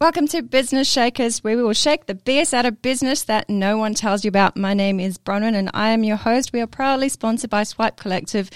Welcome 0.00 0.28
to 0.28 0.42
Business 0.42 0.88
Shakers, 0.88 1.42
where 1.42 1.56
we 1.56 1.62
will 1.64 1.72
shake 1.72 2.06
the 2.06 2.14
BS 2.14 2.54
out 2.54 2.64
of 2.64 2.80
business 2.80 3.24
that 3.24 3.50
no 3.50 3.76
one 3.78 3.94
tells 3.94 4.24
you 4.24 4.28
about. 4.28 4.56
My 4.56 4.72
name 4.72 5.00
is 5.00 5.18
Bronwyn 5.18 5.56
and 5.56 5.72
I 5.74 5.88
am 5.88 6.04
your 6.04 6.16
host. 6.16 6.52
We 6.52 6.60
are 6.60 6.68
proudly 6.68 7.08
sponsored 7.08 7.50
by 7.50 7.64
Swipe 7.64 7.96
Collective 7.96 8.48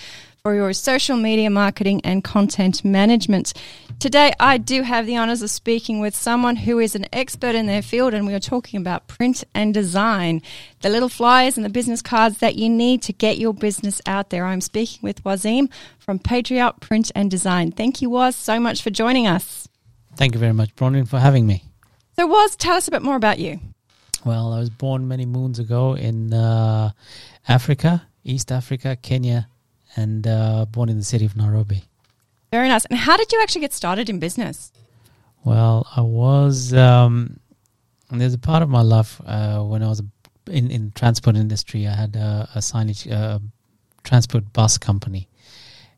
for 0.45 0.55
your 0.55 0.73
social 0.73 1.17
media 1.17 1.51
marketing 1.51 2.01
and 2.05 2.23
content 2.23 2.85
management. 2.85 3.55
Today, 3.99 4.33
I 4.39 4.57
do 4.59 4.83
have 4.83 5.05
the 5.05 5.17
honors 5.17 5.43
of 5.43 5.51
speaking 5.51 5.99
with 5.99 6.15
someone 6.15 6.55
who 6.55 6.79
is 6.79 6.95
an 6.95 7.07
expert 7.13 7.57
in 7.57 7.67
their 7.67 7.83
field, 7.83 8.15
and 8.15 8.25
we 8.25 8.35
are 8.35 8.41
talking 8.41 8.79
about 8.79 9.09
print 9.09 9.43
and 9.53 9.75
design, 9.75 10.43
the 10.83 10.91
little 10.91 11.09
flyers 11.09 11.57
and 11.57 11.67
the 11.67 11.71
business 11.71 12.03
cards 12.03 12.39
that 12.39 12.55
you 12.55 12.69
need 12.69 13.03
to 13.03 13.13
get 13.13 13.39
your 13.39 13.53
business 13.53 14.01
out 14.07 14.31
there. 14.31 14.45
I'm 14.45 14.61
speaking 14.61 15.01
with 15.03 15.25
Waseem 15.25 15.73
from 15.99 16.21
Patriart 16.21 16.79
Print 16.79 17.11
and 17.17 17.29
Design. 17.29 17.73
Thank 17.73 18.01
you, 18.01 18.11
Waz, 18.11 18.37
so 18.37 18.61
much 18.61 18.81
for 18.81 18.91
joining 18.91 19.27
us. 19.27 19.69
Thank 20.17 20.35
you 20.35 20.41
very 20.41 20.53
much, 20.53 20.75
Bronwyn, 20.77 21.09
for 21.09 21.19
having 21.19 21.47
me. 21.47 21.65
So, 22.17 22.27
Was, 22.27 22.57
tell 22.57 22.77
us 22.77 22.89
a 22.89 22.91
bit 22.91 23.03
more 23.03 23.17
about 23.17 23.39
you. 23.39 23.61
Well, 24.25 24.53
I 24.53 24.61
was 24.61 24.71
born 24.71 25.09
many 25.09 25.27
moons 25.27 25.59
ago 25.59 25.95
in 25.95 26.33
uh, 26.33 26.93
Africa, 27.49 28.07
East 28.23 28.53
Africa, 28.53 28.97
Kenya, 28.97 29.49
and 29.97 30.27
uh, 30.27 30.67
born 30.67 30.89
in 30.89 30.99
the 30.99 31.05
city 31.05 31.25
of 31.25 31.37
Nairobi. 31.37 31.85
Very 32.53 32.69
nice. 32.69 32.85
And 32.85 32.99
how 32.99 33.17
did 33.17 33.33
you 33.33 33.41
actually 33.43 33.63
get 33.63 33.73
started 33.73 34.09
in 34.09 34.19
business? 34.19 34.71
Well, 35.45 35.87
I 35.97 36.03
was. 36.03 36.73
Um, 36.73 37.41
there's 38.11 38.35
a 38.35 38.39
part 38.39 38.63
of 38.63 38.69
my 38.69 38.83
life 38.83 39.21
uh, 39.27 39.61
when 39.61 39.83
I 39.83 39.89
was 39.89 40.03
in 40.47 40.71
in 40.71 40.93
transport 40.95 41.37
industry. 41.37 41.89
I 41.89 41.95
had 41.95 42.15
a, 42.15 42.49
a 42.55 42.59
signage 42.59 43.11
uh, 43.11 43.39
transport 44.05 44.53
bus 44.53 44.79
company, 44.79 45.29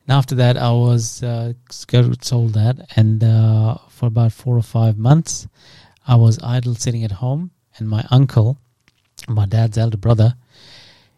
and 0.06 0.16
after 0.16 0.34
that, 0.34 0.58
I 0.58 0.70
was 0.70 1.22
uh, 1.22 1.54
sold 1.70 2.54
that, 2.54 2.76
and 2.94 3.24
uh, 3.24 3.78
for 3.88 4.06
about 4.06 4.32
four 4.32 4.56
or 4.56 4.62
five 4.62 4.98
months, 4.98 5.48
I 6.06 6.16
was 6.16 6.38
idle 6.42 6.74
sitting 6.74 7.04
at 7.04 7.12
home. 7.12 7.52
And 7.76 7.88
my 7.88 8.04
uncle, 8.10 8.58
my 9.28 9.46
dad's 9.46 9.78
elder 9.78 9.96
brother, 9.96 10.36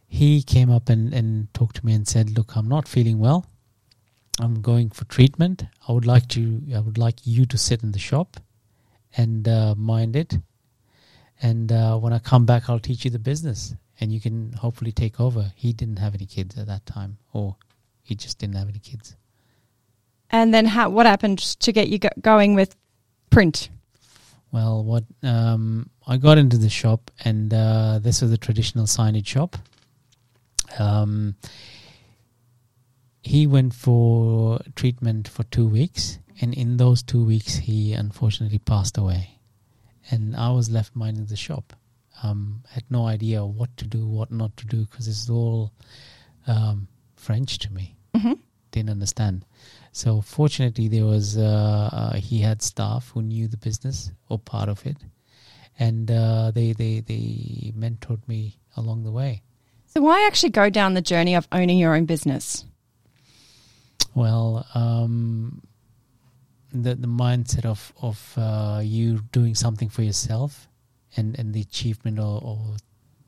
he 0.09 0.43
came 0.43 0.71
up 0.71 0.89
and, 0.89 1.13
and 1.13 1.53
talked 1.53 1.77
to 1.77 1.87
me 1.87 1.93
and 1.93 2.07
said, 2.09 2.31
"Look, 2.31 2.57
I'm 2.57 2.69
not 2.69 2.89
feeling 2.89 3.19
well. 3.19 3.45
I'm 4.39 4.63
going 4.63 4.91
for 4.91 5.05
treatment. 5.07 5.65
I 5.89 5.93
would 5.93 6.07
like 6.07 6.29
to. 6.29 6.63
I 6.75 6.81
would 6.81 6.97
like 6.97 7.27
you 7.27 7.45
to 7.47 7.59
sit 7.59 7.83
in 7.83 7.93
the 7.93 7.99
shop 7.99 8.39
and 9.17 9.47
uh, 9.49 9.75
mind 9.75 10.17
it. 10.17 10.39
And 11.43 11.71
uh, 11.73 11.99
when 11.99 12.13
I 12.13 12.19
come 12.19 12.47
back, 12.47 12.71
I'll 12.71 12.79
teach 12.79 13.05
you 13.05 13.11
the 13.11 13.19
business, 13.19 13.75
and 14.01 14.13
you 14.13 14.21
can 14.21 14.53
hopefully 14.53 14.93
take 14.93 15.21
over." 15.21 15.53
He 15.57 15.73
didn't 15.73 15.99
have 15.99 16.15
any 16.15 16.27
kids 16.27 16.57
at 16.57 16.69
that 16.69 16.87
time, 16.87 17.19
or 17.33 17.57
he 18.07 18.15
just 18.15 18.39
didn't 18.39 18.55
have 18.55 18.69
any 18.69 18.79
kids. 18.79 19.17
And 20.31 20.55
then, 20.55 20.67
how, 20.67 20.89
what 20.91 21.07
happened 21.07 21.39
to 21.39 21.73
get 21.73 21.89
you 21.89 21.99
go- 21.99 22.09
going 22.21 22.55
with 22.55 22.75
print? 23.31 23.69
Well, 24.53 24.85
what 24.85 25.05
um, 25.23 25.91
I 26.07 26.17
got 26.17 26.39
into 26.39 26.57
the 26.57 26.69
shop, 26.69 27.11
and 27.25 27.53
uh, 27.53 27.99
this 28.01 28.23
was 28.23 28.33
a 28.33 28.39
traditional 28.39 28.87
signage 28.87 29.27
shop. 29.27 29.57
Um, 30.79 31.35
he 33.23 33.47
went 33.47 33.75
for 33.75 34.61
treatment 34.77 35.27
for 35.27 35.43
two 35.45 35.67
weeks, 35.67 36.19
and 36.41 36.55
in 36.55 36.77
those 36.77 37.03
two 37.03 37.25
weeks, 37.25 37.57
he 37.57 37.93
unfortunately 37.93 38.61
passed 38.61 38.97
away. 38.99 39.41
And 40.11 40.37
I 40.37 40.53
was 40.53 40.71
left 40.71 40.95
minding 40.95 41.27
the 41.27 41.37
shop. 41.37 41.73
Um, 42.23 42.63
had 42.71 42.85
no 42.89 43.07
idea 43.07 43.45
what 43.45 43.77
to 43.79 43.85
do, 43.85 44.07
what 44.07 44.31
not 44.31 44.57
to 44.59 44.67
do, 44.67 44.85
because 44.85 45.09
it's 45.09 45.29
all 45.29 45.73
um, 46.47 46.87
French 47.17 47.59
to 47.59 47.73
me. 47.73 47.96
Mm-hmm. 48.17 48.33
Didn't 48.71 48.91
understand. 48.91 49.45
So 49.93 50.21
fortunately, 50.21 50.89
there 50.89 51.05
was 51.05 51.37
uh, 51.37 51.91
uh, 51.93 52.17
he 52.17 52.41
had 52.41 52.63
staff 52.63 53.11
who 53.15 53.23
knew 53.23 53.49
the 53.49 53.57
business 53.57 54.13
or 54.29 54.39
part 54.39 54.69
of 54.69 54.85
it, 54.87 54.97
and 55.79 56.11
uh, 56.11 56.51
they 56.51 56.73
they 56.73 57.01
they 57.01 57.73
mentored 57.77 58.27
me 58.29 58.59
along 58.77 59.05
the 59.05 59.11
way. 59.11 59.43
So, 59.87 60.03
why 60.03 60.27
actually 60.27 60.51
go 60.51 60.69
down 60.69 60.93
the 60.93 61.01
journey 61.01 61.35
of 61.35 61.49
owning 61.53 61.79
your 61.79 61.95
own 61.95 62.05
business? 62.05 62.67
Well, 64.15 64.67
um, 64.75 65.63
the 66.73 66.95
the 66.95 67.09
mindset 67.09 67.65
of 67.65 67.93
of 68.03 68.35
uh, 68.37 68.81
you 68.85 69.21
doing 69.33 69.55
something 69.55 69.89
for 69.89 70.03
yourself, 70.03 70.69
and 71.17 71.39
and 71.39 71.55
the 71.55 71.61
achievement 71.61 72.19
or, 72.19 72.41
or 72.43 72.77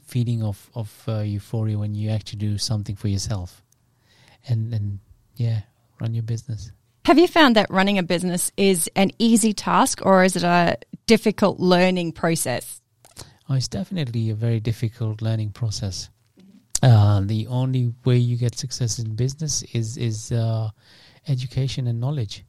feeling 0.05 0.43
of 0.43 0.71
of 0.75 1.05
uh, 1.09 1.21
euphoria 1.21 1.79
when 1.79 1.95
you 1.95 2.11
actually 2.11 2.39
do 2.39 2.59
something 2.59 2.97
for 2.97 3.09
yourself, 3.09 3.63
and 4.49 4.75
and 4.75 4.99
yeah, 5.37 5.61
run 6.01 6.15
your 6.15 6.25
business. 6.25 6.73
Have 7.05 7.19
you 7.19 7.29
found 7.29 7.57
that 7.57 7.71
running 7.71 7.99
a 7.99 8.03
business 8.03 8.53
is 8.57 8.91
an 8.95 9.13
easy 9.19 9.53
task, 9.53 10.05
or 10.05 10.25
is 10.25 10.37
it 10.37 10.43
a 10.43 10.77
difficult 11.07 11.59
learning 11.59 12.13
process? 12.13 12.83
Oh, 13.49 13.55
it's 13.55 13.69
definitely 13.69 14.29
a 14.31 14.35
very 14.35 14.61
difficult 14.61 15.23
learning 15.23 15.53
process. 15.53 16.11
Uh, 16.83 17.21
the 17.25 17.47
only 17.47 17.95
way 18.05 18.19
you 18.19 18.37
get 18.37 18.57
success 18.57 18.99
in 18.99 19.15
business 19.15 19.63
is 19.73 19.97
is 19.97 20.33
uh, 20.33 20.71
education 21.27 21.87
and 21.87 22.01
knowledge. 22.01 22.45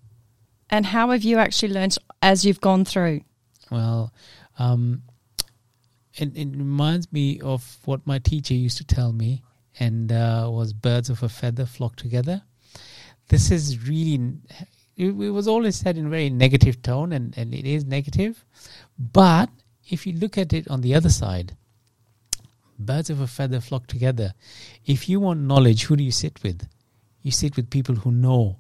And 0.70 0.86
how 0.86 1.10
have 1.12 1.24
you 1.24 1.38
actually 1.38 1.74
learned 1.74 1.98
as 2.22 2.46
you've 2.46 2.62
gone 2.62 2.86
through? 2.86 3.22
Well, 3.72 4.14
um, 4.60 5.04
it, 6.16 6.38
it 6.38 6.50
reminds 6.50 7.12
me 7.12 7.40
of 7.42 7.78
what 7.86 8.06
my 8.06 8.20
teacher 8.20 8.54
used 8.54 8.78
to 8.78 8.84
tell 8.84 9.12
me, 9.12 9.42
and 9.80 10.12
uh, 10.12 10.48
was 10.52 10.74
birds 10.74 11.10
of 11.10 11.24
a 11.24 11.30
feather 11.30 11.66
flock 11.66 11.96
together. 11.96 12.42
This 13.30 13.52
is 13.52 13.88
really. 13.88 14.34
It, 14.98 15.08
it 15.08 15.32
was 15.32 15.48
always 15.48 15.78
said 15.78 15.98
in 15.98 16.08
a 16.08 16.10
very 16.10 16.30
negative 16.30 16.82
tone, 16.82 17.14
and, 17.14 17.36
and 17.38 17.54
it 17.54 17.66
is 17.66 17.86
negative. 17.86 18.44
But 18.98 19.50
if 19.90 20.06
you 20.06 20.14
look 20.14 20.38
at 20.38 20.52
it 20.52 20.68
on 20.68 20.82
the 20.82 20.94
other 20.94 21.10
side, 21.10 21.56
birds 22.78 23.10
of 23.10 23.20
a 23.20 23.28
feather 23.28 23.60
flock 23.60 23.88
together. 23.88 24.34
If 24.86 25.10
you 25.10 25.20
want 25.20 25.42
knowledge, 25.42 25.84
who 25.84 25.96
do 25.96 26.04
you 26.04 26.12
sit 26.12 26.42
with? 26.44 26.68
You 27.22 27.32
sit 27.32 27.56
with 27.56 27.70
people 27.70 27.96
who 27.96 28.12
know 28.12 28.58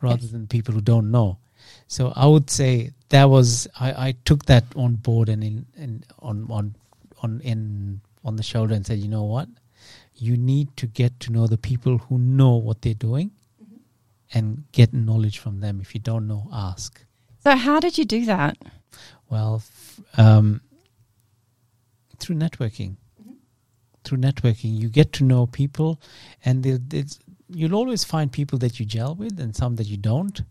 rather 0.00 0.26
than 0.26 0.46
people 0.46 0.74
who 0.74 0.80
don't 0.80 1.10
know. 1.10 1.38
So 1.86 2.12
I 2.14 2.26
would 2.26 2.50
say 2.50 2.90
that 3.08 3.24
was 3.24 3.68
I, 3.78 4.08
I 4.08 4.14
took 4.24 4.44
that 4.46 4.64
on 4.76 4.96
board 4.96 5.28
and 5.28 5.42
in 5.42 5.66
and 5.76 6.06
on 6.18 6.46
on 6.50 6.74
on 7.22 7.40
in 7.40 8.00
on 8.24 8.36
the 8.36 8.42
shoulder 8.42 8.74
and 8.74 8.84
said, 8.86 8.98
you 8.98 9.08
know 9.08 9.24
what? 9.24 9.48
You 10.16 10.36
need 10.36 10.76
to 10.76 10.86
get 10.86 11.18
to 11.20 11.32
know 11.32 11.46
the 11.46 11.58
people 11.58 11.98
who 11.98 12.18
know 12.18 12.54
what 12.56 12.82
they're 12.82 12.94
doing 12.94 13.32
and 14.32 14.64
get 14.72 14.92
knowledge 14.92 15.38
from 15.38 15.60
them. 15.60 15.80
If 15.80 15.94
you 15.94 16.00
don't 16.00 16.26
know, 16.26 16.48
ask. 16.52 17.04
So, 17.42 17.56
how 17.56 17.80
did 17.80 17.98
you 17.98 18.04
do 18.04 18.24
that? 18.26 18.56
Well, 19.28 19.56
f- 19.56 20.00
um, 20.16 20.60
through 22.18 22.36
networking. 22.36 22.96
Through 24.04 24.18
networking, 24.18 24.78
you 24.78 24.88
get 24.88 25.12
to 25.14 25.24
know 25.24 25.46
people, 25.46 25.98
and 26.44 26.62
there's, 26.62 27.18
you'll 27.48 27.74
always 27.74 28.04
find 28.04 28.30
people 28.30 28.58
that 28.58 28.78
you 28.78 28.84
gel 28.84 29.14
with 29.14 29.40
and 29.40 29.56
some 29.56 29.76
that 29.76 29.86
you 29.86 29.96
don't. 29.96 30.42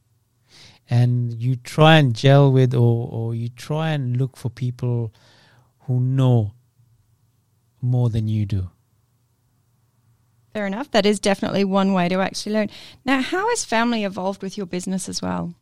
And 0.89 1.33
you 1.33 1.55
try 1.55 1.97
and 1.97 2.15
gel 2.15 2.51
with, 2.51 2.73
or, 2.73 3.07
or 3.11 3.35
you 3.35 3.49
try 3.49 3.91
and 3.91 4.17
look 4.17 4.37
for 4.37 4.49
people 4.49 5.13
who 5.81 5.99
know 5.99 6.53
more 7.81 8.09
than 8.09 8.27
you 8.27 8.45
do. 8.45 8.69
Fair 10.53 10.67
enough. 10.67 10.91
That 10.91 11.05
is 11.05 11.19
definitely 11.19 11.63
one 11.63 11.93
way 11.93 12.09
to 12.09 12.21
actually 12.21 12.53
learn. 12.53 12.69
Now, 13.03 13.21
how 13.21 13.49
has 13.49 13.65
family 13.65 14.03
evolved 14.03 14.43
with 14.43 14.55
your 14.55 14.67
business 14.67 15.09
as 15.09 15.21
well? 15.21 15.55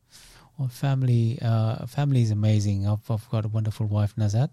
Well, 0.58 0.68
family, 0.68 1.40
uh, 1.42 1.86
family 1.86 2.22
is 2.22 2.32
amazing. 2.32 2.86
I've, 2.86 3.10
I've 3.10 3.30
got 3.30 3.46
a 3.46 3.48
wonderful 3.48 3.86
wife, 3.86 4.16
Nazat. 4.18 4.50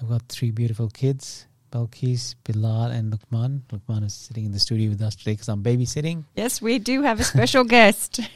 I've 0.00 0.08
got 0.08 0.22
three 0.28 0.50
beautiful 0.50 0.88
kids, 0.88 1.46
Balkis, 1.70 2.34
Bilal, 2.42 2.90
and 2.90 3.12
Lukman. 3.12 3.62
Lukman 3.72 4.04
is 4.04 4.14
sitting 4.14 4.44
in 4.44 4.52
the 4.52 4.58
studio 4.58 4.90
with 4.90 5.00
us 5.00 5.14
today 5.14 5.32
because 5.32 5.48
I'm 5.48 5.62
babysitting. 5.62 6.24
Yes, 6.34 6.60
we 6.60 6.80
do 6.80 7.02
have 7.02 7.20
a 7.20 7.24
special 7.24 7.64
guest. 7.64 8.20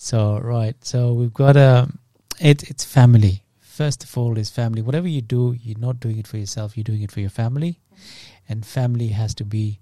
So 0.00 0.38
right, 0.38 0.76
so 0.84 1.12
we've 1.12 1.34
got 1.34 1.56
a. 1.56 1.88
It, 2.40 2.70
it's 2.70 2.84
family. 2.84 3.42
First 3.58 4.04
of 4.04 4.16
all, 4.16 4.38
is 4.38 4.48
family. 4.48 4.80
Whatever 4.80 5.08
you 5.08 5.20
do, 5.20 5.56
you're 5.60 5.78
not 5.78 5.98
doing 5.98 6.18
it 6.18 6.28
for 6.28 6.38
yourself. 6.38 6.76
You're 6.76 6.84
doing 6.84 7.02
it 7.02 7.10
for 7.10 7.18
your 7.18 7.30
family, 7.30 7.80
and 8.48 8.64
family 8.64 9.08
has 9.08 9.34
to 9.34 9.44
be 9.44 9.80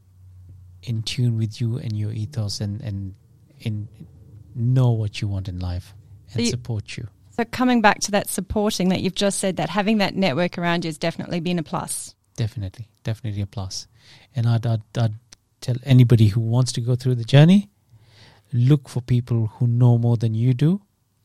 in 0.86 1.02
tune 1.02 1.36
with 1.36 1.60
you 1.60 1.76
and 1.76 1.92
your 1.96 2.12
ethos, 2.12 2.60
and 2.60 2.80
and 2.80 3.14
in 3.60 3.88
know 4.54 4.90
what 4.92 5.20
you 5.20 5.28
want 5.28 5.48
in 5.48 5.58
life 5.58 5.94
and 6.32 6.42
you- 6.44 6.50
support 6.50 6.96
you. 6.96 7.08
So, 7.30 7.44
coming 7.44 7.82
back 7.82 8.00
to 8.00 8.10
that 8.12 8.30
supporting 8.30 8.88
that 8.88 9.02
you've 9.02 9.14
just 9.14 9.38
said, 9.38 9.56
that 9.58 9.68
having 9.68 9.98
that 9.98 10.14
network 10.14 10.56
around 10.56 10.84
you 10.84 10.88
has 10.88 10.96
definitely 10.96 11.38
been 11.40 11.58
a 11.58 11.62
plus. 11.62 12.14
Definitely, 12.34 12.88
definitely 13.04 13.42
a 13.42 13.46
plus. 13.46 13.86
And 14.34 14.46
I'd, 14.46 14.64
I'd, 14.66 14.82
I'd 14.96 15.14
tell 15.60 15.76
anybody 15.84 16.28
who 16.28 16.40
wants 16.40 16.72
to 16.72 16.80
go 16.80 16.94
through 16.96 17.16
the 17.16 17.24
journey, 17.24 17.68
look 18.54 18.88
for 18.88 19.02
people 19.02 19.48
who 19.48 19.66
know 19.66 19.98
more 19.98 20.16
than 20.16 20.34
you 20.34 20.54
do, 20.54 20.80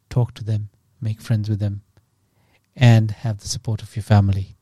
talk 0.10 0.34
to 0.34 0.44
them, 0.44 0.70
make 1.00 1.22
friends 1.22 1.50
with 1.50 1.60
them, 1.60 1.82
and 2.76 3.12
have 3.12 3.38
the 3.40 3.48
support 3.48 3.82
of 3.82 3.96
your 3.96 4.04
family. 4.04 4.58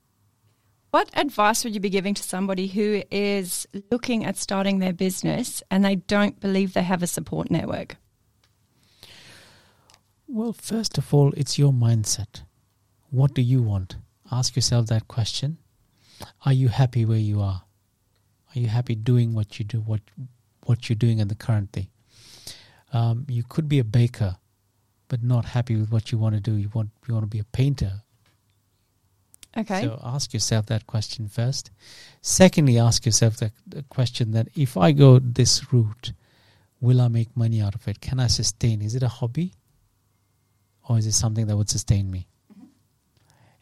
What 0.91 1.11
advice 1.13 1.63
would 1.63 1.75
you 1.75 1.79
be 1.79 1.89
giving 1.89 2.15
to 2.15 2.23
somebody 2.23 2.67
who 2.67 3.03
is 3.11 3.67
looking 3.91 4.25
at 4.25 4.37
starting 4.37 4.79
their 4.79 4.93
business 4.93 5.61
and 5.69 5.85
they 5.85 5.95
don't 5.95 6.39
believe 6.39 6.73
they 6.73 6.81
have 6.81 7.03
a 7.03 7.07
support 7.07 7.51
network? 7.51 7.97
Well, 10.27 10.53
first 10.53 10.97
of 10.97 11.13
all, 11.13 11.31
it's 11.37 11.59
your 11.59 11.71
mindset. 11.71 12.41
What 13.11 13.35
do 13.35 13.41
you 13.41 13.61
want? 13.61 13.97
Ask 14.31 14.55
yourself 14.55 14.87
that 14.87 15.07
question. 15.07 15.57
Are 16.45 16.53
you 16.53 16.69
happy 16.69 17.05
where 17.05 17.17
you 17.17 17.39
are? 17.41 17.63
Are 18.55 18.59
you 18.59 18.67
happy 18.67 18.95
doing 18.95 19.33
what 19.33 19.59
you 19.59 19.65
do, 19.65 19.79
what 19.79 20.01
what 20.65 20.89
you're 20.89 20.95
doing 20.95 21.21
at 21.21 21.29
the 21.29 21.35
currently? 21.35 21.89
Um, 22.93 23.25
you 23.27 23.43
could 23.43 23.69
be 23.69 23.79
a 23.79 23.83
baker, 23.83 24.37
but 25.07 25.23
not 25.23 25.45
happy 25.45 25.75
with 25.75 25.91
what 25.91 26.11
you 26.11 26.17
want 26.17 26.35
to 26.35 26.41
do. 26.41 26.55
You 26.55 26.69
want 26.73 26.89
you 27.07 27.13
want 27.13 27.23
to 27.23 27.27
be 27.27 27.39
a 27.39 27.43
painter. 27.43 28.01
Okay. 29.57 29.81
So 29.81 29.99
ask 30.03 30.33
yourself 30.33 30.67
that 30.67 30.85
question 30.87 31.27
first. 31.27 31.71
Secondly, 32.21 32.77
ask 32.77 33.05
yourself 33.05 33.37
the, 33.37 33.51
the 33.67 33.83
question 33.83 34.31
that 34.31 34.47
if 34.55 34.77
I 34.77 34.91
go 34.91 35.19
this 35.19 35.73
route, 35.73 36.13
will 36.79 37.01
I 37.01 37.07
make 37.07 37.35
money 37.35 37.61
out 37.61 37.75
of 37.75 37.87
it? 37.87 37.99
Can 37.99 38.19
I 38.19 38.27
sustain? 38.27 38.81
Is 38.81 38.95
it 38.95 39.03
a 39.03 39.07
hobby, 39.07 39.53
or 40.87 40.97
is 40.97 41.05
it 41.07 41.13
something 41.13 41.47
that 41.47 41.57
would 41.57 41.69
sustain 41.69 42.09
me? 42.11 42.27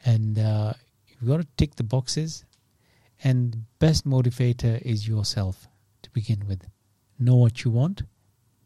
And 0.05 0.37
uh, 0.37 0.73
you've 1.07 1.29
got 1.29 1.41
to 1.41 1.47
tick 1.57 1.75
the 1.75 1.83
boxes. 1.83 2.43
And 3.23 3.53
the 3.53 3.59
best 3.79 4.05
motivator 4.05 4.79
is 4.81 5.07
yourself 5.07 5.67
to 6.03 6.09
begin 6.11 6.45
with. 6.47 6.67
Know 7.17 7.35
what 7.35 7.63
you 7.63 7.71
want, 7.71 8.03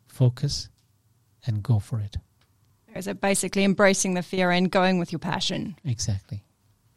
focus, 0.07 0.69
and 1.45 1.63
go 1.63 1.79
for 1.79 2.01
it. 2.01 2.17
So 2.99 3.13
basically 3.13 3.63
embracing 3.63 4.15
the 4.15 4.23
fear 4.23 4.51
and 4.51 4.69
going 4.69 4.99
with 4.99 5.13
your 5.13 5.19
passion. 5.19 5.77
Exactly. 5.85 6.43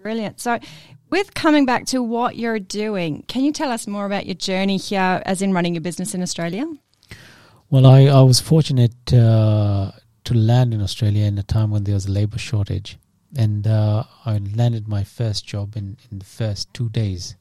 Brilliant. 0.05 0.39
So, 0.39 0.59
with 1.09 1.33
coming 1.33 1.65
back 1.65 1.87
to 1.87 2.03
what 2.03 2.37
you're 2.37 2.59
doing, 2.59 3.25
can 3.27 3.43
you 3.43 3.53
tell 3.53 3.71
us 3.71 3.87
more 3.87 4.05
about 4.05 4.27
your 4.27 4.35
journey 4.35 4.77
here, 4.77 5.23
as 5.25 5.41
in 5.41 5.55
running 5.55 5.73
your 5.73 5.81
business 5.81 6.15
in 6.15 6.21
Australia? 6.21 6.71
Well, 7.71 7.87
I, 7.87 8.03
I 8.03 8.21
was 8.21 8.39
fortunate 8.39 9.15
uh, 9.15 9.93
to 10.25 10.35
land 10.35 10.75
in 10.75 10.83
Australia 10.83 11.25
in 11.25 11.39
a 11.39 11.43
time 11.43 11.71
when 11.71 11.85
there 11.85 11.95
was 11.95 12.05
a 12.05 12.11
labor 12.11 12.37
shortage. 12.37 12.99
And 13.35 13.67
uh, 13.67 14.05
I 14.27 14.37
landed 14.55 14.89
my 14.89 15.05
first 15.05 15.47
job 15.47 15.75
in, 15.75 15.97
in 16.13 16.19
the 16.19 16.27
first 16.27 16.75
two 16.75 16.91
days. 16.91 17.37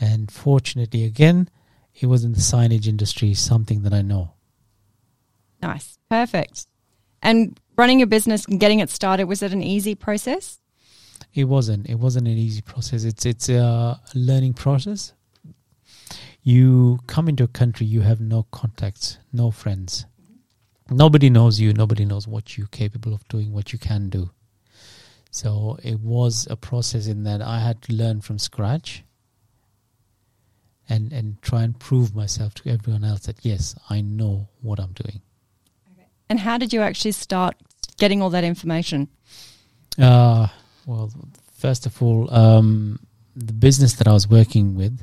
And 0.00 0.30
fortunately, 0.30 1.04
again, 1.04 1.50
it 1.94 2.06
was 2.06 2.24
in 2.24 2.32
the 2.32 2.40
signage 2.40 2.88
industry, 2.88 3.34
something 3.34 3.82
that 3.82 3.92
I 3.92 4.00
know. 4.00 4.32
Nice. 5.60 5.98
Perfect. 6.08 6.68
And 7.20 7.60
running 7.76 8.00
a 8.00 8.06
business 8.06 8.46
and 8.46 8.58
getting 8.58 8.78
it 8.80 8.88
started, 8.88 9.26
was 9.26 9.42
it 9.42 9.52
an 9.52 9.62
easy 9.62 9.94
process? 9.94 10.58
It 11.34 11.44
wasn't. 11.44 11.88
It 11.88 11.96
wasn't 11.96 12.28
an 12.28 12.38
easy 12.38 12.62
process. 12.62 13.04
It's 13.04 13.26
it's 13.26 13.48
a 13.48 14.00
learning 14.14 14.54
process. 14.54 15.12
You 16.42 17.00
come 17.06 17.28
into 17.28 17.42
a 17.44 17.48
country, 17.48 17.86
you 17.86 18.02
have 18.02 18.20
no 18.20 18.44
contacts, 18.52 19.18
no 19.32 19.50
friends. 19.50 20.06
Nobody 20.90 21.30
knows 21.30 21.58
you. 21.58 21.72
Nobody 21.72 22.04
knows 22.04 22.28
what 22.28 22.56
you're 22.56 22.66
capable 22.68 23.14
of 23.14 23.26
doing, 23.28 23.52
what 23.52 23.72
you 23.72 23.78
can 23.78 24.10
do. 24.10 24.30
So 25.30 25.78
it 25.82 25.98
was 26.00 26.46
a 26.50 26.56
process 26.56 27.06
in 27.06 27.24
that 27.24 27.42
I 27.42 27.58
had 27.58 27.82
to 27.82 27.92
learn 27.92 28.20
from 28.20 28.38
scratch 28.38 29.02
and 30.88 31.12
and 31.12 31.40
try 31.42 31.62
and 31.62 31.78
prove 31.80 32.14
myself 32.14 32.54
to 32.54 32.70
everyone 32.70 33.04
else 33.04 33.26
that 33.26 33.44
yes, 33.44 33.74
I 33.90 34.02
know 34.02 34.48
what 34.60 34.78
I'm 34.78 34.92
doing. 34.92 35.22
And 36.28 36.40
how 36.40 36.58
did 36.58 36.72
you 36.72 36.80
actually 36.80 37.12
start 37.12 37.56
getting 37.98 38.22
all 38.22 38.30
that 38.30 38.44
information? 38.44 39.08
Uh, 39.98 40.48
well, 40.86 41.12
first 41.56 41.86
of 41.86 42.02
all, 42.02 42.32
um, 42.34 42.98
the 43.36 43.52
business 43.52 43.94
that 43.94 44.06
I 44.06 44.12
was 44.12 44.28
working 44.28 44.74
with, 44.74 45.00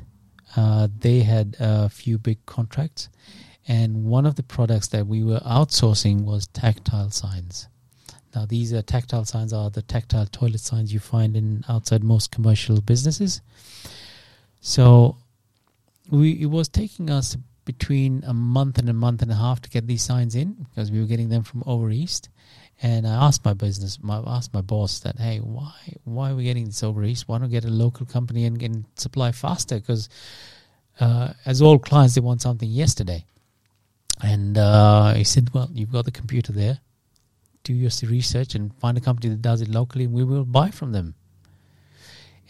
uh, 0.56 0.88
they 0.98 1.20
had 1.20 1.56
a 1.58 1.88
few 1.88 2.18
big 2.18 2.44
contracts, 2.46 3.08
and 3.66 4.04
one 4.04 4.26
of 4.26 4.36
the 4.36 4.42
products 4.42 4.88
that 4.88 5.06
we 5.06 5.22
were 5.22 5.40
outsourcing 5.40 6.24
was 6.24 6.46
tactile 6.48 7.10
signs. 7.10 7.68
Now, 8.34 8.46
these 8.46 8.72
are 8.72 8.82
tactile 8.82 9.24
signs 9.24 9.52
are 9.52 9.70
the 9.70 9.82
tactile 9.82 10.26
toilet 10.26 10.60
signs 10.60 10.92
you 10.92 11.00
find 11.00 11.36
in 11.36 11.64
outside 11.68 12.02
most 12.02 12.30
commercial 12.30 12.80
businesses. 12.80 13.42
So, 14.60 15.16
we 16.10 16.42
it 16.42 16.46
was 16.46 16.68
taking 16.68 17.10
us 17.10 17.36
between 17.64 18.24
a 18.26 18.34
month 18.34 18.78
and 18.78 18.88
a 18.88 18.92
month 18.92 19.22
and 19.22 19.30
a 19.30 19.36
half 19.36 19.60
to 19.62 19.70
get 19.70 19.86
these 19.86 20.02
signs 20.02 20.34
in 20.34 20.66
because 20.68 20.90
we 20.90 21.00
were 21.00 21.06
getting 21.06 21.28
them 21.28 21.42
from 21.42 21.62
over 21.66 21.90
east. 21.90 22.28
And 22.84 23.06
I 23.06 23.26
asked 23.26 23.44
my 23.44 23.54
business, 23.54 23.98
my 24.02 24.20
asked 24.26 24.52
my 24.52 24.60
boss 24.60 24.98
that, 25.00 25.16
hey, 25.16 25.38
why 25.38 25.72
why 26.02 26.32
are 26.32 26.34
we 26.34 26.44
getting 26.44 26.64
this 26.64 26.82
over 26.82 27.04
east? 27.04 27.28
Why 27.28 27.38
don't 27.38 27.46
we 27.46 27.52
get 27.52 27.64
a 27.64 27.70
local 27.70 28.06
company 28.06 28.44
and, 28.44 28.60
and 28.60 28.84
supply 28.96 29.30
faster? 29.30 29.76
Because 29.76 30.08
uh, 30.98 31.32
as 31.46 31.62
all 31.62 31.78
clients, 31.78 32.16
they 32.16 32.20
want 32.20 32.42
something 32.42 32.68
yesterday. 32.68 33.24
And 34.20 34.58
uh, 34.58 35.14
he 35.14 35.24
said, 35.24 35.54
well, 35.54 35.70
you've 35.72 35.92
got 35.92 36.04
the 36.04 36.10
computer 36.10 36.52
there. 36.52 36.80
Do 37.64 37.72
your 37.72 37.90
research 38.08 38.56
and 38.56 38.74
find 38.74 38.98
a 38.98 39.00
company 39.00 39.28
that 39.30 39.42
does 39.42 39.60
it 39.60 39.68
locally, 39.68 40.04
and 40.04 40.12
we 40.12 40.24
will 40.24 40.44
buy 40.44 40.70
from 40.70 40.90
them. 40.90 41.14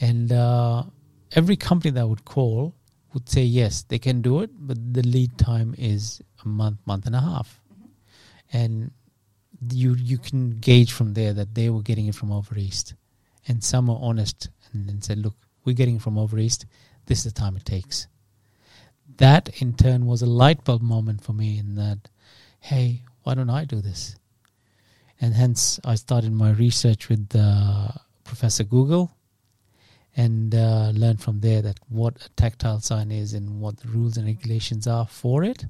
And 0.01 0.33
uh, 0.33 0.85
every 1.33 1.57
company 1.57 1.91
that 1.91 2.09
would 2.09 2.25
call 2.25 2.75
would 3.13 3.29
say 3.29 3.43
yes, 3.43 3.83
they 3.83 3.99
can 3.99 4.23
do 4.23 4.41
it, 4.41 4.51
but 4.59 4.95
the 4.95 5.03
lead 5.03 5.37
time 5.37 5.75
is 5.77 6.23
a 6.43 6.49
month, 6.49 6.79
month 6.87 7.05
and 7.05 7.15
a 7.15 7.21
half, 7.21 7.61
and 8.53 8.91
you 9.71 9.95
you 9.95 10.19
can 10.19 10.59
gauge 10.59 10.93
from 10.93 11.15
there 11.15 11.33
that 11.33 11.55
they 11.55 11.71
were 11.71 11.83
getting 11.83 12.07
it 12.07 12.15
from 12.15 12.33
over 12.33 12.57
east, 12.57 12.95
and 13.47 13.63
some 13.63 13.91
are 13.91 13.99
honest 14.01 14.49
and, 14.73 14.89
and 14.89 15.05
said, 15.05 15.19
look, 15.19 15.35
we're 15.65 15.75
getting 15.77 15.97
it 15.97 16.03
from 16.03 16.19
over 16.19 16.39
east. 16.39 16.67
This 17.07 17.19
is 17.19 17.33
the 17.33 17.41
time 17.41 17.57
it 17.57 17.65
takes. 17.65 18.07
That 19.17 19.61
in 19.61 19.75
turn 19.75 20.07
was 20.07 20.23
a 20.23 20.27
light 20.27 20.65
bulb 20.65 20.83
moment 20.83 21.23
for 21.23 21.33
me 21.33 21.59
in 21.59 21.75
that, 21.77 22.09
hey, 22.61 23.03
why 23.23 23.35
don't 23.35 23.51
I 23.51 23.65
do 23.65 23.81
this? 23.81 24.17
And 25.21 25.35
hence 25.35 25.79
I 25.85 25.95
started 25.95 26.33
my 26.33 26.51
research 26.51 27.09
with 27.09 27.29
uh, 27.35 27.89
Professor 28.25 28.65
Google 28.65 29.13
and 30.17 30.55
uh, 30.55 30.91
learn 30.95 31.17
from 31.17 31.41
there 31.41 31.63
that 31.63 31.79
what 31.89 32.27
a 32.27 32.29
tactile 32.31 32.81
sign 32.81 33.11
is 33.11 33.33
and 33.33 33.61
what 33.61 33.79
the 33.79 33.89
rules 33.89 34.17
and 34.17 34.27
regulations 34.27 34.87
are 34.87 35.07
for 35.07 35.45
it 35.45 35.67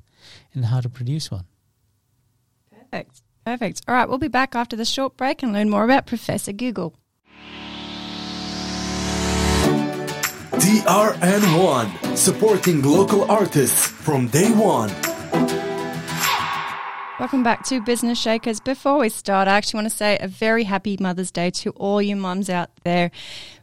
and 0.54 0.64
how 0.64 0.80
to 0.80 0.88
produce 0.88 1.30
one. 1.30 1.44
Perfect. 2.70 3.22
Perfect. 3.44 3.82
All 3.88 3.94
right, 3.94 4.08
we'll 4.08 4.18
be 4.18 4.28
back 4.28 4.54
after 4.54 4.76
the 4.76 4.84
short 4.84 5.16
break 5.16 5.42
and 5.42 5.52
learn 5.52 5.68
more 5.68 5.84
about 5.84 6.06
Professor 6.06 6.52
Google. 6.52 6.94
DRN1, 10.52 12.16
supporting 12.16 12.82
local 12.82 13.30
artists 13.30 13.86
from 13.86 14.28
day 14.28 14.50
one. 14.52 14.90
Welcome 17.18 17.42
back 17.42 17.64
to 17.66 17.80
Business 17.80 18.18
Shakers. 18.18 18.60
Before 18.60 18.98
we 18.98 19.08
start, 19.08 19.48
I 19.48 19.56
actually 19.56 19.78
want 19.78 19.90
to 19.90 19.96
say 19.96 20.18
a 20.20 20.28
very 20.28 20.64
happy 20.64 20.96
Mother's 20.98 21.30
Day 21.30 21.50
to 21.50 21.70
all 21.70 22.00
you 22.02 22.16
mums 22.16 22.48
out 22.48 22.70
there. 22.84 23.10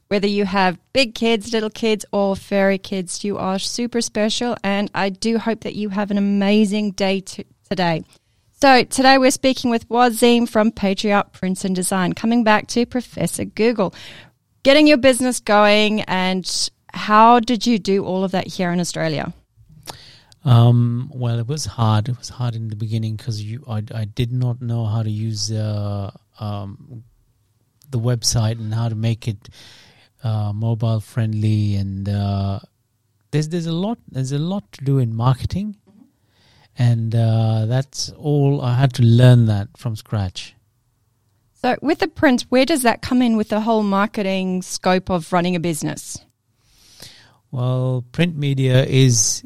Whether 0.07 0.27
you 0.27 0.45
have 0.45 0.79
big 0.93 1.13
kids, 1.13 1.53
little 1.53 1.69
kids, 1.69 2.05
or 2.11 2.35
furry 2.35 2.77
kids, 2.77 3.23
you 3.23 3.37
are 3.37 3.59
super 3.59 4.01
special, 4.01 4.55
and 4.63 4.89
I 4.95 5.09
do 5.09 5.37
hope 5.37 5.61
that 5.61 5.75
you 5.75 5.89
have 5.89 6.09
an 6.09 6.17
amazing 6.17 6.91
day 6.91 7.21
t- 7.21 7.45
today. 7.69 8.03
So, 8.61 8.83
today 8.83 9.17
we're 9.17 9.31
speaking 9.31 9.71
with 9.71 9.87
Waseem 9.87 10.45
from 10.45 10.73
Patriart 10.73 11.31
Prints 11.31 11.63
and 11.63 11.73
Design, 11.73 12.11
coming 12.11 12.43
back 12.43 12.67
to 12.67 12.85
Professor 12.85 13.45
Google. 13.45 13.93
Getting 14.63 14.85
your 14.85 14.97
business 14.97 15.39
going, 15.39 16.01
and 16.01 16.69
how 16.91 17.39
did 17.39 17.65
you 17.65 17.79
do 17.79 18.03
all 18.03 18.25
of 18.25 18.31
that 18.31 18.47
here 18.47 18.69
in 18.71 18.81
Australia? 18.81 19.31
Um, 20.43 21.09
well, 21.15 21.39
it 21.39 21.47
was 21.47 21.63
hard. 21.63 22.09
It 22.09 22.17
was 22.17 22.27
hard 22.27 22.53
in 22.53 22.67
the 22.67 22.75
beginning 22.75 23.15
because 23.15 23.41
I, 23.65 23.81
I 23.95 24.03
did 24.03 24.33
not 24.33 24.61
know 24.61 24.83
how 24.83 25.03
to 25.03 25.09
use 25.09 25.53
uh, 25.53 26.11
um, 26.41 27.05
the 27.89 27.99
website 27.99 28.59
and 28.59 28.73
how 28.73 28.89
to 28.89 28.95
make 28.95 29.25
it 29.29 29.47
uh, 30.21 30.51
mobile 30.51 30.99
friendly. 30.99 31.77
And 31.77 32.09
uh, 32.09 32.59
there's 33.31 33.47
there's 33.47 33.67
a 33.67 33.71
lot 33.71 33.99
there's 34.11 34.33
a 34.33 34.37
lot 34.37 34.69
to 34.73 34.83
do 34.83 34.97
in 34.97 35.15
marketing, 35.15 35.77
and 36.79 37.13
uh, 37.13 37.65
that's 37.65 38.09
all 38.11 38.61
I 38.61 38.73
had 38.75 38.93
to 38.93 39.03
learn 39.03 39.47
that 39.47 39.77
from 39.77 39.97
scratch. 39.97 40.55
So, 41.55 41.75
with 41.81 41.99
the 41.99 42.07
print, 42.07 42.45
where 42.47 42.65
does 42.65 42.83
that 42.83 43.01
come 43.01 43.21
in 43.21 43.35
with 43.35 43.49
the 43.49 43.59
whole 43.59 43.83
marketing 43.83 44.61
scope 44.61 45.09
of 45.09 45.33
running 45.33 45.57
a 45.57 45.59
business? 45.59 46.17
Well, 47.51 48.05
print 48.13 48.37
media 48.37 48.85
is, 48.85 49.45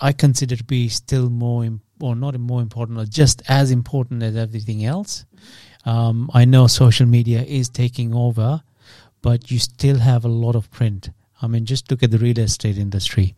I 0.00 0.12
consider 0.12 0.56
to 0.56 0.64
be 0.64 0.88
still 0.88 1.28
more, 1.28 1.66
im- 1.66 1.82
or 2.00 2.16
not 2.16 2.38
more 2.40 2.62
important, 2.62 2.98
or 2.98 3.04
just 3.04 3.42
as 3.46 3.70
important 3.70 4.22
as 4.22 4.34
everything 4.34 4.86
else. 4.86 5.26
Um, 5.84 6.30
I 6.32 6.46
know 6.46 6.66
social 6.66 7.04
media 7.04 7.42
is 7.42 7.68
taking 7.68 8.14
over, 8.14 8.62
but 9.20 9.50
you 9.50 9.58
still 9.58 9.98
have 9.98 10.24
a 10.24 10.28
lot 10.28 10.56
of 10.56 10.70
print. 10.70 11.10
I 11.42 11.46
mean, 11.46 11.66
just 11.66 11.90
look 11.90 12.02
at 12.02 12.10
the 12.10 12.18
real 12.18 12.38
estate 12.38 12.78
industry. 12.78 13.36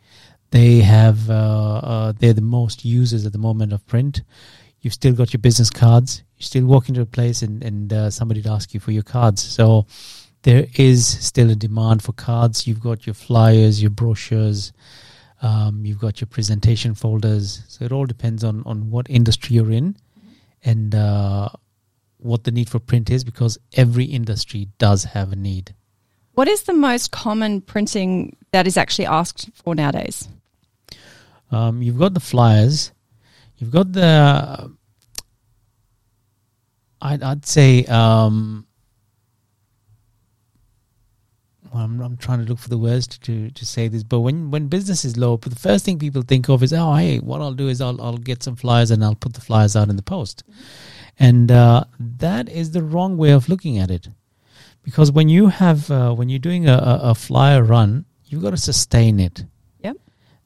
They 0.50 0.80
have, 0.80 1.28
uh, 1.28 1.80
uh, 1.82 2.12
they're 2.18 2.32
the 2.32 2.40
most 2.40 2.84
users 2.84 3.26
at 3.26 3.32
the 3.32 3.38
moment 3.38 3.72
of 3.72 3.86
print. 3.86 4.22
You've 4.80 4.94
still 4.94 5.12
got 5.12 5.32
your 5.32 5.40
business 5.40 5.70
cards. 5.70 6.22
You 6.36 6.44
still 6.44 6.66
walk 6.66 6.88
into 6.88 7.00
a 7.00 7.06
place 7.06 7.42
and, 7.42 7.62
and 7.62 7.92
uh, 7.92 8.10
somebody'd 8.10 8.46
ask 8.46 8.72
you 8.74 8.80
for 8.80 8.92
your 8.92 9.02
cards. 9.02 9.42
So, 9.42 9.86
there 10.42 10.68
is 10.76 11.04
still 11.04 11.50
a 11.50 11.56
demand 11.56 12.04
for 12.04 12.12
cards. 12.12 12.68
You've 12.68 12.78
got 12.78 13.04
your 13.04 13.14
flyers, 13.14 13.82
your 13.82 13.90
brochures, 13.90 14.72
um, 15.42 15.84
you've 15.84 15.98
got 15.98 16.20
your 16.20 16.28
presentation 16.28 16.94
folders. 16.94 17.64
So 17.68 17.84
it 17.84 17.92
all 17.92 18.06
depends 18.06 18.44
on, 18.44 18.62
on 18.64 18.90
what 18.90 19.10
industry 19.10 19.56
you're 19.56 19.72
in 19.72 19.96
and 20.64 20.94
uh, 20.94 21.48
what 22.18 22.44
the 22.44 22.50
need 22.50 22.68
for 22.68 22.78
print 22.78 23.10
is 23.10 23.24
because 23.24 23.58
every 23.74 24.04
industry 24.04 24.68
does 24.78 25.04
have 25.04 25.32
a 25.32 25.36
need. 25.36 25.74
What 26.36 26.48
is 26.48 26.64
the 26.64 26.74
most 26.74 27.12
common 27.12 27.62
printing 27.62 28.36
that 28.52 28.66
is 28.66 28.76
actually 28.76 29.06
asked 29.06 29.48
for 29.54 29.74
nowadays? 29.74 30.28
Um, 31.50 31.80
you've 31.80 31.98
got 31.98 32.12
the 32.12 32.20
flyers, 32.20 32.92
you've 33.56 33.70
got 33.70 33.90
the. 33.90 34.70
I'd, 37.00 37.22
I'd 37.22 37.46
say. 37.46 37.86
Um, 37.86 38.66
well, 41.72 41.84
I'm, 41.84 42.02
I'm 42.02 42.18
trying 42.18 42.40
to 42.40 42.44
look 42.44 42.58
for 42.58 42.68
the 42.68 42.76
words 42.76 43.06
to, 43.06 43.20
to, 43.20 43.50
to 43.50 43.64
say 43.64 43.88
this, 43.88 44.02
but 44.02 44.20
when, 44.20 44.50
when 44.50 44.68
business 44.68 45.06
is 45.06 45.16
low, 45.16 45.38
the 45.38 45.56
first 45.56 45.86
thing 45.86 45.98
people 45.98 46.20
think 46.20 46.50
of 46.50 46.62
is, 46.62 46.70
oh, 46.74 46.94
hey, 46.96 47.18
what 47.18 47.40
I'll 47.40 47.54
do 47.54 47.68
is 47.68 47.80
I'll, 47.80 47.98
I'll 48.02 48.18
get 48.18 48.42
some 48.42 48.56
flyers 48.56 48.90
and 48.90 49.02
I'll 49.02 49.14
put 49.14 49.32
the 49.32 49.40
flyers 49.40 49.74
out 49.74 49.88
in 49.88 49.96
the 49.96 50.02
post. 50.02 50.44
And 51.18 51.50
uh, 51.50 51.84
that 51.98 52.50
is 52.50 52.72
the 52.72 52.82
wrong 52.82 53.16
way 53.16 53.30
of 53.30 53.48
looking 53.48 53.78
at 53.78 53.90
it. 53.90 54.08
Because 54.86 55.10
when 55.10 55.28
you 55.28 55.48
have, 55.48 55.90
uh, 55.90 56.14
when 56.14 56.28
you're 56.28 56.38
doing 56.38 56.68
a, 56.68 56.78
a, 57.02 57.14
flyer 57.16 57.64
run, 57.64 58.04
you've 58.26 58.40
got 58.40 58.50
to 58.50 58.56
sustain 58.56 59.18
it 59.18 59.44
Yep. 59.80 59.96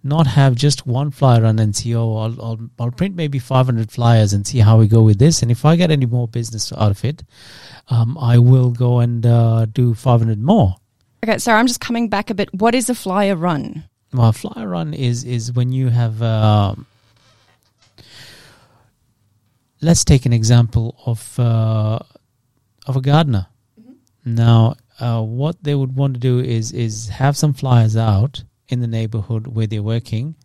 not 0.03 0.27
have 0.27 0.55
just 0.55 0.87
one 0.87 1.11
flyer 1.11 1.43
run 1.43 1.59
and 1.59 1.77
see, 1.77 1.95
oh, 1.95 2.17
I'll, 2.17 2.43
I'll, 2.43 2.71
I'll 2.79 2.91
print 2.91 3.15
maybe 3.15 3.39
500 3.39 3.93
flyers 3.93 4.33
and 4.33 4.47
see 4.47 4.61
how 4.61 4.79
we 4.79 4.89
go 4.89 5.03
with 5.03 5.19
this. 5.19 5.43
And 5.43 5.51
if 5.51 5.67
I 5.67 5.77
get 5.77 5.91
any 5.91 6.07
more 6.07 6.27
business 6.27 6.73
out 6.73 6.91
of 6.91 7.05
it, 7.05 7.23
um, 7.89 8.17
I 8.17 8.39
will 8.39 8.71
go 8.71 9.01
and 9.01 9.27
uh, 9.27 9.67
do 9.67 9.93
500 9.93 10.41
more. 10.41 10.77
Okay, 11.23 11.37
so 11.37 11.53
I'm 11.53 11.67
just 11.67 11.83
coming 11.83 12.09
back 12.09 12.31
a 12.31 12.35
bit. 12.35 12.49
What 12.55 12.75
is 12.75 12.89
a 12.89 12.95
flyer 12.95 13.37
run? 13.37 13.85
Well, 14.15 14.33
flyer 14.33 14.67
run 14.67 14.95
is 14.95 15.23
is 15.23 15.53
when 15.53 15.71
you 15.71 15.89
have. 15.89 16.23
Um, 16.23 16.87
let's 19.83 20.03
take 20.03 20.25
an 20.25 20.33
example 20.33 20.97
of 21.05 21.39
uh, 21.39 21.99
of 22.87 22.97
a 22.97 23.01
gardener. 23.03 23.49
Now, 24.25 24.75
uh, 24.99 25.23
what 25.23 25.63
they 25.63 25.75
would 25.75 25.97
want 25.97 26.15
to 26.15 26.21
do 26.21 26.41
is 26.41 26.73
is 26.73 27.09
have 27.09 27.37
some 27.37 27.53
flyers 27.55 27.97
out 27.97 28.45
in 28.69 28.81
the 28.81 28.87
neighborhood 28.87 29.47
where 29.47 29.67
they're 29.67 29.83
working, 29.83 30.37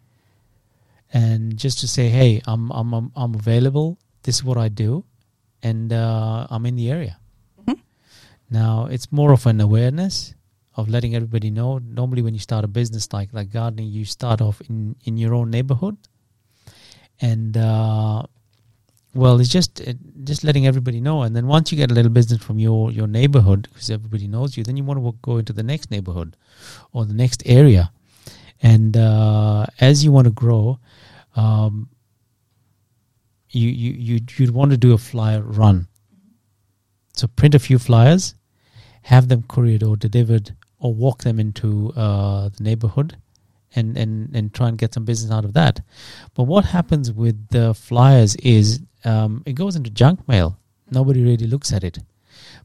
and 1.13 1.57
just 1.57 1.79
to 1.79 1.87
say, 1.87 2.09
"Hey, 2.09 2.41
I'm 2.47 2.71
I'm 2.71 2.93
I'm, 2.93 3.11
I'm 3.15 3.35
available. 3.35 3.97
This 4.23 4.35
is 4.37 4.43
what 4.43 4.57
I 4.57 4.69
do, 4.69 5.03
and 5.61 5.91
uh, 5.91 6.47
I'm 6.49 6.65
in 6.65 6.75
the 6.75 6.89
area." 6.89 7.19
Mhm. 7.67 7.79
Now, 8.49 8.85
it's 8.85 9.11
more 9.11 9.31
of 9.33 9.45
an 9.45 9.59
awareness 9.59 10.33
of 10.75 10.87
letting 10.89 11.15
everybody 11.15 11.51
know. 11.51 11.77
Normally, 11.79 12.21
when 12.21 12.33
you 12.33 12.39
start 12.39 12.63
a 12.63 12.69
business 12.71 13.11
like 13.11 13.33
like 13.33 13.51
gardening, 13.51 13.87
you 13.87 14.05
start 14.05 14.41
off 14.41 14.61
in 14.69 14.95
in 15.03 15.17
your 15.17 15.33
own 15.35 15.51
neighborhood, 15.51 15.97
and 17.19 17.57
uh, 17.57 18.23
well, 19.15 19.39
it's 19.39 19.49
just 19.49 19.81
uh, 19.81 19.93
just 20.25 20.43
letting 20.43 20.67
everybody 20.67 20.99
know. 20.99 21.23
And 21.23 21.35
then 21.35 21.47
once 21.47 21.71
you 21.71 21.77
get 21.77 21.89
a 21.89 21.93
little 21.93 22.11
business 22.11 22.43
from 22.43 22.59
your 22.59 22.91
your 22.91 23.07
neighborhood, 23.07 23.69
because 23.73 23.89
everybody 23.89 24.27
knows 24.27 24.57
you, 24.57 24.63
then 24.63 24.75
you 24.75 24.83
want 24.83 25.03
to 25.03 25.17
go 25.21 25.37
into 25.37 25.53
the 25.53 25.63
next 25.63 25.89
neighborhood 25.89 26.35
or 26.91 27.05
the 27.05 27.13
next 27.13 27.41
area. 27.45 27.91
And 28.61 28.97
uh, 28.97 29.67
as 29.79 30.03
you 30.03 30.11
want 30.11 30.25
to 30.25 30.31
grow, 30.31 30.79
um, 31.35 31.89
you 33.49 33.69
you 33.69 33.91
you 33.93 34.19
you'd 34.37 34.51
want 34.51 34.71
to 34.71 34.77
do 34.77 34.93
a 34.93 34.97
flyer 34.97 35.41
run. 35.41 35.87
So 37.13 37.27
print 37.27 37.55
a 37.55 37.59
few 37.59 37.79
flyers, 37.79 38.35
have 39.03 39.29
them 39.29 39.43
couriered 39.47 39.83
or 39.83 39.95
delivered, 39.95 40.53
or 40.79 40.93
walk 40.93 41.23
them 41.23 41.39
into 41.39 41.93
uh, 41.95 42.49
the 42.49 42.63
neighborhood, 42.63 43.15
and 43.75 43.97
and 43.97 44.35
and 44.35 44.53
try 44.53 44.67
and 44.67 44.77
get 44.77 44.93
some 44.93 45.05
business 45.05 45.31
out 45.31 45.45
of 45.45 45.53
that. 45.53 45.79
But 46.33 46.43
what 46.43 46.65
happens 46.65 47.13
with 47.13 47.47
the 47.47 47.73
flyers 47.73 48.35
is 48.37 48.81
um, 49.05 49.43
it 49.45 49.53
goes 49.53 49.75
into 49.75 49.89
junk 49.89 50.27
mail. 50.27 50.59
Nobody 50.89 51.23
really 51.23 51.47
looks 51.47 51.71
at 51.71 51.83
it. 51.83 51.99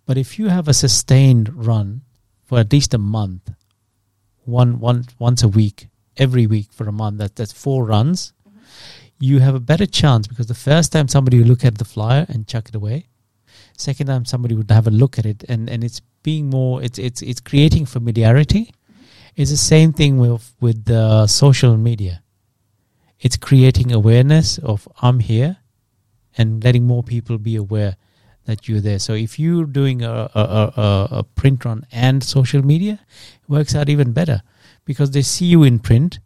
But 0.06 0.18
if 0.18 0.38
you 0.38 0.49
have 0.49 0.68
a 0.68 0.75
sustained 0.75 1.66
run 1.66 2.02
for 2.44 2.59
at 2.59 2.73
least 2.73 2.94
a 2.94 2.99
month, 2.99 3.50
one 4.44 4.80
one 4.80 5.04
once 5.18 5.42
a 5.42 5.49
week, 5.49 5.88
every 6.16 6.47
week 6.47 6.73
for 6.73 6.88
a 6.88 6.92
month, 6.92 7.18
that 7.18 7.37
that's 7.37 7.52
four 7.52 7.85
runs. 7.85 8.32
You 9.18 9.38
have 9.40 9.54
a 9.54 9.61
better 9.61 9.87
chance 9.87 10.26
because 10.26 10.47
the 10.47 10.54
first 10.54 10.92
time 10.92 11.06
somebody 11.06 11.38
will 11.38 11.47
look 11.47 11.64
at 11.64 11.78
the 11.78 11.85
flyer 11.85 12.26
and 12.28 12.49
chuck 12.49 12.68
it 12.68 12.75
away. 12.75 13.06
Second 13.76 14.06
time 14.06 14.25
somebody 14.25 14.54
would 14.54 14.70
have 14.70 14.87
a 14.87 14.90
look 14.90 15.18
at 15.18 15.26
it 15.26 15.44
and, 15.49 15.68
and 15.68 15.85
it's 15.85 16.00
being 16.23 16.50
more 16.50 16.82
it's 16.82 16.99
it's 16.99 17.23
it's 17.23 17.40
creating 17.40 17.87
familiarity. 17.87 18.73
It's 19.37 19.50
the 19.50 19.56
same 19.56 19.92
thing 19.92 20.18
with 20.18 20.54
with 20.61 20.90
uh, 20.90 21.26
social 21.26 21.76
media. 21.76 22.23
It's 23.20 23.37
creating 23.37 23.92
awareness 23.92 24.59
of 24.59 24.88
I'm 25.02 25.20
here 25.20 25.59
and 26.37 26.62
letting 26.62 26.87
more 26.87 27.02
people 27.02 27.38
be 27.38 27.56
aware 27.56 27.96
that 28.46 28.68
you're 28.68 28.80
there. 28.80 28.99
So 28.99 29.14
if 29.14 29.38
you're 29.38 29.66
doing 29.66 30.02
a, 30.02 30.30
a, 30.34 30.40
a, 30.40 31.08
a 31.18 31.25
print 31.25 31.64
run 31.64 31.87
and 31.92 32.22
social 32.22 32.64
media, 32.64 33.00
it 33.42 33.49
works 33.49 33.75
out 33.75 33.88
even 33.88 34.12
better 34.12 34.42
because 34.84 35.10
they 35.12 35.22
see 35.22 35.46
you 35.46 35.62
in 35.62 35.78
print 35.78 36.18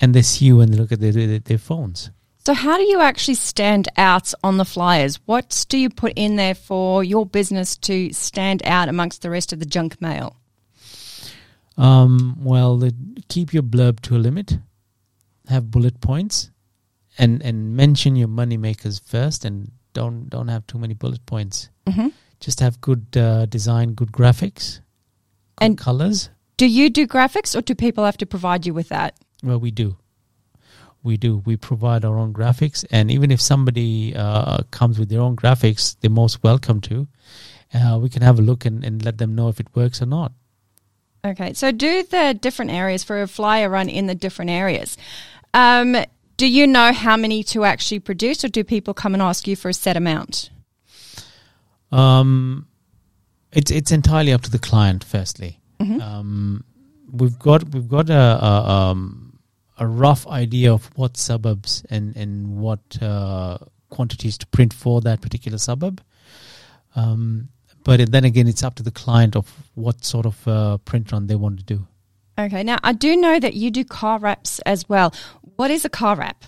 and 0.00 0.14
they 0.14 0.22
see 0.22 0.46
you 0.46 0.56
when 0.58 0.70
they 0.70 0.76
look 0.76 0.92
at 0.92 1.00
their, 1.00 1.12
their, 1.12 1.38
their 1.38 1.58
phones. 1.58 2.10
So, 2.46 2.52
how 2.52 2.76
do 2.76 2.82
you 2.82 3.00
actually 3.00 3.36
stand 3.36 3.88
out 3.96 4.34
on 4.42 4.58
the 4.58 4.66
flyers? 4.66 5.18
What 5.24 5.64
do 5.70 5.78
you 5.78 5.88
put 5.88 6.12
in 6.14 6.36
there 6.36 6.54
for 6.54 7.02
your 7.02 7.24
business 7.24 7.76
to 7.78 8.12
stand 8.12 8.62
out 8.66 8.90
amongst 8.90 9.22
the 9.22 9.30
rest 9.30 9.54
of 9.54 9.60
the 9.60 9.64
junk 9.64 10.00
mail? 10.02 10.36
Um, 11.78 12.36
well, 12.44 12.76
the, 12.76 12.94
keep 13.28 13.54
your 13.54 13.62
blurb 13.62 14.00
to 14.00 14.16
a 14.16 14.18
limit, 14.18 14.58
have 15.48 15.70
bullet 15.70 16.02
points, 16.02 16.50
and 17.18 17.42
and 17.42 17.76
mention 17.76 18.16
your 18.16 18.28
money 18.28 18.56
makers 18.56 19.00
first, 19.04 19.44
and 19.44 19.70
don't 19.92 20.28
don't 20.30 20.48
have 20.48 20.66
too 20.66 20.78
many 20.78 20.94
bullet 20.94 21.24
points. 21.26 21.68
hmm 21.88 22.08
Just 22.40 22.60
have 22.60 22.80
good 22.80 23.16
uh, 23.16 23.46
design, 23.46 23.94
good 23.94 24.12
graphics, 24.12 24.80
good 25.56 25.64
And- 25.66 25.78
colors. 25.78 26.30
Do 26.56 26.66
you 26.66 26.88
do 26.88 27.06
graphics 27.06 27.56
or 27.56 27.62
do 27.62 27.74
people 27.74 28.04
have 28.04 28.16
to 28.18 28.26
provide 28.26 28.64
you 28.66 28.74
with 28.74 28.88
that? 28.88 29.14
Well, 29.42 29.58
we 29.58 29.70
do. 29.72 29.96
We 31.02 31.16
do. 31.16 31.42
We 31.44 31.56
provide 31.56 32.04
our 32.04 32.16
own 32.16 32.32
graphics, 32.32 32.84
and 32.90 33.10
even 33.10 33.30
if 33.30 33.40
somebody 33.40 34.14
uh, 34.16 34.58
comes 34.70 34.98
with 34.98 35.08
their 35.08 35.20
own 35.20 35.34
graphics, 35.36 35.96
they're 36.00 36.10
most 36.10 36.42
welcome 36.44 36.80
to. 36.82 37.08
Uh, 37.74 37.98
we 38.00 38.08
can 38.08 38.22
have 38.22 38.38
a 38.38 38.42
look 38.42 38.64
and, 38.64 38.84
and 38.84 39.04
let 39.04 39.18
them 39.18 39.34
know 39.34 39.48
if 39.48 39.58
it 39.60 39.66
works 39.74 40.00
or 40.00 40.06
not. 40.06 40.32
Okay, 41.26 41.52
so 41.54 41.72
do 41.72 42.02
the 42.04 42.38
different 42.40 42.70
areas 42.70 43.02
for 43.04 43.20
a 43.20 43.26
flyer 43.26 43.68
run 43.68 43.88
in 43.88 44.06
the 44.06 44.14
different 44.14 44.50
areas. 44.50 44.96
Um, 45.52 45.96
do 46.44 46.50
you 46.50 46.66
know 46.66 46.92
how 46.92 47.16
many 47.16 47.42
to 47.42 47.64
actually 47.64 48.00
produce, 48.00 48.44
or 48.44 48.48
do 48.48 48.62
people 48.64 48.92
come 48.92 49.14
and 49.14 49.22
ask 49.22 49.46
you 49.48 49.56
for 49.56 49.70
a 49.70 49.72
set 49.72 49.96
amount? 49.96 50.50
Um, 51.90 52.66
it's 53.50 53.70
it's 53.70 53.90
entirely 53.90 54.30
up 54.32 54.42
to 54.42 54.50
the 54.50 54.58
client. 54.58 55.04
Firstly, 55.04 55.58
Mhm. 55.80 56.02
um, 56.02 56.64
we've 57.10 57.38
got 57.38 57.72
we've 57.72 57.88
got 57.88 58.10
a, 58.10 58.44
a 58.44 58.70
um 58.70 59.38
a 59.78 59.86
rough 59.86 60.26
idea 60.26 60.70
of 60.70 60.90
what 60.98 61.16
suburbs 61.16 61.82
and 61.88 62.14
and 62.14 62.58
what 62.58 62.80
uh, 63.02 63.56
quantities 63.88 64.36
to 64.38 64.46
print 64.48 64.74
for 64.74 65.00
that 65.00 65.22
particular 65.22 65.56
suburb. 65.56 66.02
Um, 66.94 67.48
but 67.84 68.12
then 68.12 68.24
again, 68.24 68.48
it's 68.48 68.62
up 68.62 68.74
to 68.74 68.82
the 68.82 68.90
client 68.90 69.34
of 69.34 69.50
what 69.74 70.04
sort 70.04 70.26
of 70.26 70.46
uh, 70.48 70.76
print 70.84 71.10
run 71.10 71.26
they 71.26 71.36
want 71.36 71.58
to 71.60 71.64
do. 71.64 71.86
Okay, 72.38 72.62
now 72.64 72.78
I 72.82 72.92
do 72.92 73.16
know 73.16 73.38
that 73.38 73.54
you 73.54 73.70
do 73.70 73.84
car 73.84 74.18
wraps 74.18 74.58
as 74.60 74.88
well. 74.88 75.14
What 75.56 75.70
is 75.70 75.84
a 75.84 75.88
car 75.88 76.16
wrap? 76.16 76.44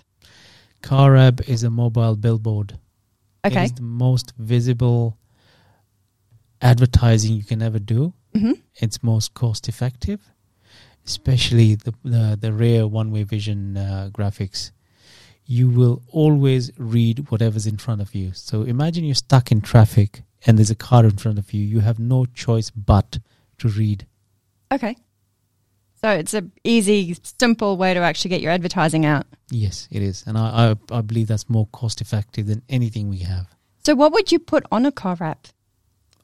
Car 0.82 1.12
wrap 1.12 1.48
is 1.48 1.62
a 1.62 1.70
mobile 1.70 2.16
billboard. 2.16 2.78
Okay, 3.44 3.62
It 3.62 3.64
is 3.66 3.72
the 3.74 3.82
most 3.82 4.32
visible 4.38 5.16
advertising 6.60 7.34
you 7.36 7.44
can 7.44 7.62
ever 7.62 7.78
do. 7.78 8.12
hmm 8.34 8.52
It's 8.74 9.02
most 9.02 9.34
cost 9.34 9.68
effective, 9.68 10.20
especially 11.06 11.76
the 11.76 11.94
the, 12.04 12.36
the 12.40 12.52
rare 12.52 12.86
one 12.86 13.10
way 13.12 13.22
vision 13.22 13.76
uh, 13.76 14.10
graphics. 14.12 14.72
You 15.44 15.68
will 15.70 16.02
always 16.10 16.72
read 16.76 17.30
whatever's 17.30 17.66
in 17.66 17.76
front 17.78 18.00
of 18.00 18.14
you. 18.14 18.32
So 18.34 18.62
imagine 18.62 19.04
you're 19.04 19.14
stuck 19.14 19.52
in 19.52 19.60
traffic 19.60 20.22
and 20.44 20.58
there's 20.58 20.72
a 20.72 20.74
car 20.88 21.04
in 21.04 21.16
front 21.16 21.38
of 21.38 21.52
you. 21.52 21.62
You 21.62 21.80
have 21.80 22.00
no 22.00 22.24
choice 22.26 22.70
but 22.70 23.18
to 23.58 23.68
read. 23.68 24.06
okay. 24.72 24.96
So 26.02 26.10
it's 26.10 26.34
a 26.34 26.44
easy, 26.62 27.16
simple 27.22 27.76
way 27.76 27.94
to 27.94 28.00
actually 28.00 28.30
get 28.30 28.40
your 28.40 28.52
advertising 28.52 29.06
out. 29.06 29.26
Yes, 29.50 29.88
it 29.90 30.02
is, 30.02 30.24
and 30.26 30.36
I 30.36 30.76
I, 30.90 30.98
I 30.98 31.00
believe 31.00 31.28
that's 31.28 31.48
more 31.48 31.66
cost 31.72 32.00
effective 32.00 32.46
than 32.46 32.62
anything 32.68 33.08
we 33.08 33.18
have. 33.18 33.46
So 33.84 33.94
what 33.94 34.12
would 34.12 34.32
you 34.32 34.38
put 34.38 34.64
on 34.70 34.84
a 34.86 34.92
car 34.92 35.16
wrap? 35.18 35.46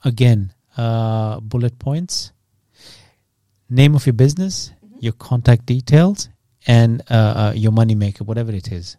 again 0.05 0.53
uh, 0.77 1.41
bullet 1.41 1.79
points 1.79 2.33
name 3.71 3.95
of 3.95 4.07
your 4.07 4.13
business 4.13 4.73
your 5.01 5.13
contact 5.13 5.67
details 5.67 6.29
and 6.67 7.03
uh, 7.11 7.15
uh, 7.15 7.53
your 7.55 7.73
money 7.73 7.95
maker 7.95 8.25
whatever 8.25 8.53
it 8.53 8.71
is 8.73 8.97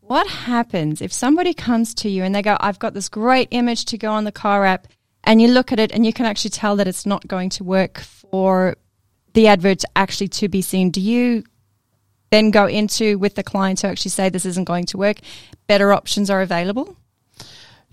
What 0.00 0.26
happens 0.26 1.00
if 1.02 1.12
somebody 1.12 1.54
comes 1.54 1.94
to 1.94 2.08
you 2.08 2.24
and 2.24 2.34
they 2.34 2.42
go, 2.42 2.56
I've 2.58 2.80
got 2.80 2.94
this 2.94 3.08
great 3.08 3.46
image 3.52 3.84
to 3.86 3.98
go 3.98 4.10
on 4.10 4.24
the 4.24 4.32
car 4.32 4.62
wrap, 4.62 4.88
and 5.22 5.40
you 5.40 5.46
look 5.46 5.70
at 5.70 5.78
it 5.78 5.92
and 5.92 6.04
you 6.04 6.12
can 6.12 6.26
actually 6.26 6.50
tell 6.50 6.74
that 6.76 6.88
it's 6.88 7.06
not 7.06 7.28
going 7.28 7.48
to 7.50 7.62
work 7.62 8.00
for 8.00 8.74
the 9.32 9.46
adverts 9.46 9.84
actually 9.96 10.28
to 10.28 10.48
be 10.48 10.62
seen? 10.62 10.90
Do 10.90 11.00
you 11.00 11.44
then 12.30 12.50
go 12.50 12.66
into 12.66 13.18
with 13.18 13.34
the 13.34 13.42
client 13.42 13.78
to 13.78 13.88
actually 13.88 14.10
say 14.10 14.28
this 14.28 14.46
isn't 14.46 14.64
going 14.64 14.86
to 14.86 14.98
work? 14.98 15.18
Better 15.66 15.92
options 15.92 16.30
are 16.30 16.42
available? 16.42 16.96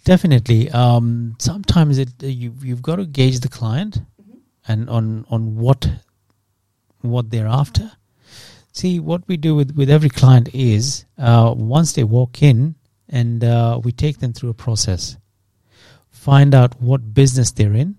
Definitely. 0.03 0.69
Um, 0.71 1.35
sometimes 1.39 1.97
it 1.97 2.09
you 2.23 2.53
you've 2.61 2.81
got 2.81 2.95
to 2.95 3.05
gauge 3.05 3.39
the 3.41 3.49
client 3.49 3.99
and 4.67 4.89
on 4.89 5.25
on 5.29 5.55
what 5.55 5.89
what 7.01 7.29
they're 7.29 7.47
after. 7.47 7.91
See 8.71 8.99
what 8.99 9.27
we 9.27 9.37
do 9.37 9.55
with 9.55 9.75
with 9.75 9.89
every 9.89 10.09
client 10.09 10.49
is 10.53 11.05
uh, 11.17 11.53
once 11.57 11.93
they 11.93 12.03
walk 12.03 12.41
in 12.41 12.75
and 13.09 13.43
uh, 13.43 13.79
we 13.83 13.91
take 13.91 14.19
them 14.19 14.33
through 14.33 14.49
a 14.49 14.53
process, 14.53 15.17
find 16.09 16.53
out 16.53 16.79
what 16.81 17.13
business 17.13 17.51
they're 17.51 17.73
in. 17.73 17.97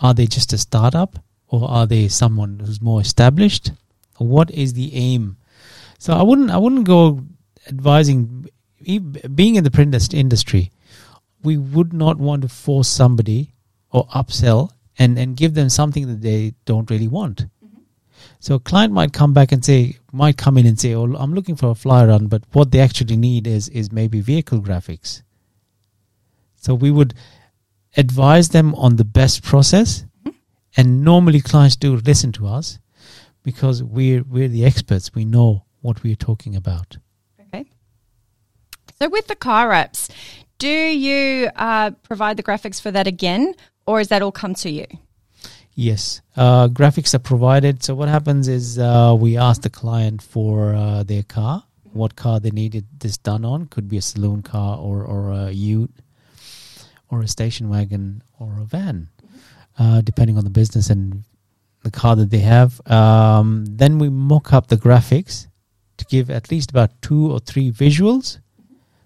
Are 0.00 0.14
they 0.14 0.26
just 0.26 0.52
a 0.52 0.58
startup 0.58 1.18
or 1.48 1.68
are 1.68 1.86
they 1.86 2.08
someone 2.08 2.60
who's 2.60 2.80
more 2.80 3.00
established? 3.00 3.72
What 4.18 4.50
is 4.50 4.74
the 4.74 4.94
aim? 4.94 5.36
So 5.98 6.12
I 6.12 6.22
wouldn't 6.22 6.50
I 6.50 6.58
wouldn't 6.58 6.86
go 6.86 7.24
advising 7.66 8.48
being 9.34 9.56
in 9.56 9.64
the 9.64 9.70
print 9.70 10.14
industry. 10.14 10.70
We 11.42 11.56
would 11.56 11.92
not 11.92 12.18
want 12.18 12.42
to 12.42 12.48
force 12.48 12.88
somebody 12.88 13.52
or 13.90 14.06
upsell 14.08 14.70
and 14.98 15.18
and 15.18 15.36
give 15.36 15.54
them 15.54 15.68
something 15.68 16.06
that 16.08 16.20
they 16.20 16.54
don't 16.64 16.90
really 16.90 17.08
want. 17.08 17.46
Mm-hmm. 17.64 17.82
So 18.40 18.56
a 18.56 18.60
client 18.60 18.92
might 18.92 19.12
come 19.12 19.32
back 19.32 19.52
and 19.52 19.64
say, 19.64 19.98
might 20.12 20.36
come 20.36 20.58
in 20.58 20.66
and 20.66 20.78
say, 20.78 20.94
"Oh, 20.94 21.14
I'm 21.14 21.34
looking 21.34 21.56
for 21.56 21.70
a 21.70 21.74
fly 21.74 22.04
run," 22.04 22.26
but 22.26 22.42
what 22.52 22.70
they 22.70 22.80
actually 22.80 23.16
need 23.16 23.46
is 23.46 23.68
is 23.68 23.92
maybe 23.92 24.20
vehicle 24.20 24.60
graphics. 24.60 25.22
So 26.56 26.74
we 26.74 26.90
would 26.90 27.14
advise 27.96 28.50
them 28.50 28.74
on 28.74 28.96
the 28.96 29.04
best 29.04 29.42
process, 29.42 30.04
and 30.78 31.04
normally 31.04 31.40
clients 31.40 31.76
do 31.76 31.96
listen 31.96 32.32
to 32.32 32.46
us 32.46 32.78
because 33.42 33.82
we're 33.82 34.22
we're 34.22 34.48
the 34.48 34.64
experts. 34.64 35.14
We 35.14 35.24
know 35.24 35.64
what 35.80 36.02
we're 36.02 36.14
talking 36.14 36.56
about. 36.56 36.96
Okay. 37.40 37.66
So 38.98 39.08
with 39.08 39.26
the 39.26 39.36
car 39.36 39.68
wraps, 39.68 40.08
do 40.58 40.68
you 40.68 41.50
uh, 41.56 41.90
provide 42.02 42.36
the 42.36 42.42
graphics 42.42 42.80
for 42.80 42.92
that 42.92 43.06
again, 43.06 43.54
or 43.86 44.00
is 44.00 44.08
that 44.08 44.22
all 44.22 44.32
come 44.32 44.54
to 44.54 44.70
you? 44.70 44.86
Yes, 45.74 46.22
uh, 46.36 46.68
graphics 46.68 47.14
are 47.14 47.20
provided. 47.20 47.82
So 47.84 47.94
what 47.94 48.08
happens 48.08 48.48
is 48.48 48.78
uh, 48.78 49.14
we 49.18 49.36
ask 49.36 49.62
the 49.62 49.70
client 49.70 50.22
for 50.22 50.74
uh, 50.74 51.02
their 51.02 51.22
car, 51.22 51.64
what 51.92 52.16
car 52.16 52.40
they 52.40 52.50
needed 52.50 52.86
this 52.98 53.16
done 53.18 53.44
on. 53.44 53.66
Could 53.66 53.88
be 53.88 53.96
a 53.96 54.02
saloon 54.02 54.42
car 54.42 54.78
or 54.78 55.04
or 55.04 55.32
a 55.32 55.50
Ute, 55.50 55.94
or 57.10 57.22
a 57.22 57.28
station 57.28 57.68
wagon 57.68 58.22
or 58.38 58.58
a 58.60 58.64
van, 58.64 59.08
uh, 59.78 60.00
depending 60.00 60.36
on 60.36 60.44
the 60.44 60.50
business 60.50 60.90
and 60.90 61.24
the 61.84 61.90
car 61.90 62.16
that 62.16 62.30
they 62.30 62.40
have. 62.40 62.80
Um, 62.90 63.64
then 63.66 63.98
we 63.98 64.08
mock 64.08 64.52
up 64.52 64.66
the 64.66 64.76
graphics 64.76 65.46
to 65.96 66.04
give 66.06 66.30
at 66.30 66.50
least 66.50 66.70
about 66.70 67.00
two 67.02 67.30
or 67.30 67.40
three 67.40 67.70
visuals 67.70 68.38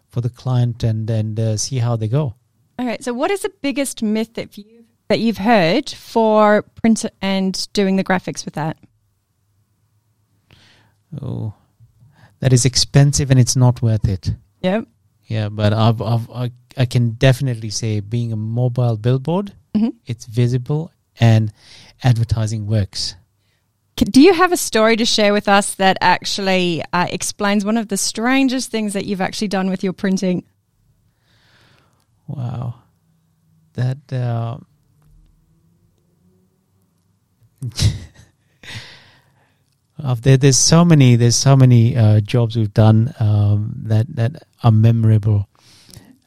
for 0.09 0.21
the 0.21 0.31
client 0.31 0.83
and 0.83 1.09
and 1.09 1.39
uh, 1.39 1.57
see 1.57 1.79
how 1.79 1.97
they 1.97 2.09
go. 2.09 2.35
All 2.79 2.87
right. 2.87 3.03
So 3.03 3.13
what 3.13 3.31
is 3.31 3.43
the 3.43 3.53
biggest 3.61 4.03
myth 4.03 4.35
that 4.35 4.57
you 4.57 4.85
that 5.09 5.21
you've 5.21 5.39
heard 5.39 5.91
for 5.91 6.63
print 6.63 7.05
and 7.21 7.69
doing 7.73 7.97
the 7.97 8.05
graphics 8.05 8.45
with 8.45 8.55
that? 8.55 8.79
Oh, 11.21 11.55
that 12.41 12.53
is 12.53 12.65
expensive 12.65 13.31
and 13.31 13.39
it's 13.39 13.57
not 13.57 13.83
worth 13.83 14.09
it. 14.09 14.35
Yep. 14.63 14.87
Yeah, 15.27 15.49
but 15.49 15.73
I've, 15.73 16.01
I've, 16.01 16.31
I 16.31 16.51
I 16.77 16.87
can 16.87 17.11
definitely 17.13 17.71
say 17.71 18.01
being 18.01 18.33
a 18.33 18.37
mobile 18.37 18.97
billboard, 18.97 19.53
Mhm. 19.77 19.95
it's 20.07 20.27
visible 20.27 20.93
and 21.19 21.53
advertising 22.03 22.67
works. 22.67 23.15
Do 23.97 24.21
you 24.21 24.35
have 24.35 24.53
a 24.53 24.57
story 24.57 24.97
to 24.97 25.05
share 25.05 25.33
with 25.33 25.49
us 25.49 25.75
that 25.77 25.97
actually 26.01 26.83
uh, 26.93 27.07
explains 27.11 27.65
one 27.65 27.77
of 27.77 27.89
the 27.89 27.97
strangest 27.97 28.71
things 28.71 28.95
that 28.95 29.07
you've 29.07 29.21
actually 29.21 29.49
done 29.49 29.71
with 29.71 29.85
your 29.85 29.93
printing? 29.93 30.45
Wow, 32.27 32.75
that. 33.75 34.13
Uh, 34.13 34.59
there, 40.23 40.37
there's 40.37 40.57
so 40.57 40.85
many. 40.85 41.17
There's 41.17 41.37
so 41.37 41.57
many 41.57 41.97
uh, 41.97 42.21
jobs 42.21 42.57
we've 42.57 42.75
done 42.75 43.15
um, 43.21 43.75
that 43.85 44.07
that 44.17 44.43
are 44.63 44.73
memorable. 44.73 45.49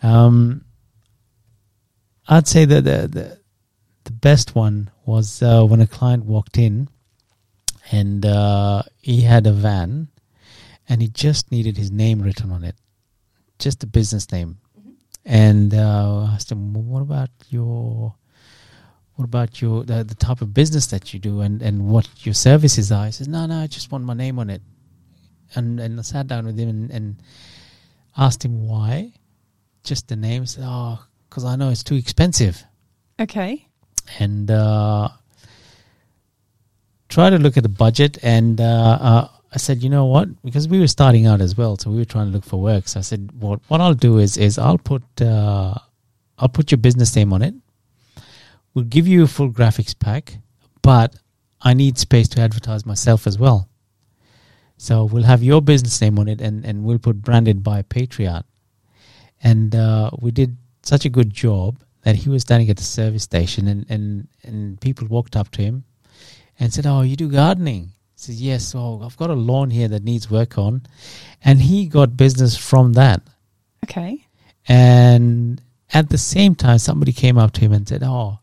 Um, 0.03 0.64
I'd 2.27 2.47
say 2.47 2.65
that 2.65 2.83
the, 2.83 3.07
the 3.07 3.39
the 4.05 4.11
best 4.11 4.55
one 4.55 4.91
was 5.05 5.41
uh, 5.41 5.63
when 5.63 5.81
a 5.81 5.87
client 5.87 6.25
walked 6.25 6.57
in, 6.57 6.89
and 7.91 8.25
uh, 8.25 8.83
he 9.01 9.21
had 9.21 9.45
a 9.47 9.51
van, 9.51 10.09
and 10.87 11.01
he 11.01 11.07
just 11.07 11.51
needed 11.51 11.77
his 11.77 11.91
name 11.91 12.21
written 12.21 12.51
on 12.51 12.63
it, 12.63 12.75
just 13.59 13.79
the 13.79 13.87
business 13.87 14.31
name. 14.31 14.57
And 15.25 15.73
uh, 15.73 16.25
I 16.25 16.33
asked 16.35 16.51
him, 16.51 16.73
well, 16.73 16.83
"What 16.83 17.01
about 17.01 17.29
your, 17.49 18.15
what 19.15 19.25
about 19.25 19.61
your 19.61 19.83
the, 19.83 20.03
the 20.03 20.15
type 20.15 20.41
of 20.41 20.53
business 20.53 20.87
that 20.87 21.13
you 21.13 21.19
do, 21.19 21.41
and, 21.41 21.61
and 21.61 21.87
what 21.87 22.07
your 22.25 22.35
services 22.35 22.91
are?" 22.91 23.05
He 23.07 23.11
says, 23.11 23.27
"No, 23.27 23.45
no, 23.45 23.59
I 23.61 23.67
just 23.67 23.91
want 23.91 24.03
my 24.03 24.13
name 24.13 24.39
on 24.39 24.49
it." 24.49 24.61
And 25.55 25.79
and 25.79 25.99
I 25.99 26.03
sat 26.03 26.27
down 26.27 26.45
with 26.45 26.57
him 26.57 26.69
and, 26.69 26.91
and 26.91 27.23
asked 28.17 28.45
him 28.45 28.67
why, 28.67 29.13
just 29.83 30.07
the 30.07 30.15
name. 30.15 30.43
He 30.43 30.47
said, 30.47 30.63
"Oh, 30.65 31.03
because 31.35 31.43
I 31.43 31.57
know 31.57 31.69
it's 31.69 31.83
too 31.83 31.95
expensive." 31.95 32.63
Okay. 33.19 33.67
and 34.19 34.49
uh, 34.51 35.09
try 37.09 37.29
to 37.29 37.37
look 37.37 37.57
at 37.57 37.63
the 37.63 37.69
budget. 37.69 38.17
And 38.23 38.59
uh, 38.61 38.97
uh, 39.01 39.27
I 39.53 39.57
said, 39.57 39.83
you 39.83 39.89
know 39.89 40.05
what? 40.05 40.27
Because 40.43 40.67
we 40.67 40.79
were 40.79 40.87
starting 40.87 41.25
out 41.25 41.41
as 41.41 41.57
well, 41.57 41.77
so 41.77 41.89
we 41.89 41.97
were 41.97 42.05
trying 42.05 42.27
to 42.27 42.31
look 42.31 42.43
for 42.45 42.61
work. 42.61 42.87
So 42.87 42.99
I 42.99 43.03
said, 43.03 43.31
what 43.39 43.59
what 43.67 43.81
I'll 43.81 43.93
do 43.93 44.19
is 44.19 44.37
is 44.37 44.57
I'll 44.57 44.77
put 44.77 45.03
uh, 45.21 45.73
I'll 46.37 46.49
put 46.49 46.71
your 46.71 46.77
business 46.77 47.15
name 47.15 47.33
on 47.33 47.41
it. 47.41 47.53
We'll 48.73 48.85
give 48.85 49.07
you 49.07 49.23
a 49.23 49.27
full 49.27 49.49
graphics 49.51 49.97
pack, 49.97 50.37
but 50.81 51.15
I 51.61 51.73
need 51.73 51.97
space 51.97 52.27
to 52.29 52.41
advertise 52.41 52.85
myself 52.85 53.27
as 53.27 53.39
well. 53.39 53.69
So 54.77 55.05
we'll 55.05 55.23
have 55.23 55.41
your 55.41 55.61
business 55.61 56.01
name 56.01 56.19
on 56.19 56.27
it, 56.27 56.41
and 56.41 56.65
and 56.65 56.83
we'll 56.83 56.99
put 56.99 57.21
branded 57.21 57.63
by 57.63 57.81
Patriart. 57.83 58.43
And 59.41 59.75
uh, 59.75 60.11
we 60.19 60.31
did 60.31 60.57
such 60.87 61.05
a 61.05 61.09
good 61.09 61.33
job 61.33 61.79
that 62.03 62.15
he 62.15 62.29
was 62.29 62.43
standing 62.43 62.69
at 62.69 62.77
the 62.77 62.83
service 62.83 63.23
station 63.23 63.67
and, 63.67 63.85
and, 63.89 64.27
and 64.43 64.79
people 64.79 65.07
walked 65.07 65.35
up 65.35 65.49
to 65.51 65.61
him 65.61 65.83
and 66.59 66.73
said, 66.73 66.85
Oh, 66.85 67.01
you 67.01 67.15
do 67.15 67.29
gardening? 67.29 67.91
He 68.13 68.17
said, 68.17 68.35
Yes, 68.35 68.73
oh, 68.75 69.01
I've 69.03 69.17
got 69.17 69.29
a 69.29 69.33
lawn 69.33 69.71
here 69.71 69.87
that 69.87 70.03
needs 70.03 70.29
work 70.29 70.57
on. 70.57 70.83
And 71.43 71.61
he 71.61 71.87
got 71.87 72.15
business 72.15 72.55
from 72.55 72.93
that. 72.93 73.21
Okay. 73.83 74.25
And 74.67 75.61
at 75.93 76.09
the 76.09 76.17
same 76.17 76.55
time, 76.55 76.77
somebody 76.77 77.11
came 77.11 77.37
up 77.37 77.51
to 77.53 77.61
him 77.61 77.73
and 77.73 77.87
said, 77.87 78.03
Oh, 78.03 78.39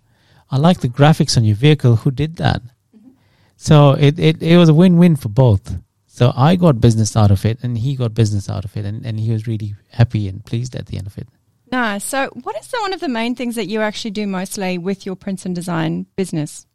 I 0.51 0.59
like 0.59 0.81
the 0.81 0.89
graphics 0.89 1.37
on 1.37 1.45
your 1.45 1.57
vehicle. 1.57 1.97
Who 1.97 2.11
did 2.11 2.37
that? 2.37 2.63
Mm-hmm. 2.97 3.11
So 3.57 3.93
it, 3.93 4.19
it, 4.19 4.43
it 4.43 4.57
was 4.57 4.69
a 4.69 4.75
win 4.75 4.99
win 4.99 5.17
for 5.17 5.29
both. 5.29 5.79
So 6.07 6.33
I 6.37 6.57
got 6.57 6.81
business 6.81 7.17
out 7.17 7.31
of 7.31 7.47
it 7.47 7.59
and 7.63 7.79
he 7.79 7.97
got 7.97 8.13
business 8.13 8.51
out 8.51 8.65
of 8.65 8.77
it. 8.77 8.85
And, 8.85 9.07
and 9.07 9.19
he 9.19 9.31
was 9.31 9.47
really 9.47 9.75
happy 9.93 10.29
and 10.29 10.45
pleased 10.45 10.75
at 10.77 10.87
the 10.87 10.99
end 10.99 11.07
of 11.07 11.17
it. 11.17 11.29
Nice. 11.73 12.05
So, 12.05 12.29
what 12.43 12.55
is 12.61 12.69
the, 12.69 12.79
one 12.83 12.93
of 12.93 13.01
the 13.01 13.09
main 13.09 13.35
things 13.35 13.55
that 13.55 13.67
you 13.67 13.81
actually 13.81 14.11
do 14.11 14.27
mostly 14.27 14.77
with 14.77 15.07
your 15.07 15.17
print 15.17 15.47
and 15.47 15.55
design 15.55 16.05
business? 16.17 16.67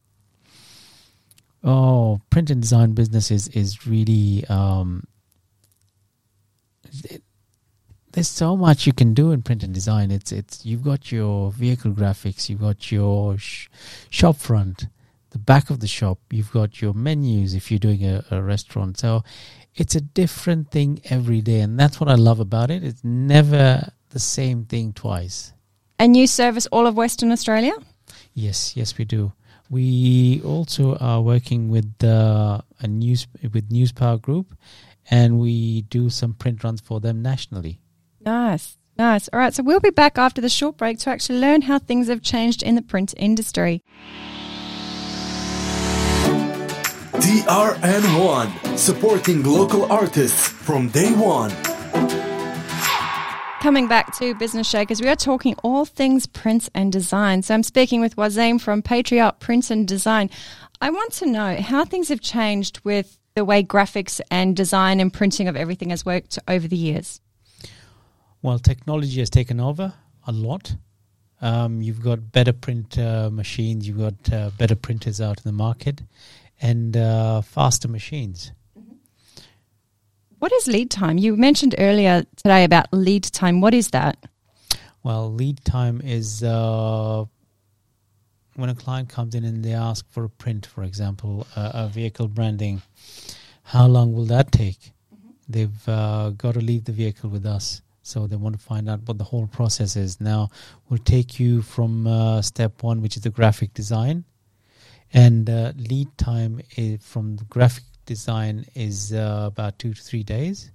Oh, 1.63 2.19
print 2.31 2.49
and 2.49 2.61
design 2.61 2.93
business 2.93 3.29
is 3.29 3.47
is 3.49 3.85
really 3.85 4.43
um, 4.49 5.03
it- 7.03 7.23
there's 8.13 8.27
so 8.27 8.57
much 8.57 8.87
you 8.87 8.93
can 8.93 9.13
do 9.13 9.31
in 9.31 9.43
print 9.43 9.61
and 9.63 9.71
design. 9.73 10.09
It's 10.09 10.31
it's 10.31 10.65
you've 10.65 10.83
got 10.83 11.11
your 11.11 11.51
vehicle 11.51 11.91
graphics, 11.91 12.49
you've 12.49 12.61
got 12.61 12.91
your 12.91 13.37
sh- 13.37 13.67
shop 14.09 14.37
front, 14.37 14.87
the 15.29 15.37
back 15.37 15.69
of 15.69 15.79
the 15.81 15.87
shop, 15.87 16.17
you've 16.31 16.51
got 16.51 16.81
your 16.81 16.95
menus 16.95 17.53
if 17.53 17.69
you're 17.69 17.77
doing 17.79 18.03
a, 18.03 18.23
a 18.31 18.41
restaurant. 18.41 18.97
So 18.97 19.23
it's 19.75 19.93
a 19.93 20.01
different 20.01 20.71
thing 20.71 21.01
every 21.05 21.41
day, 21.41 21.59
and 21.59 21.79
that's 21.79 21.99
what 21.99 22.09
I 22.09 22.15
love 22.15 22.39
about 22.39 22.71
it. 22.71 22.83
It's 22.83 23.03
never 23.03 23.91
the 24.17 24.21
same 24.21 24.65
thing 24.65 24.93
twice. 24.93 25.53
And 25.99 26.17
you 26.17 26.25
service 26.25 26.65
all 26.71 26.87
of 26.87 26.95
Western 26.95 27.31
Australia? 27.31 27.73
Yes, 28.33 28.75
yes, 28.75 28.97
we 28.97 29.05
do. 29.05 29.31
We 29.69 30.41
also 30.43 30.95
are 30.95 31.21
working 31.21 31.69
with 31.69 32.03
uh, 32.03 32.61
a 32.79 32.87
news 32.87 33.27
with 33.53 33.69
Newspower 33.69 34.17
Group, 34.17 34.57
and 35.11 35.37
we 35.37 35.83
do 35.83 36.09
some 36.09 36.33
print 36.33 36.63
runs 36.63 36.81
for 36.81 36.99
them 36.99 37.21
nationally. 37.21 37.79
Nice. 38.25 38.77
Nice. 38.97 39.29
All 39.31 39.39
right. 39.39 39.53
So, 39.53 39.61
we'll 39.61 39.79
be 39.79 39.91
back 39.91 40.17
after 40.17 40.41
the 40.41 40.49
short 40.49 40.77
break 40.77 40.97
to 40.99 41.11
actually 41.11 41.39
learn 41.39 41.61
how 41.61 41.77
things 41.77 42.07
have 42.07 42.23
changed 42.23 42.63
in 42.63 42.73
the 42.73 42.81
print 42.81 43.13
industry. 43.17 43.83
DRN 47.21 48.05
One 48.25 48.77
supporting 48.77 49.43
local 49.43 49.91
artists 49.91 50.47
from 50.47 50.89
day 50.89 51.11
one. 51.11 51.51
Coming 53.61 53.87
back 53.87 54.15
to 54.17 54.35
Business 54.35 54.69
Shakers, 54.69 55.01
we 55.01 55.09
are 55.09 55.15
talking 55.15 55.55
all 55.63 55.83
things 55.83 56.27
print 56.27 56.69
and 56.75 56.91
design. 56.91 57.41
So 57.41 57.55
I'm 57.55 57.63
speaking 57.63 58.01
with 58.01 58.15
Waseem 58.15 58.61
from 58.61 58.83
Patriart 58.83 59.39
Print 59.39 59.71
and 59.71 59.87
Design. 59.87 60.29
I 60.79 60.91
want 60.91 61.11
to 61.13 61.25
know 61.25 61.55
how 61.55 61.83
things 61.83 62.09
have 62.09 62.21
changed 62.21 62.79
with 62.83 63.17
the 63.33 63.43
way 63.43 63.63
graphics 63.63 64.21
and 64.29 64.55
design 64.55 64.99
and 64.99 65.11
printing 65.11 65.47
of 65.47 65.55
everything 65.55 65.89
has 65.89 66.05
worked 66.05 66.37
over 66.47 66.67
the 66.67 66.77
years. 66.77 67.19
Well, 68.43 68.59
technology 68.59 69.19
has 69.19 69.29
taken 69.31 69.59
over. 69.59 69.93
a 70.27 70.31
lot. 70.31 70.75
Um, 71.41 71.81
you've 71.81 72.03
got 72.03 72.31
better 72.31 72.53
print 72.53 72.97
uh, 72.97 73.29
machines, 73.31 73.87
you've 73.87 73.97
got 73.99 74.33
uh, 74.33 74.51
better 74.57 74.75
printers 74.75 75.19
out 75.19 75.37
in 75.37 75.43
the 75.45 75.51
market, 75.51 76.01
and 76.61 76.95
uh, 76.95 77.41
faster 77.41 77.87
machines. 77.87 78.51
What 80.39 80.51
is 80.53 80.67
lead 80.67 80.91
time? 80.91 81.17
You 81.17 81.35
mentioned 81.35 81.73
earlier 81.79 82.23
today 82.35 82.63
about 82.63 82.93
lead 82.93 83.23
time. 83.23 83.59
What 83.59 83.73
is 83.73 83.89
that? 83.89 84.17
Well, 85.01 85.33
lead 85.33 85.65
time 85.65 85.99
is 86.01 86.43
uh, 86.43 87.25
when 88.55 88.69
a 88.69 88.75
client 88.75 89.09
comes 89.09 89.33
in 89.33 89.43
and 89.45 89.65
they 89.65 89.73
ask 89.73 90.05
for 90.11 90.25
a 90.25 90.29
print, 90.29 90.67
for 90.67 90.83
example, 90.83 91.47
uh, 91.55 91.71
a 91.73 91.87
vehicle 91.87 92.27
branding. 92.27 92.83
How 93.63 93.87
long 93.87 94.13
will 94.13 94.25
that 94.25 94.51
take? 94.51 94.91
They've 95.49 95.89
uh, 95.89 96.31
got 96.31 96.53
to 96.53 96.61
leave 96.61 96.85
the 96.85 96.91
vehicle 96.91 97.31
with 97.31 97.45
us. 97.45 97.81
So 98.03 98.27
they 98.27 98.35
want 98.35 98.57
to 98.57 98.63
find 98.63 98.87
out 98.87 99.01
what 99.05 99.17
the 99.17 99.23
whole 99.23 99.47
process 99.47 99.95
is. 99.95 100.21
Now, 100.21 100.49
we'll 100.87 100.99
take 100.99 101.39
you 101.39 101.61
from 101.63 102.05
uh, 102.05 102.41
step 102.43 102.83
one, 102.83 103.01
which 103.01 103.17
is 103.17 103.23
the 103.23 103.31
graphic 103.31 103.73
design. 103.73 104.23
And 105.13 105.49
uh, 105.49 105.73
lead 105.75 106.15
time 106.17 106.61
is 106.75 107.03
from 107.03 107.37
the 107.37 107.43
graphic 107.45 107.83
design 108.07 108.65
is 108.73 109.13
uh, 109.13 109.43
about 109.45 109.77
two 109.77 109.93
to 109.93 110.01
three 110.01 110.23
days, 110.23 110.71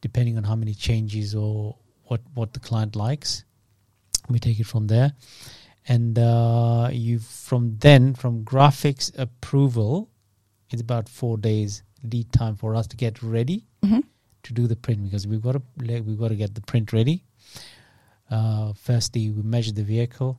depending 0.00 0.36
on 0.38 0.44
how 0.44 0.54
many 0.54 0.74
changes 0.74 1.34
or 1.34 1.76
what 2.04 2.20
what 2.34 2.52
the 2.52 2.60
client 2.60 2.94
likes. 2.94 3.44
We 4.28 4.38
take 4.38 4.60
it 4.60 4.66
from 4.66 4.86
there, 4.86 5.12
and 5.88 6.16
uh, 6.16 6.90
you 6.92 7.18
from 7.18 7.76
then 7.80 8.14
from 8.14 8.44
graphics 8.44 9.10
approval, 9.18 10.08
it's 10.70 10.80
about 10.82 11.08
four 11.08 11.36
days 11.38 11.82
lead 12.04 12.30
time 12.32 12.54
for 12.56 12.74
us 12.76 12.86
to 12.88 12.96
get 12.96 13.22
ready 13.22 13.66
Mm-hmm. 13.82 14.00
to 14.44 14.52
do 14.52 14.66
the 14.68 14.76
print 14.76 15.02
because 15.02 15.26
we've 15.26 15.42
got 15.42 15.52
to 15.58 15.62
we've 16.06 16.18
got 16.18 16.28
to 16.28 16.36
get 16.36 16.54
the 16.54 16.60
print 16.60 16.92
ready. 16.92 17.24
Uh, 18.30 18.72
firstly, 18.74 19.30
we 19.30 19.42
measure 19.42 19.72
the 19.72 19.82
vehicle. 19.82 20.38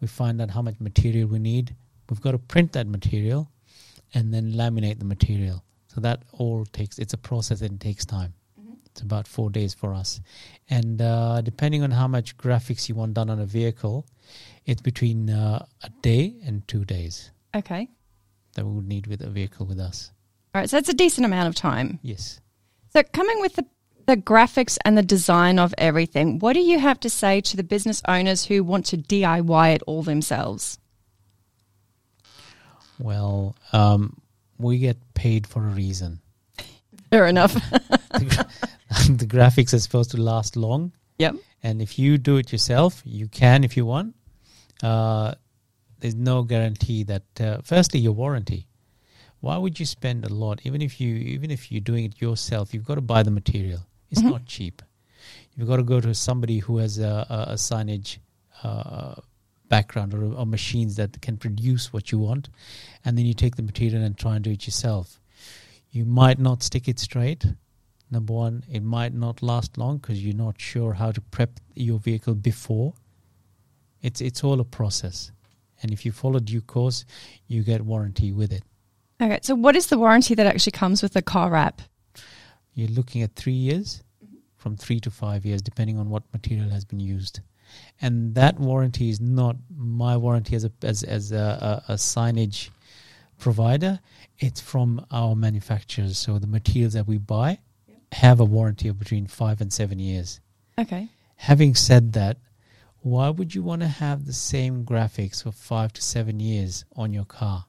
We 0.00 0.06
find 0.06 0.40
out 0.40 0.50
how 0.50 0.62
much 0.62 0.78
material 0.80 1.28
we 1.28 1.38
need. 1.40 1.74
We've 2.08 2.20
got 2.20 2.32
to 2.32 2.38
print 2.38 2.72
that 2.72 2.86
material, 2.86 3.50
and 4.14 4.32
then 4.32 4.52
laminate 4.52 4.98
the 4.98 5.04
material. 5.04 5.64
So 5.88 6.00
that 6.00 6.22
all 6.32 6.64
takes. 6.66 6.98
It's 6.98 7.12
a 7.12 7.18
process 7.18 7.60
and 7.60 7.72
it 7.72 7.80
takes 7.80 8.04
time. 8.06 8.34
It's 8.86 9.02
about 9.02 9.26
four 9.26 9.50
days 9.50 9.74
for 9.74 9.92
us, 9.92 10.20
and 10.70 11.02
uh, 11.02 11.40
depending 11.40 11.82
on 11.82 11.90
how 11.90 12.06
much 12.06 12.36
graphics 12.36 12.88
you 12.88 12.94
want 12.94 13.14
done 13.14 13.28
on 13.28 13.40
a 13.40 13.44
vehicle, 13.46 14.06
it's 14.66 14.80
between 14.82 15.28
uh, 15.30 15.66
a 15.82 15.90
day 16.00 16.36
and 16.46 16.66
two 16.68 16.84
days 16.84 17.32
Okay. 17.56 17.88
that 18.54 18.64
we 18.64 18.70
would 18.72 18.86
need 18.86 19.08
with 19.08 19.20
a 19.20 19.28
vehicle 19.30 19.66
with 19.66 19.80
us. 19.80 20.12
All 20.54 20.60
right. 20.60 20.70
So 20.70 20.78
it's 20.78 20.88
a 20.88 20.94
decent 20.94 21.24
amount 21.24 21.48
of 21.48 21.56
time. 21.56 21.98
Yes. 22.02 22.40
So 22.92 23.02
coming 23.12 23.40
with 23.40 23.56
the 23.56 23.66
the 24.06 24.16
graphics 24.16 24.78
and 24.84 24.96
the 24.96 25.02
design 25.02 25.58
of 25.58 25.74
everything, 25.76 26.38
what 26.38 26.52
do 26.52 26.60
you 26.60 26.78
have 26.78 27.00
to 27.00 27.10
say 27.10 27.40
to 27.40 27.56
the 27.56 27.64
business 27.64 28.00
owners 28.06 28.44
who 28.44 28.62
want 28.62 28.86
to 28.86 28.96
DIY 28.98 29.74
it 29.74 29.82
all 29.88 30.04
themselves? 30.04 30.78
Well, 33.04 33.54
um, 33.74 34.16
we 34.56 34.78
get 34.78 34.96
paid 35.12 35.46
for 35.46 35.60
a 35.62 35.68
reason. 35.68 36.20
Fair 37.10 37.26
enough. 37.26 37.52
the, 38.16 38.46
the 39.20 39.26
graphics 39.26 39.74
are 39.74 39.78
supposed 39.78 40.12
to 40.12 40.16
last 40.16 40.56
long, 40.56 40.92
yep. 41.18 41.34
and 41.62 41.82
if 41.82 41.98
you 41.98 42.16
do 42.16 42.38
it 42.38 42.50
yourself, 42.50 43.02
you 43.04 43.28
can 43.28 43.62
if 43.62 43.76
you 43.76 43.84
want. 43.84 44.14
Uh, 44.82 45.34
there's 46.00 46.14
no 46.14 46.44
guarantee 46.44 47.04
that. 47.04 47.24
Uh, 47.38 47.58
firstly, 47.62 48.00
your 48.00 48.12
warranty. 48.14 48.66
Why 49.40 49.58
would 49.58 49.78
you 49.78 49.84
spend 49.84 50.24
a 50.24 50.32
lot, 50.32 50.60
even 50.64 50.80
if 50.80 50.98
you 50.98 51.14
even 51.16 51.50
if 51.50 51.70
you're 51.70 51.82
doing 51.82 52.06
it 52.06 52.22
yourself? 52.22 52.72
You've 52.72 52.86
got 52.86 52.94
to 52.94 53.02
buy 53.02 53.22
the 53.22 53.30
material. 53.30 53.80
It's 54.10 54.22
Mhm. 54.22 54.30
not 54.30 54.46
cheap. 54.46 54.80
You've 55.54 55.68
got 55.68 55.76
to 55.76 55.82
go 55.82 56.00
to 56.00 56.14
somebody 56.14 56.58
who 56.60 56.78
has 56.78 56.98
a, 56.98 57.26
a, 57.28 57.52
a 57.52 57.56
signage 57.56 58.16
uh, 58.62 59.16
background 59.68 60.14
or, 60.14 60.34
or 60.34 60.46
machines 60.46 60.96
that 60.96 61.20
can 61.20 61.36
produce 61.36 61.92
what 61.92 62.12
you 62.12 62.18
want, 62.18 62.48
and 63.04 63.16
then 63.16 63.26
you 63.26 63.34
take 63.34 63.56
the 63.56 63.62
material 63.62 64.02
and 64.02 64.16
try 64.16 64.34
and 64.36 64.44
do 64.44 64.50
it 64.50 64.66
yourself. 64.66 65.20
You 65.90 66.04
might 66.04 66.38
not 66.38 66.62
stick 66.62 66.88
it 66.88 66.98
straight. 66.98 67.46
Number 68.10 68.32
one, 68.32 68.64
it 68.70 68.82
might 68.82 69.14
not 69.14 69.42
last 69.42 69.78
long 69.78 69.98
because 69.98 70.24
you're 70.24 70.34
not 70.36 70.60
sure 70.60 70.92
how 70.94 71.12
to 71.12 71.20
prep 71.20 71.60
your 71.74 71.98
vehicle 71.98 72.34
before. 72.34 72.94
It's 74.02 74.20
it's 74.20 74.44
all 74.44 74.60
a 74.60 74.64
process, 74.64 75.32
and 75.82 75.92
if 75.92 76.04
you 76.04 76.12
follow 76.12 76.38
due 76.38 76.60
course, 76.60 77.04
you 77.46 77.62
get 77.62 77.82
warranty 77.82 78.32
with 78.32 78.52
it. 78.52 78.62
Okay. 79.20 79.38
So 79.42 79.54
what 79.54 79.76
is 79.76 79.86
the 79.86 79.98
warranty 79.98 80.34
that 80.34 80.46
actually 80.46 80.72
comes 80.72 81.02
with 81.02 81.14
the 81.14 81.22
car 81.22 81.50
wrap? 81.50 81.80
You're 82.74 82.88
looking 82.88 83.22
at 83.22 83.34
three 83.34 83.52
years, 83.52 84.02
mm-hmm. 84.22 84.36
from 84.56 84.76
three 84.76 85.00
to 85.00 85.10
five 85.10 85.46
years, 85.46 85.62
depending 85.62 85.98
on 85.98 86.10
what 86.10 86.24
material 86.32 86.68
has 86.70 86.84
been 86.84 87.00
used. 87.00 87.40
And 88.00 88.34
that 88.34 88.58
warranty 88.58 89.10
is 89.10 89.20
not 89.20 89.56
my 89.76 90.16
warranty 90.16 90.56
as 90.56 90.64
a 90.64 90.72
as 90.82 91.02
as 91.02 91.32
a, 91.32 91.82
a, 91.88 91.92
a 91.92 91.94
signage 91.94 92.70
provider. 93.38 94.00
It's 94.38 94.60
from 94.60 95.04
our 95.10 95.34
manufacturers. 95.36 96.18
So 96.18 96.38
the 96.38 96.46
materials 96.46 96.94
that 96.94 97.06
we 97.06 97.18
buy 97.18 97.58
have 98.12 98.40
a 98.40 98.44
warranty 98.44 98.88
of 98.88 98.98
between 98.98 99.26
five 99.26 99.60
and 99.60 99.72
seven 99.72 99.98
years. 99.98 100.40
Okay. 100.78 101.08
Having 101.36 101.74
said 101.74 102.12
that, 102.14 102.38
why 103.00 103.28
would 103.28 103.54
you 103.54 103.62
want 103.62 103.82
to 103.82 103.88
have 103.88 104.24
the 104.24 104.32
same 104.32 104.84
graphics 104.84 105.42
for 105.42 105.52
five 105.52 105.92
to 105.92 106.02
seven 106.02 106.40
years 106.40 106.84
on 106.96 107.12
your 107.12 107.24
car? 107.24 107.66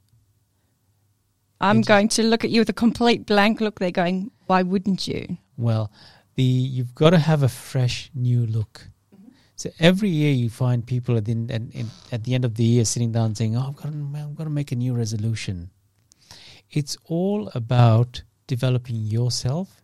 I'm 1.61 1.81
going 1.81 2.09
to 2.09 2.23
look 2.23 2.43
at 2.43 2.51
you 2.51 2.61
with 2.61 2.69
a 2.69 2.73
complete 2.73 3.25
blank 3.25 3.61
look. 3.61 3.79
They're 3.79 3.91
going, 3.91 4.31
why 4.45 4.61
wouldn't 4.61 5.07
you? 5.07 5.37
Well, 5.57 5.91
the 6.35 6.43
you've 6.43 6.95
got 6.95 7.11
to 7.11 7.17
have 7.17 7.43
a 7.43 7.49
fresh 7.49 8.11
new 8.13 8.45
look. 8.45 8.89
So 9.55 9.69
every 9.79 10.09
year 10.09 10.33
you 10.33 10.49
find 10.49 10.85
people 10.85 11.15
at 11.17 11.25
the 11.25 11.31
end, 11.31 11.51
at, 11.51 11.61
in- 11.73 11.89
at 12.11 12.23
the 12.25 12.33
end 12.35 12.43
of 12.45 12.55
the 12.55 12.63
year 12.63 12.85
sitting 12.85 13.11
down 13.11 13.35
saying, 13.35 13.55
"Oh, 13.55 13.67
I've 13.69 13.75
got 13.75 13.91
to, 13.91 14.07
I've 14.15 14.35
got 14.35 14.43
to 14.45 14.49
make 14.49 14.71
a 14.71 14.75
new 14.75 14.93
resolution." 14.93 15.69
It's 16.71 16.97
all 17.05 17.49
about 17.55 18.23
developing 18.47 18.97
yourself. 18.97 19.81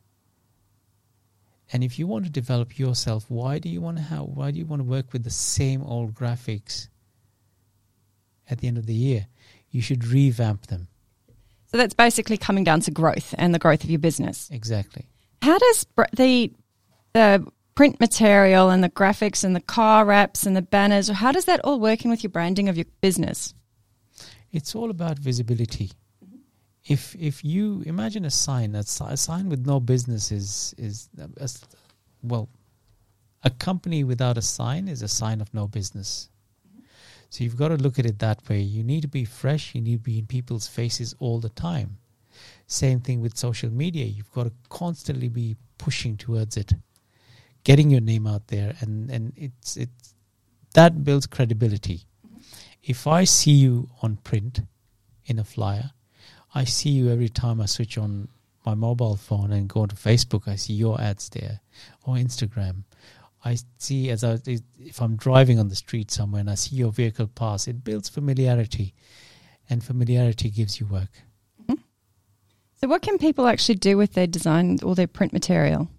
And 1.73 1.85
if 1.85 1.97
you 1.97 2.05
want 2.05 2.25
to 2.25 2.31
develop 2.31 2.77
yourself, 2.77 3.25
why 3.29 3.57
do 3.59 3.69
you 3.69 3.79
want 3.79 3.95
to 3.97 4.03
have? 4.03 4.23
Why 4.23 4.51
do 4.51 4.59
you 4.59 4.65
want 4.65 4.81
to 4.81 4.83
work 4.83 5.13
with 5.13 5.23
the 5.23 5.29
same 5.29 5.81
old 5.83 6.13
graphics? 6.13 6.89
At 8.49 8.57
the 8.59 8.67
end 8.67 8.77
of 8.77 8.85
the 8.87 8.93
year, 8.93 9.27
you 9.69 9.81
should 9.81 10.05
revamp 10.05 10.67
them. 10.67 10.89
So 11.67 11.77
that's 11.77 11.93
basically 11.93 12.35
coming 12.35 12.65
down 12.65 12.81
to 12.81 12.91
growth 12.91 13.33
and 13.37 13.55
the 13.55 13.59
growth 13.59 13.85
of 13.85 13.89
your 13.89 13.99
business. 13.99 14.49
Exactly. 14.51 15.05
How 15.41 15.57
does 15.57 15.85
the 16.17 16.51
the 17.13 17.47
print 17.75 17.99
material 17.99 18.69
and 18.69 18.83
the 18.83 18.89
graphics 18.89 19.43
and 19.43 19.55
the 19.55 19.61
car 19.61 20.05
wraps 20.05 20.45
and 20.45 20.55
the 20.55 20.61
banners, 20.61 21.09
how 21.09 21.31
does 21.31 21.45
that 21.45 21.61
all 21.61 21.79
work 21.79 22.03
in 22.03 22.11
with 22.11 22.23
your 22.23 22.31
branding 22.31 22.69
of 22.69 22.77
your 22.77 22.85
business? 23.01 23.53
it's 24.51 24.75
all 24.75 24.89
about 24.89 25.17
visibility. 25.17 25.91
If 26.85 27.15
if 27.15 27.45
you 27.45 27.83
imagine 27.85 28.25
a 28.25 28.31
sign, 28.31 28.71
that's 28.71 28.99
a 29.01 29.17
sign 29.17 29.49
with 29.49 29.65
no 29.65 29.79
business 29.79 30.31
is 30.31 30.73
is 30.77 31.09
a, 31.17 31.29
a 31.43 31.49
well, 32.23 32.49
a 33.43 33.49
company 33.49 34.03
without 34.03 34.37
a 34.37 34.41
sign 34.41 34.87
is 34.87 35.01
a 35.01 35.07
sign 35.07 35.41
of 35.41 35.53
no 35.53 35.67
business. 35.67 36.29
So 37.29 37.43
you've 37.45 37.55
got 37.55 37.69
to 37.69 37.77
look 37.77 37.97
at 37.97 38.05
it 38.05 38.19
that 38.19 38.47
way. 38.49 38.59
You 38.59 38.83
need 38.83 39.01
to 39.03 39.07
be 39.07 39.23
fresh. 39.23 39.73
You 39.73 39.81
need 39.81 40.03
to 40.03 40.11
be 40.11 40.19
in 40.19 40.25
people's 40.25 40.67
faces 40.67 41.15
all 41.19 41.39
the 41.39 41.49
time. 41.49 41.97
Same 42.67 42.99
thing 42.99 43.21
with 43.21 43.37
social 43.37 43.69
media. 43.69 44.05
You've 44.05 44.31
got 44.33 44.45
to 44.45 44.53
constantly 44.67 45.29
be 45.29 45.55
pushing 45.77 46.17
towards 46.17 46.57
it, 46.57 46.73
getting 47.63 47.89
your 47.89 48.01
name 48.01 48.27
out 48.27 48.47
there, 48.47 48.75
and 48.81 49.09
and 49.09 49.33
it's 49.35 49.77
it's 49.77 50.15
that 50.73 51.03
builds 51.03 51.27
credibility 51.27 52.05
mm-hmm. 52.25 52.41
if 52.81 53.07
I 53.07 53.25
see 53.25 53.51
you 53.51 53.89
on 54.01 54.17
print 54.17 54.61
in 55.25 55.39
a 55.39 55.43
flyer, 55.43 55.91
I 56.53 56.63
see 56.65 56.89
you 56.89 57.09
every 57.09 57.29
time 57.29 57.61
I 57.61 57.65
switch 57.65 57.97
on 57.97 58.27
my 58.65 58.75
mobile 58.75 59.15
phone 59.15 59.51
and 59.51 59.67
go 59.67 59.85
to 59.85 59.95
Facebook, 59.95 60.47
I 60.47 60.55
see 60.55 60.73
your 60.73 60.99
ads 61.01 61.29
there 61.29 61.61
or 62.05 62.15
Instagram. 62.15 62.83
I 63.43 63.57
see 63.77 64.11
as 64.11 64.23
I, 64.23 64.39
if 64.79 65.01
I'm 65.01 65.15
driving 65.15 65.57
on 65.57 65.69
the 65.69 65.75
street 65.75 66.11
somewhere 66.11 66.41
and 66.41 66.49
I 66.49 66.55
see 66.55 66.75
your 66.75 66.91
vehicle 66.91 67.27
pass, 67.27 67.67
it 67.67 67.83
builds 67.83 68.07
familiarity, 68.07 68.93
and 69.69 69.83
familiarity 69.83 70.49
gives 70.49 70.79
you 70.79 70.85
work. 70.85 71.09
Mm-hmm. 71.63 71.81
So 72.79 72.87
what 72.87 73.01
can 73.01 73.17
people 73.17 73.47
actually 73.47 73.75
do 73.75 73.97
with 73.97 74.13
their 74.13 74.27
design 74.27 74.77
or 74.83 74.93
their 74.93 75.07
print 75.07 75.33
material? 75.33 75.89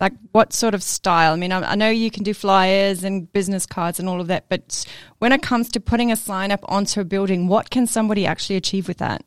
Like 0.00 0.12
what 0.32 0.52
sort 0.52 0.74
of 0.74 0.82
style? 0.82 1.32
I 1.32 1.36
mean, 1.36 1.52
I, 1.52 1.72
I 1.72 1.74
know 1.74 1.88
you 1.88 2.10
can 2.10 2.22
do 2.22 2.34
flyers 2.34 3.02
and 3.02 3.32
business 3.32 3.64
cards 3.66 3.98
and 3.98 4.08
all 4.08 4.20
of 4.20 4.26
that, 4.26 4.48
but 4.48 4.84
when 5.18 5.32
it 5.32 5.42
comes 5.42 5.70
to 5.70 5.80
putting 5.80 6.12
a 6.12 6.16
sign 6.16 6.50
up 6.50 6.60
onto 6.64 7.00
a 7.00 7.04
building, 7.04 7.48
what 7.48 7.70
can 7.70 7.86
somebody 7.86 8.26
actually 8.26 8.56
achieve 8.56 8.88
with 8.88 8.98
that? 8.98 9.24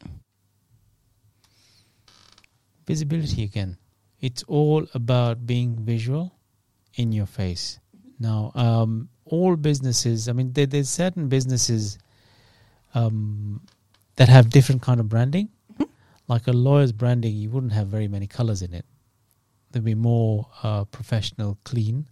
visibility 2.89 3.43
again. 3.43 3.77
It's 4.19 4.41
all 4.47 4.88
about 4.95 5.45
being 5.45 5.77
visual 5.77 6.34
in 6.95 7.12
your 7.12 7.27
face. 7.27 7.79
Now, 8.19 8.51
um, 8.55 9.10
all 9.25 9.55
businesses, 9.55 10.27
I 10.27 10.34
mean, 10.34 10.53
there, 10.53 10.65
there's 10.65 10.89
certain 10.89 11.29
businesses 11.29 11.99
um, 12.95 13.62
that 14.15 14.27
have 14.27 14.49
different 14.49 14.82
kind 14.82 14.99
of 14.99 15.08
branding. 15.08 15.49
Like 16.27 16.47
a 16.47 16.51
lawyer's 16.51 16.91
branding, 16.91 17.36
you 17.36 17.49
wouldn't 17.49 17.73
have 17.73 17.88
very 17.88 18.08
many 18.08 18.27
colors 18.27 18.62
in 18.62 18.73
it. 18.73 18.86
There'd 19.71 19.86
be 19.86 19.95
more 19.95 20.47
uh, 20.63 20.86
professional, 20.86 21.58
clean. 21.63 22.08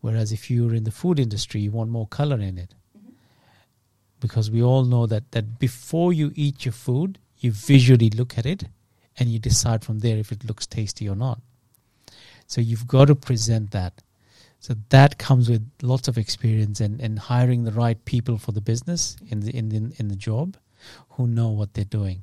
Whereas 0.00 0.32
if 0.32 0.50
you're 0.50 0.74
in 0.74 0.84
the 0.84 0.90
food 0.90 1.20
industry, 1.20 1.60
you 1.60 1.70
want 1.70 1.90
more 1.90 2.08
color 2.08 2.40
in 2.40 2.58
it. 2.58 2.74
Because 4.18 4.50
we 4.50 4.62
all 4.62 4.84
know 4.84 5.06
that, 5.06 5.32
that 5.32 5.58
before 5.58 6.12
you 6.12 6.32
eat 6.34 6.64
your 6.64 6.72
food, 6.72 7.18
you 7.38 7.52
visually 7.52 8.10
look 8.10 8.38
at 8.38 8.46
it 8.46 8.64
and 9.18 9.28
you 9.28 9.38
decide 9.38 9.84
from 9.84 10.00
there 10.00 10.16
if 10.16 10.32
it 10.32 10.44
looks 10.44 10.66
tasty 10.66 11.08
or 11.08 11.16
not. 11.16 11.40
So 12.46 12.60
you've 12.60 12.86
got 12.86 13.06
to 13.06 13.14
present 13.14 13.70
that. 13.72 14.02
So 14.60 14.74
that 14.90 15.18
comes 15.18 15.48
with 15.48 15.68
lots 15.82 16.06
of 16.06 16.18
experience 16.18 16.80
and, 16.80 17.00
and 17.00 17.18
hiring 17.18 17.64
the 17.64 17.72
right 17.72 18.02
people 18.04 18.38
for 18.38 18.52
the 18.52 18.60
business 18.60 19.16
in 19.28 19.40
the 19.40 19.50
in 19.56 19.70
the, 19.70 19.92
in 19.98 20.06
the 20.08 20.16
job 20.16 20.56
who 21.10 21.26
know 21.26 21.48
what 21.48 21.74
they're 21.74 21.84
doing. 21.84 22.22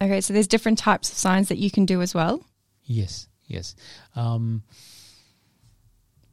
Okay, 0.00 0.20
so 0.20 0.32
there's 0.32 0.46
different 0.46 0.78
types 0.78 1.10
of 1.10 1.18
signs 1.18 1.48
that 1.48 1.58
you 1.58 1.70
can 1.70 1.86
do 1.86 2.00
as 2.00 2.14
well. 2.14 2.44
Yes, 2.84 3.28
yes. 3.50 3.74
Um, 4.16 4.62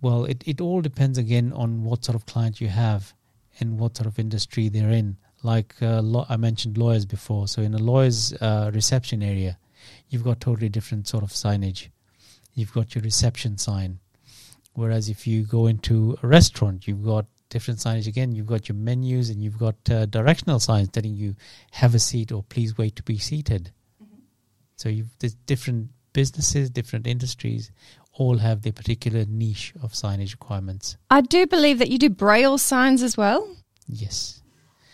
well, 0.02 0.26
it, 0.26 0.44
it 0.46 0.62
all 0.62 0.82
depends 0.82 1.18
again 1.18 1.52
on 1.54 1.84
what 1.84 2.06
sort 2.06 2.16
of 2.16 2.26
client 2.26 2.62
you 2.62 2.68
have 2.68 3.14
and 3.60 3.80
what 3.80 3.98
sort 3.98 4.08
of 4.08 4.20
industry 4.20 4.70
they're 4.70 4.92
in. 4.92 5.18
Like 5.44 5.76
uh, 5.82 6.02
law, 6.02 6.26
I 6.30 6.38
mentioned 6.38 6.78
lawyers 6.78 7.06
before. 7.06 7.48
So 7.48 7.62
in 7.62 7.74
a 7.74 7.80
lawyer's 7.80 8.34
uh, 8.34 8.72
reception 8.74 9.24
area, 9.24 9.58
you've 10.10 10.24
got 10.24 10.40
totally 10.40 10.70
different 10.70 11.08
sort 11.08 11.24
of 11.24 11.30
signage. 11.30 11.90
You've 12.54 12.74
got 12.74 12.96
your 12.96 13.04
reception 13.04 13.58
sign. 13.58 14.00
Whereas 14.74 15.10
if 15.10 15.26
you 15.26 15.44
go 15.44 15.68
into 15.68 16.18
a 16.22 16.28
restaurant, 16.28 16.88
you've 16.88 17.04
got 17.04 17.26
different 17.50 17.80
signage 17.80 18.08
again. 18.08 18.34
You've 18.34 18.48
got 18.48 18.70
your 18.70 18.76
menus 18.76 19.30
and 19.30 19.42
you've 19.42 19.58
got 19.58 19.76
uh, 19.90 20.06
directional 20.06 20.60
signs 20.60 20.90
telling 20.90 21.16
you 21.16 21.36
have 21.72 21.96
a 21.96 22.00
seat 22.00 22.32
or 22.32 22.44
please 22.44 22.78
wait 22.78 22.96
to 22.98 23.04
be 23.04 23.18
seated. 23.18 23.72
Mm-hmm. 24.04 24.22
So 24.76 24.90
you've 24.90 25.10
there's 25.20 25.34
different 25.34 25.90
businesses, 26.18 26.72
different 26.72 27.06
industries, 27.06 27.70
all 28.14 28.40
have 28.40 28.64
their 28.64 28.74
particular 28.74 29.24
niche 29.30 29.72
of 29.84 29.92
signage 29.92 30.32
requirements. 30.32 30.98
I 31.12 31.22
do 31.22 31.46
believe 31.46 31.78
that 31.78 31.92
you 31.92 32.00
do 32.00 32.10
braille 32.10 32.58
signs 32.58 33.04
as 33.04 33.16
well. 33.16 33.48
Yes. 33.88 34.42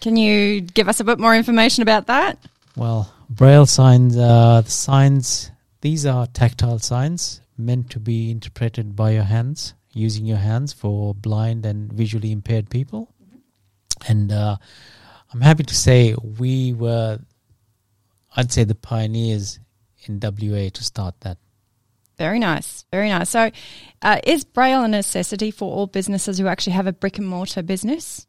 Can 0.02 0.18
you 0.18 0.60
give 0.60 0.90
us 0.90 1.00
a 1.00 1.06
bit 1.06 1.20
more 1.20 1.34
information 1.34 1.82
about 1.82 2.08
that? 2.08 2.38
Well, 2.76 3.10
braille 3.30 3.66
signs, 3.66 4.18
uh, 4.18 4.64
the 4.66 4.70
signs, 4.70 5.50
these 5.80 6.06
are 6.06 6.28
tactile 6.28 6.80
signs 6.80 7.40
meant 7.58 7.90
to 7.92 8.02
be 8.02 8.30
interpreted 8.30 8.94
by 8.94 9.12
your 9.12 9.24
hands, 9.24 9.76
using 9.94 10.26
your 10.26 10.40
hands 10.50 10.74
for 10.74 11.16
blind 11.16 11.66
and 11.66 11.94
visually 11.94 12.34
impaired 12.34 12.70
people. 12.70 13.08
And 14.10 14.30
uh, 14.30 14.58
I'm 15.34 15.40
happy 15.40 15.64
to 15.64 15.74
say 15.76 16.16
we 16.38 16.74
were, 16.74 17.20
I'd 18.36 18.52
say, 18.52 18.66
the 18.66 18.76
pioneers 18.76 19.60
in 20.08 20.20
WA 20.22 20.70
to 20.70 20.84
start 20.84 21.16
that. 21.22 21.38
Very 22.18 22.40
nice, 22.40 22.86
very 22.92 23.10
nice. 23.10 23.30
So, 23.30 23.52
uh, 24.02 24.20
is 24.24 24.44
Braille 24.44 24.84
a 24.84 24.88
necessity 24.88 25.50
for 25.50 25.74
all 25.74 25.88
businesses 25.88 26.38
who 26.38 26.48
actually 26.48 26.74
have 26.74 26.88
a 26.88 26.94
brick 26.94 27.18
and 27.18 27.28
mortar 27.28 27.64
business? 27.64 28.28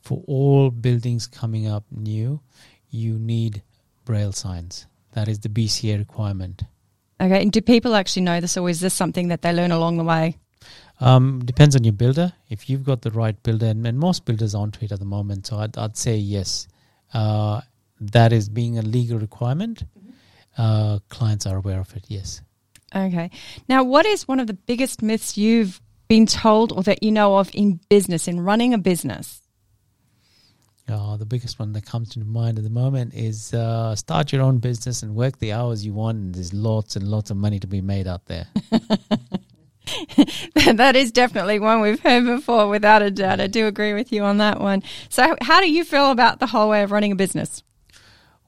For 0.00 0.22
all 0.26 0.70
buildings 0.70 1.26
coming 1.26 1.66
up 1.66 1.84
new, 1.90 2.40
you 2.90 3.18
need 3.18 3.62
Braille 4.04 4.32
signs. 4.32 4.86
That 5.12 5.28
is 5.28 5.40
the 5.40 5.48
BCA 5.48 5.98
requirement. 5.98 6.64
Okay, 7.20 7.40
and 7.40 7.52
do 7.52 7.60
people 7.60 7.94
actually 7.94 8.22
know 8.22 8.40
this, 8.40 8.56
or 8.56 8.68
is 8.68 8.80
this 8.80 8.94
something 8.94 9.28
that 9.28 9.42
they 9.42 9.52
learn 9.52 9.70
along 9.70 9.96
the 9.96 10.04
way? 10.04 10.36
Um, 11.00 11.44
depends 11.44 11.76
on 11.76 11.84
your 11.84 11.92
builder. 11.92 12.32
If 12.48 12.68
you've 12.68 12.84
got 12.84 13.02
the 13.02 13.10
right 13.10 13.40
builder, 13.42 13.66
and, 13.66 13.86
and 13.86 13.98
most 13.98 14.24
builders 14.24 14.54
onto 14.54 14.84
it 14.84 14.92
at 14.92 14.98
the 14.98 15.04
moment, 15.04 15.46
so 15.46 15.58
I'd, 15.58 15.76
I'd 15.78 15.96
say 15.96 16.16
yes. 16.16 16.66
Uh, 17.12 17.60
that 18.00 18.32
is 18.32 18.48
being 18.48 18.78
a 18.78 18.82
legal 18.82 19.18
requirement. 19.18 19.84
Uh, 20.56 20.98
clients 21.08 21.46
are 21.46 21.56
aware 21.56 21.80
of 21.80 21.94
it. 21.96 22.04
Yes. 22.08 22.42
Okay. 22.94 23.30
Now, 23.68 23.82
what 23.82 24.06
is 24.06 24.28
one 24.28 24.40
of 24.40 24.46
the 24.46 24.54
biggest 24.54 25.02
myths 25.02 25.36
you've 25.36 25.80
been 26.08 26.26
told 26.26 26.72
or 26.72 26.82
that 26.84 27.02
you 27.02 27.10
know 27.10 27.36
of 27.38 27.50
in 27.54 27.80
business, 27.88 28.28
in 28.28 28.40
running 28.40 28.72
a 28.72 28.78
business? 28.78 29.40
Oh, 30.88 31.16
the 31.16 31.24
biggest 31.24 31.58
one 31.58 31.72
that 31.72 31.86
comes 31.86 32.10
to 32.10 32.20
mind 32.20 32.58
at 32.58 32.64
the 32.64 32.70
moment 32.70 33.14
is 33.14 33.54
uh, 33.54 33.96
start 33.96 34.32
your 34.32 34.42
own 34.42 34.58
business 34.58 35.02
and 35.02 35.14
work 35.14 35.38
the 35.38 35.52
hours 35.52 35.84
you 35.84 35.94
want. 35.94 36.18
And 36.18 36.34
there's 36.34 36.52
lots 36.52 36.94
and 36.94 37.08
lots 37.08 37.30
of 37.30 37.38
money 37.38 37.58
to 37.58 37.66
be 37.66 37.80
made 37.80 38.06
out 38.06 38.26
there. 38.26 38.46
that 40.56 40.94
is 40.94 41.10
definitely 41.10 41.58
one 41.58 41.80
we've 41.80 42.00
heard 42.00 42.26
before, 42.26 42.68
without 42.68 43.00
a 43.00 43.10
doubt. 43.10 43.40
I 43.40 43.46
do 43.46 43.66
agree 43.66 43.94
with 43.94 44.12
you 44.12 44.24
on 44.24 44.36
that 44.38 44.60
one. 44.60 44.82
So, 45.08 45.36
how 45.40 45.60
do 45.60 45.72
you 45.72 45.84
feel 45.84 46.10
about 46.10 46.38
the 46.38 46.46
whole 46.46 46.68
way 46.68 46.82
of 46.82 46.92
running 46.92 47.12
a 47.12 47.16
business? 47.16 47.62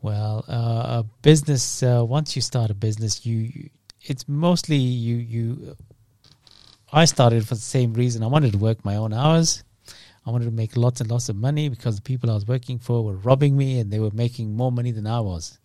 Well, 0.03 0.45
uh, 0.49 1.01
a 1.01 1.05
business. 1.23 1.83
Uh, 1.83 2.05
once 2.07 2.37
you 2.37 2.43
start 2.43 2.71
a 2.71 2.75
business, 2.75 3.27
you 3.27 3.71
it's 4.03 4.29
mostly 4.29 4.77
you 4.77 5.17
you 5.17 5.77
I 6.93 7.05
started 7.05 7.47
for 7.47 7.55
the 7.55 7.61
same 7.61 7.95
reason. 7.95 8.23
I 8.23 8.29
wanted 8.29 8.53
to 8.53 8.59
work 8.59 8.85
my 8.85 8.97
own 8.97 9.13
hours. 9.13 9.65
I 10.25 10.31
wanted 10.31 10.47
to 10.47 10.51
make 10.51 10.77
lots 10.77 11.01
and 11.01 11.11
lots 11.11 11.29
of 11.29 11.37
money 11.37 11.69
because 11.69 11.97
the 11.97 12.03
people 12.03 12.31
I 12.31 12.35
was 12.35 12.47
working 12.47 12.79
for 12.79 13.05
were 13.05 13.17
robbing 13.17 13.57
me 13.57 13.79
and 13.79 13.91
they 13.93 14.01
were 14.01 14.11
making 14.13 14.57
more 14.57 14.73
money 14.73 14.91
than 14.91 15.07
I 15.07 15.21
was. 15.21 15.59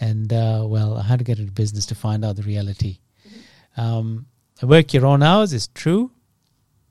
And 0.00 0.32
uh, 0.32 0.64
well, 0.66 0.96
I 0.96 1.02
had 1.02 1.18
to 1.18 1.24
get 1.24 1.38
into 1.38 1.52
business 1.52 1.86
to 1.86 1.94
find 1.94 2.24
out 2.24 2.36
the 2.36 2.42
reality. 2.42 2.98
Um, 3.76 4.26
work 4.62 4.92
your 4.92 5.06
own 5.06 5.22
hours 5.22 5.52
is 5.52 5.68
true 5.68 6.10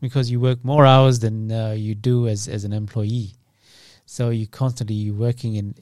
because 0.01 0.31
you 0.31 0.39
work 0.39 0.63
more 0.63 0.85
hours 0.85 1.19
than 1.19 1.51
uh, 1.51 1.71
you 1.71 1.95
do 1.95 2.27
as, 2.27 2.47
as 2.47 2.63
an 2.63 2.73
employee. 2.73 3.33
So 4.05 4.29
you're 4.29 4.47
constantly 4.47 5.11
working 5.11 5.55
in 5.55 5.75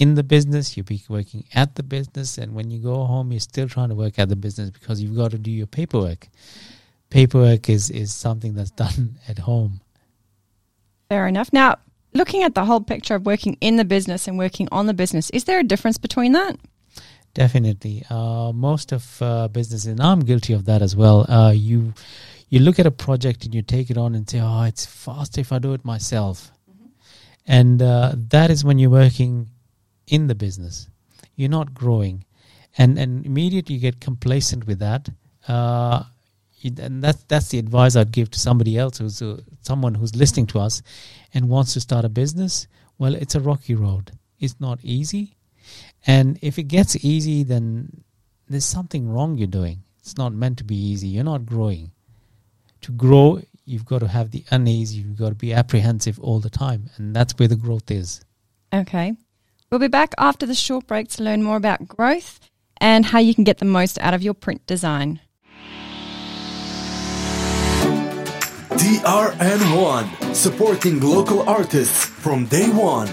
in 0.00 0.14
the 0.14 0.22
business, 0.22 0.76
you'll 0.76 0.86
be 0.86 1.02
working 1.10 1.44
at 1.54 1.74
the 1.74 1.82
business, 1.82 2.38
and 2.38 2.54
when 2.54 2.70
you 2.70 2.80
go 2.80 3.04
home, 3.04 3.32
you're 3.32 3.38
still 3.38 3.68
trying 3.68 3.90
to 3.90 3.94
work 3.94 4.18
at 4.18 4.30
the 4.30 4.34
business 4.34 4.70
because 4.70 5.02
you've 5.02 5.14
got 5.14 5.30
to 5.32 5.38
do 5.38 5.50
your 5.50 5.66
paperwork. 5.66 6.28
Paperwork 7.10 7.68
is, 7.68 7.90
is 7.90 8.12
something 8.12 8.54
that's 8.54 8.70
done 8.84 9.18
at 9.28 9.40
home. 9.40 9.82
Fair 11.10 11.26
enough. 11.26 11.52
Now, 11.52 11.76
looking 12.14 12.42
at 12.42 12.54
the 12.54 12.64
whole 12.64 12.80
picture 12.80 13.14
of 13.14 13.26
working 13.26 13.58
in 13.60 13.76
the 13.76 13.84
business 13.84 14.26
and 14.26 14.38
working 14.38 14.68
on 14.72 14.86
the 14.86 14.94
business, 14.94 15.28
is 15.30 15.44
there 15.44 15.58
a 15.58 15.64
difference 15.64 15.98
between 15.98 16.32
that? 16.32 16.56
Definitely. 17.34 18.04
Uh, 18.08 18.52
most 18.54 18.92
of 18.92 19.20
uh, 19.20 19.48
businesses, 19.48 19.86
and 19.86 20.00
I'm 20.00 20.20
guilty 20.20 20.54
of 20.54 20.64
that 20.64 20.80
as 20.80 20.96
well. 20.96 21.30
Uh, 21.30 21.52
you 21.54 21.92
you 22.48 22.58
look 22.60 22.80
at 22.80 22.86
a 22.86 22.90
project 22.90 23.44
and 23.44 23.54
you 23.54 23.62
take 23.62 23.90
it 23.90 23.96
on 23.96 24.16
and 24.16 24.28
say, 24.28 24.40
"Oh, 24.40 24.62
it's 24.62 24.84
faster 24.84 25.40
if 25.40 25.52
I 25.52 25.60
do 25.60 25.72
it 25.72 25.84
myself," 25.84 26.50
mm-hmm. 26.68 26.88
and 27.46 27.80
uh, 27.80 28.14
that 28.30 28.50
is 28.50 28.64
when 28.64 28.80
you're 28.80 28.90
working 28.90 29.46
in 30.10 30.26
the 30.26 30.34
business. 30.34 30.88
You're 31.36 31.48
not 31.48 31.72
growing, 31.72 32.24
and 32.76 32.98
and 32.98 33.24
immediately 33.24 33.76
you 33.76 33.80
get 33.80 34.00
complacent 34.00 34.66
with 34.66 34.78
that. 34.80 35.08
Uh, 35.48 36.04
and 36.62 37.02
that's 37.02 37.24
that's 37.24 37.48
the 37.48 37.58
advice 37.58 37.96
I'd 37.96 38.12
give 38.12 38.30
to 38.32 38.38
somebody 38.38 38.76
else 38.76 38.98
who's 38.98 39.22
uh, 39.22 39.40
someone 39.62 39.94
who's 39.94 40.14
listening 40.14 40.46
to 40.48 40.58
us 40.58 40.82
and 41.32 41.48
wants 41.48 41.72
to 41.74 41.80
start 41.80 42.04
a 42.04 42.10
business. 42.10 42.66
Well, 42.98 43.14
it's 43.14 43.34
a 43.34 43.40
rocky 43.40 43.74
road. 43.74 44.12
It's 44.38 44.60
not 44.60 44.78
easy, 44.82 45.36
and 46.06 46.38
if 46.42 46.58
it 46.58 46.64
gets 46.64 47.02
easy, 47.02 47.42
then 47.42 48.02
there's 48.48 48.66
something 48.66 49.10
wrong 49.10 49.38
you're 49.38 49.46
doing. 49.46 49.82
It's 50.00 50.18
not 50.18 50.32
meant 50.32 50.58
to 50.58 50.64
be 50.64 50.76
easy. 50.76 51.08
You're 51.08 51.24
not 51.24 51.46
growing. 51.46 51.92
To 52.82 52.92
grow, 52.92 53.40
you've 53.64 53.84
got 53.84 54.00
to 54.00 54.08
have 54.08 54.30
the 54.30 54.44
uneasy. 54.50 54.98
You've 54.98 55.18
got 55.18 55.28
to 55.30 55.34
be 55.34 55.52
apprehensive 55.52 56.18
all 56.20 56.40
the 56.40 56.50
time, 56.50 56.90
and 56.96 57.14
that's 57.14 57.34
where 57.38 57.48
the 57.48 57.56
growth 57.56 57.90
is. 57.90 58.22
Okay. 58.72 59.14
We'll 59.70 59.78
be 59.78 59.86
back 59.86 60.14
after 60.18 60.46
the 60.46 60.54
short 60.56 60.88
break 60.88 61.06
to 61.10 61.22
learn 61.22 61.44
more 61.44 61.56
about 61.56 61.86
growth 61.86 62.40
and 62.80 63.06
how 63.06 63.20
you 63.20 63.36
can 63.36 63.44
get 63.44 63.58
the 63.58 63.64
most 63.64 64.00
out 64.00 64.14
of 64.14 64.20
your 64.20 64.34
print 64.34 64.66
design. 64.66 65.20
DRN1, 68.70 70.34
supporting 70.34 70.98
local 70.98 71.48
artists 71.48 72.04
from 72.04 72.46
day 72.46 72.68
one. 72.70 73.06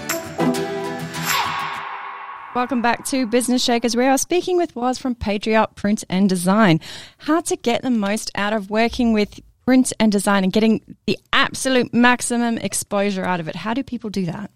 Welcome 2.56 2.82
back 2.82 3.04
to 3.06 3.24
Business 3.28 3.62
Shakers. 3.62 3.94
We 3.94 4.06
are 4.06 4.18
speaking 4.18 4.56
with 4.56 4.74
Woz 4.74 4.98
from 4.98 5.14
Patriart 5.14 5.76
Print 5.76 6.02
and 6.10 6.28
Design. 6.28 6.80
How 7.18 7.40
to 7.42 7.54
get 7.54 7.82
the 7.82 7.90
most 7.90 8.32
out 8.34 8.52
of 8.52 8.68
working 8.68 9.12
with 9.12 9.38
print 9.64 9.92
and 10.00 10.10
design 10.10 10.42
and 10.42 10.52
getting 10.52 10.96
the 11.06 11.20
absolute 11.32 11.94
maximum 11.94 12.58
exposure 12.58 13.24
out 13.24 13.38
of 13.38 13.46
it. 13.46 13.54
How 13.54 13.74
do 13.74 13.84
people 13.84 14.10
do 14.10 14.26
that? 14.26 14.50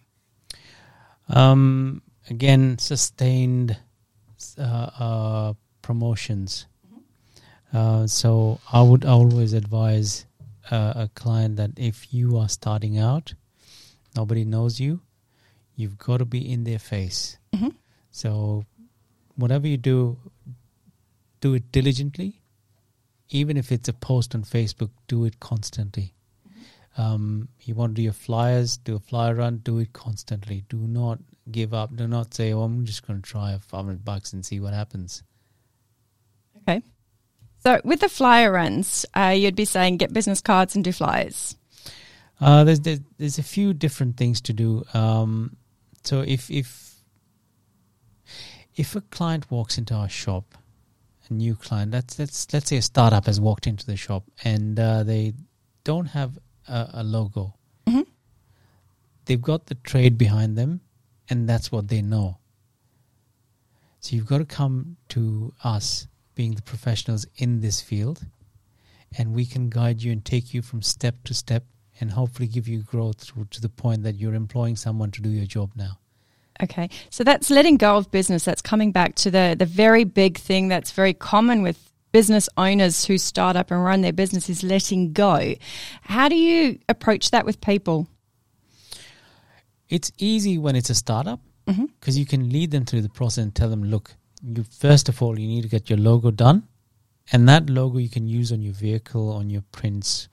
Um, 1.32 2.02
again, 2.28 2.78
sustained 2.78 3.76
uh, 4.58 4.62
uh, 4.62 5.52
promotions. 5.80 6.66
Uh, 7.72 8.06
so 8.06 8.60
I 8.70 8.82
would 8.82 9.04
always 9.04 9.54
advise 9.54 10.26
uh, 10.70 10.92
a 10.94 11.10
client 11.14 11.56
that 11.56 11.70
if 11.76 12.12
you 12.12 12.38
are 12.38 12.48
starting 12.48 12.98
out, 12.98 13.34
nobody 14.14 14.44
knows 14.44 14.78
you, 14.78 15.00
you've 15.74 15.98
got 15.98 16.18
to 16.18 16.26
be 16.26 16.52
in 16.52 16.64
their 16.64 16.78
face. 16.78 17.38
Mm-hmm. 17.54 17.68
So 18.10 18.66
whatever 19.36 19.66
you 19.66 19.78
do, 19.78 20.18
do 21.40 21.54
it 21.54 21.72
diligently. 21.72 22.40
Even 23.30 23.56
if 23.56 23.72
it's 23.72 23.88
a 23.88 23.94
post 23.94 24.34
on 24.34 24.44
Facebook, 24.44 24.90
do 25.08 25.24
it 25.24 25.40
constantly. 25.40 26.14
Um, 26.96 27.48
you 27.60 27.74
want 27.74 27.92
to 27.92 27.94
do 27.94 28.02
your 28.02 28.12
flyers, 28.12 28.76
do 28.76 28.96
a 28.96 28.98
flyer 28.98 29.34
run, 29.34 29.58
do 29.58 29.78
it 29.78 29.92
constantly. 29.92 30.64
Do 30.68 30.76
not 30.76 31.18
give 31.50 31.72
up. 31.72 31.94
Do 31.96 32.06
not 32.06 32.34
say, 32.34 32.52
"Oh, 32.52 32.62
I'm 32.62 32.84
just 32.84 33.06
going 33.06 33.20
to 33.20 33.28
try 33.28 33.56
500 33.58 34.04
bucks 34.04 34.32
and 34.32 34.44
see 34.44 34.60
what 34.60 34.74
happens." 34.74 35.22
Okay. 36.56 36.82
So 37.60 37.80
with 37.84 38.00
the 38.00 38.08
flyer 38.08 38.52
runs, 38.52 39.06
uh, 39.14 39.34
you'd 39.36 39.56
be 39.56 39.64
saying 39.64 39.96
get 39.96 40.12
business 40.12 40.40
cards 40.40 40.74
and 40.74 40.84
do 40.84 40.92
flyers. 40.92 41.56
Uh, 42.40 42.64
there's, 42.64 42.80
there's 42.80 43.00
there's 43.18 43.38
a 43.38 43.42
few 43.42 43.72
different 43.72 44.16
things 44.16 44.40
to 44.42 44.52
do. 44.52 44.84
Um, 44.92 45.56
so 46.02 46.20
if 46.20 46.50
if 46.50 46.96
if 48.74 48.96
a 48.96 49.00
client 49.00 49.50
walks 49.50 49.78
into 49.78 49.94
our 49.94 50.08
shop, 50.08 50.56
a 51.30 51.32
new 51.32 51.54
client, 51.54 51.92
let's 51.92 52.18
let's 52.18 52.52
let's 52.52 52.68
say 52.68 52.76
a 52.76 52.82
startup 52.82 53.26
has 53.26 53.40
walked 53.40 53.66
into 53.66 53.86
the 53.86 53.96
shop 53.96 54.24
and 54.44 54.78
uh, 54.78 55.04
they 55.04 55.34
don't 55.84 56.06
have 56.06 56.38
a, 56.68 56.90
a 56.94 57.04
logo. 57.04 57.54
Mhm. 57.86 58.06
They've 59.24 59.40
got 59.40 59.66
the 59.66 59.74
trade 59.76 60.18
behind 60.18 60.56
them, 60.56 60.80
and 61.28 61.48
that's 61.48 61.70
what 61.70 61.88
they 61.88 62.02
know. 62.02 62.38
So 64.00 64.16
you've 64.16 64.26
got 64.26 64.38
to 64.38 64.44
come 64.44 64.96
to 65.10 65.54
us, 65.62 66.08
being 66.34 66.54
the 66.54 66.62
professionals 66.62 67.24
in 67.36 67.60
this 67.60 67.80
field, 67.80 68.26
and 69.16 69.34
we 69.34 69.46
can 69.46 69.68
guide 69.68 70.02
you 70.02 70.10
and 70.10 70.24
take 70.24 70.52
you 70.52 70.62
from 70.62 70.82
step 70.82 71.22
to 71.24 71.34
step, 71.34 71.64
and 72.00 72.10
hopefully 72.10 72.48
give 72.48 72.66
you 72.66 72.82
growth 72.82 73.32
to 73.50 73.60
the 73.60 73.68
point 73.68 74.02
that 74.02 74.16
you're 74.16 74.34
employing 74.34 74.76
someone 74.76 75.10
to 75.12 75.22
do 75.22 75.28
your 75.28 75.46
job 75.46 75.70
now. 75.76 75.98
Okay, 76.62 76.90
so 77.10 77.22
that's 77.22 77.50
letting 77.50 77.76
go 77.76 77.96
of 77.96 78.10
business. 78.10 78.44
That's 78.44 78.62
coming 78.62 78.92
back 78.92 79.14
to 79.16 79.30
the 79.30 79.54
the 79.58 79.66
very 79.66 80.04
big 80.04 80.38
thing 80.38 80.68
that's 80.68 80.90
very 80.90 81.14
common 81.14 81.62
with 81.62 81.91
business 82.12 82.48
owners 82.56 83.04
who 83.04 83.18
start 83.18 83.56
up 83.56 83.70
and 83.70 83.82
run 83.82 84.02
their 84.02 84.12
business 84.12 84.48
is 84.48 84.62
letting 84.62 85.12
go. 85.12 85.54
How 86.02 86.28
do 86.28 86.36
you 86.36 86.78
approach 86.88 87.30
that 87.30 87.44
with 87.44 87.60
people? 87.60 88.06
It's 89.88 90.12
easy 90.18 90.58
when 90.58 90.76
it's 90.76 90.90
a 90.90 90.94
startup 90.94 91.40
because 91.66 92.18
you 92.18 92.26
can 92.26 92.50
lead 92.50 92.70
them 92.70 92.84
through 92.84 93.02
the 93.02 93.08
process 93.08 93.44
and 93.44 93.54
tell 93.54 93.68
them, 93.68 93.84
look, 93.84 94.14
you 94.42 94.64
first 94.64 95.08
of 95.08 95.22
all 95.22 95.38
you 95.38 95.46
need 95.46 95.62
to 95.62 95.68
get 95.68 95.88
your 95.88 95.98
logo 95.98 96.30
done, 96.30 96.66
and 97.32 97.48
that 97.48 97.70
logo 97.70 97.98
you 97.98 98.08
can 98.08 98.26
use 98.26 98.52
on 98.52 98.60
your 98.62 98.72
vehicle, 98.72 99.30
on 99.32 99.48
your 99.50 99.62
prints, 99.72 100.28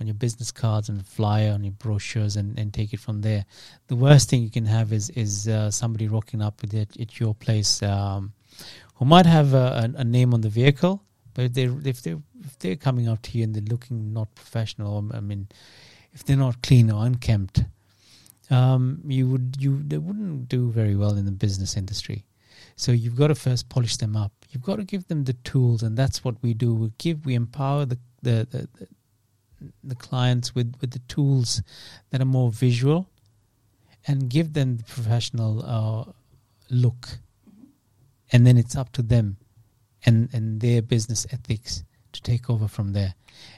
on 0.00 0.06
your 0.06 0.14
business 0.14 0.50
cards, 0.50 0.88
and 0.88 1.06
flyer, 1.06 1.52
on 1.52 1.62
your 1.62 1.72
brochures, 1.72 2.36
and, 2.36 2.58
and 2.58 2.74
take 2.74 2.92
it 2.92 3.00
from 3.00 3.20
there. 3.20 3.44
The 3.86 3.96
worst 3.96 4.28
thing 4.28 4.42
you 4.42 4.50
can 4.50 4.66
have 4.66 4.92
is 4.92 5.10
is 5.10 5.46
uh, 5.46 5.70
somebody 5.70 6.08
rocking 6.08 6.42
up 6.42 6.60
with 6.60 6.74
it 6.74 6.98
at 6.98 7.20
your 7.20 7.34
place 7.34 7.82
um, 7.82 8.32
who 8.96 9.04
might 9.04 9.26
have 9.26 9.54
a, 9.54 9.92
a, 9.94 10.00
a 10.00 10.04
name 10.04 10.34
on 10.34 10.40
the 10.40 10.48
vehicle, 10.48 11.02
but 11.34 11.44
if 11.44 11.52
they 11.54 11.64
if 11.64 12.02
they 12.02 12.16
if 12.44 12.58
they're 12.58 12.76
coming 12.76 13.08
up 13.08 13.22
to 13.22 13.38
you 13.38 13.44
and 13.44 13.54
they're 13.54 13.62
looking 13.62 14.12
not 14.12 14.34
professional, 14.34 15.08
I 15.12 15.20
mean, 15.20 15.48
if 16.12 16.24
they're 16.24 16.36
not 16.36 16.62
clean 16.62 16.90
or 16.90 17.04
unkempt, 17.06 17.64
um, 18.50 19.00
you 19.06 19.28
would 19.28 19.56
you 19.58 19.82
they 19.82 19.98
wouldn't 19.98 20.48
do 20.48 20.70
very 20.70 20.94
well 20.94 21.16
in 21.16 21.24
the 21.24 21.32
business 21.32 21.76
industry. 21.76 22.24
So 22.76 22.92
you've 22.92 23.16
got 23.16 23.28
to 23.28 23.34
first 23.34 23.68
polish 23.68 23.96
them 23.96 24.16
up. 24.16 24.32
You've 24.50 24.62
got 24.62 24.76
to 24.76 24.84
give 24.84 25.08
them 25.08 25.24
the 25.24 25.32
tools, 25.32 25.82
and 25.82 25.96
that's 25.96 26.24
what 26.24 26.36
we 26.42 26.54
do. 26.54 26.74
We 26.74 26.92
give 26.98 27.24
we 27.24 27.34
empower 27.34 27.86
the 27.86 27.98
the 28.22 28.46
the, 28.50 28.68
the, 28.78 28.88
the 29.84 29.94
clients 29.94 30.54
with 30.54 30.74
with 30.80 30.90
the 30.90 31.00
tools 31.00 31.62
that 32.10 32.20
are 32.20 32.26
more 32.26 32.50
visual, 32.50 33.08
and 34.06 34.28
give 34.28 34.52
them 34.52 34.76
the 34.76 34.84
professional 34.84 35.64
uh, 35.64 36.12
look. 36.70 37.18
And 38.34 38.46
then 38.46 38.56
it's 38.56 38.76
up 38.76 38.92
to 38.92 39.02
them, 39.02 39.36
and 40.04 40.28
and 40.32 40.60
their 40.60 40.82
business 40.82 41.26
ethics 41.32 41.84
to 42.12 42.20
take 42.22 42.50
over 42.50 42.68
from 42.68 42.92
there. 42.92 43.14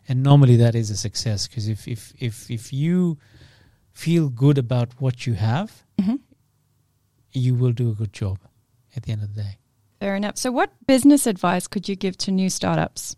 And 0.09 0.23
normally 0.23 0.57
that 0.57 0.75
is 0.75 0.91
a 0.91 0.97
success 0.97 1.49
because 1.49 1.69
if 1.69 1.89
if 1.89 2.13
if 2.19 2.51
if 2.51 2.73
you 2.73 3.19
feel 3.93 4.29
good 4.29 4.59
about 4.59 5.01
what 5.01 5.27
you 5.27 5.35
have, 5.35 5.85
Mhm. 6.01 6.19
you 7.33 7.55
will 7.55 7.73
do 7.73 7.91
a 7.91 7.95
good 7.95 8.13
job 8.13 8.39
at 8.97 9.03
the 9.05 9.13
end 9.13 9.23
of 9.23 9.35
the 9.35 9.43
day. 9.43 9.59
Fair 10.01 10.17
enough. 10.17 10.37
So, 10.37 10.51
what 10.53 10.71
business 10.87 11.27
advice 11.27 11.67
could 11.67 11.89
you 11.89 11.97
give 11.97 12.17
to 12.19 12.31
new 12.31 12.51
startups? 12.51 13.17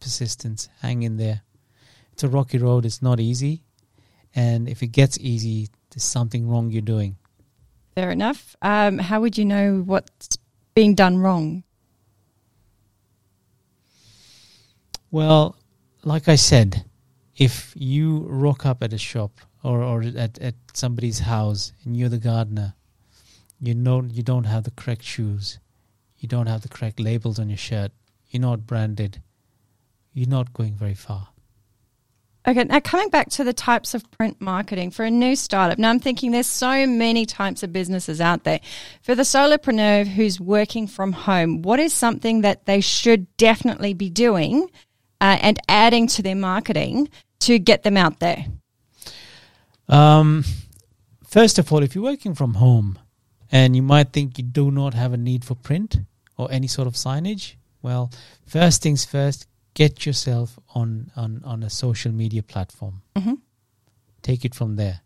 Persistence, 0.00 0.68
hang 0.80 1.02
in 1.02 1.16
there. 1.16 1.42
It's 2.12 2.22
a 2.22 2.28
rocky 2.28 2.58
road, 2.58 2.84
it's 2.84 3.02
not 3.02 3.20
easy. 3.20 3.62
And 4.34 4.68
if 4.68 4.82
it 4.82 4.88
gets 4.88 5.18
easy, 5.18 5.68
there's 5.90 6.04
something 6.04 6.48
wrong 6.48 6.70
you're 6.70 6.82
doing. 6.82 7.16
Fair 7.94 8.10
enough. 8.10 8.56
Um, 8.62 8.98
how 8.98 9.20
would 9.20 9.36
you 9.36 9.44
know 9.44 9.82
what's 9.84 10.38
being 10.74 10.94
done 10.94 11.18
wrong? 11.18 11.64
Well, 15.12 15.56
like 16.04 16.26
I 16.26 16.36
said, 16.36 16.86
if 17.36 17.74
you 17.76 18.20
rock 18.20 18.64
up 18.64 18.82
at 18.82 18.94
a 18.94 18.98
shop 18.98 19.40
or, 19.62 19.82
or 19.82 20.02
at, 20.02 20.38
at 20.38 20.54
somebody's 20.72 21.18
house 21.18 21.74
and 21.84 21.94
you're 21.94 22.08
the 22.08 22.16
gardener, 22.16 22.74
you 23.60 23.74
know 23.74 24.02
you 24.02 24.22
don't 24.22 24.44
have 24.44 24.64
the 24.64 24.70
correct 24.70 25.02
shoes, 25.02 25.58
you 26.18 26.28
don't 26.28 26.46
have 26.46 26.62
the 26.62 26.70
correct 26.70 26.98
labels 26.98 27.38
on 27.38 27.50
your 27.50 27.58
shirt, 27.58 27.92
you're 28.30 28.40
not 28.40 28.66
branded, 28.66 29.20
you're 30.14 30.30
not 30.30 30.54
going 30.54 30.72
very 30.72 30.94
far. 30.94 31.28
Okay, 32.48 32.64
now 32.64 32.80
coming 32.80 33.10
back 33.10 33.28
to 33.32 33.44
the 33.44 33.52
types 33.52 33.92
of 33.92 34.10
print 34.12 34.40
marketing 34.40 34.90
for 34.90 35.04
a 35.04 35.10
new 35.10 35.36
startup. 35.36 35.78
Now 35.78 35.90
I'm 35.90 36.00
thinking 36.00 36.30
there's 36.30 36.46
so 36.46 36.86
many 36.86 37.26
types 37.26 37.62
of 37.62 37.70
businesses 37.70 38.18
out 38.18 38.44
there. 38.44 38.60
For 39.02 39.14
the 39.14 39.22
solopreneur 39.24 40.06
who's 40.06 40.40
working 40.40 40.86
from 40.86 41.12
home, 41.12 41.60
what 41.60 41.80
is 41.80 41.92
something 41.92 42.40
that 42.40 42.64
they 42.64 42.80
should 42.80 43.36
definitely 43.36 43.92
be 43.92 44.08
doing 44.08 44.70
uh, 45.22 45.38
and 45.40 45.58
adding 45.68 46.06
to 46.08 46.22
their 46.22 46.34
marketing 46.34 47.08
to 47.38 47.58
get 47.58 47.82
them 47.84 47.96
out 47.96 48.18
there? 48.18 48.44
Um, 49.88 50.44
first 51.26 51.58
of 51.58 51.72
all, 51.72 51.82
if 51.82 51.94
you're 51.94 52.04
working 52.04 52.34
from 52.34 52.54
home 52.54 52.98
and 53.50 53.76
you 53.76 53.82
might 53.82 54.12
think 54.12 54.36
you 54.38 54.44
do 54.44 54.70
not 54.70 54.94
have 54.94 55.12
a 55.12 55.16
need 55.16 55.44
for 55.44 55.54
print 55.54 55.98
or 56.36 56.50
any 56.50 56.66
sort 56.66 56.88
of 56.88 56.94
signage, 56.94 57.54
well, 57.82 58.10
first 58.46 58.82
things 58.82 59.04
first, 59.04 59.46
get 59.74 60.04
yourself 60.06 60.58
on, 60.74 61.10
on, 61.16 61.42
on 61.44 61.62
a 61.62 61.70
social 61.70 62.12
media 62.12 62.42
platform. 62.42 63.02
Mhm. 63.16 63.38
Take 64.22 64.44
it 64.44 64.54
from 64.54 64.76
there. 64.76 65.00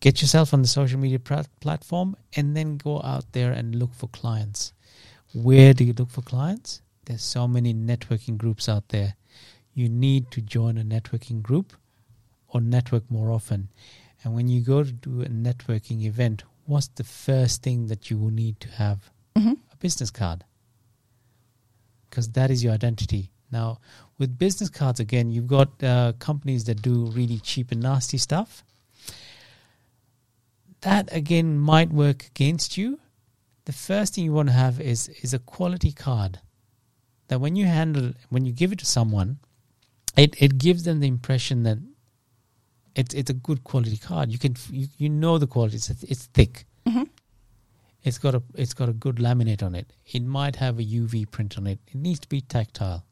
Get 0.00 0.20
yourself 0.20 0.52
on 0.52 0.62
the 0.62 0.68
social 0.68 0.98
media 0.98 1.18
plat- 1.18 1.48
platform 1.60 2.16
and 2.34 2.56
then 2.56 2.76
go 2.76 3.00
out 3.02 3.32
there 3.32 3.52
and 3.52 3.74
look 3.74 3.94
for 3.94 4.08
clients. 4.08 4.72
Where 5.32 5.74
do 5.74 5.84
you 5.84 5.92
look 5.92 6.10
for 6.10 6.22
clients? 6.22 6.82
There's 7.06 7.22
so 7.22 7.46
many 7.46 7.72
networking 7.72 8.36
groups 8.36 8.68
out 8.68 8.88
there. 8.88 9.14
You 9.74 9.88
need 9.88 10.30
to 10.32 10.40
join 10.40 10.76
a 10.76 10.82
networking 10.82 11.40
group 11.40 11.72
or 12.48 12.60
network 12.60 13.08
more 13.10 13.30
often. 13.30 13.68
And 14.24 14.34
when 14.34 14.48
you 14.48 14.60
go 14.60 14.82
to 14.82 14.92
do 14.92 15.22
a 15.22 15.28
networking 15.28 16.02
event, 16.02 16.42
what's 16.64 16.88
the 16.88 17.04
first 17.04 17.62
thing 17.62 17.86
that 17.86 18.10
you 18.10 18.18
will 18.18 18.32
need 18.32 18.58
to 18.60 18.68
have? 18.70 19.10
Mhm. 19.36 19.56
A 19.72 19.76
business 19.76 20.10
card. 20.10 20.44
Because 22.10 22.30
that 22.30 22.50
is 22.50 22.64
your 22.64 22.72
identity. 22.72 23.30
Now, 23.52 23.78
with 24.18 24.36
business 24.36 24.68
cards, 24.68 24.98
again, 24.98 25.30
you've 25.30 25.46
got 25.46 25.82
uh, 25.84 26.14
companies 26.18 26.64
that 26.64 26.82
do 26.82 27.06
really 27.06 27.38
cheap 27.38 27.70
and 27.70 27.82
nasty 27.82 28.18
stuff. 28.18 28.64
That, 30.80 31.08
again, 31.12 31.58
might 31.58 31.92
work 31.92 32.26
against 32.26 32.76
you. 32.76 32.98
The 33.66 33.72
first 33.72 34.14
thing 34.14 34.24
you 34.24 34.32
want 34.32 34.48
to 34.48 34.54
have 34.54 34.80
is, 34.80 35.08
is 35.22 35.32
a 35.32 35.38
quality 35.38 35.92
card 35.92 36.40
that 37.28 37.40
when 37.40 37.56
you 37.56 37.66
handle, 37.66 38.12
when 38.30 38.44
you 38.44 38.52
give 38.52 38.72
it 38.72 38.78
to 38.80 38.86
someone, 38.86 39.38
it, 40.16 40.40
it 40.40 40.58
gives 40.58 40.84
them 40.84 41.00
the 41.00 41.08
impression 41.08 41.62
that 41.64 41.78
it's 42.94 43.14
it's 43.14 43.30
a 43.30 43.34
good 43.34 43.62
quality 43.64 43.98
card. 43.98 44.32
You 44.32 44.38
can 44.38 44.56
you, 44.70 44.88
you 44.96 45.08
know 45.08 45.38
the 45.38 45.46
quality. 45.46 45.76
It's 45.76 45.90
it's 45.90 46.26
thick. 46.26 46.64
Mhm. 46.86 47.08
It's 48.02 48.18
got 48.18 48.34
a 48.34 48.42
it's 48.54 48.72
got 48.72 48.88
a 48.88 48.92
good 48.92 49.16
laminate 49.16 49.62
on 49.62 49.74
it. 49.74 49.92
It 50.06 50.22
might 50.24 50.56
have 50.56 50.78
a 50.78 50.82
UV 50.82 51.30
print 51.30 51.58
on 51.58 51.66
it. 51.66 51.78
It 51.88 51.96
needs 51.96 52.20
to 52.20 52.28
be 52.28 52.40
tactile. 52.40 53.04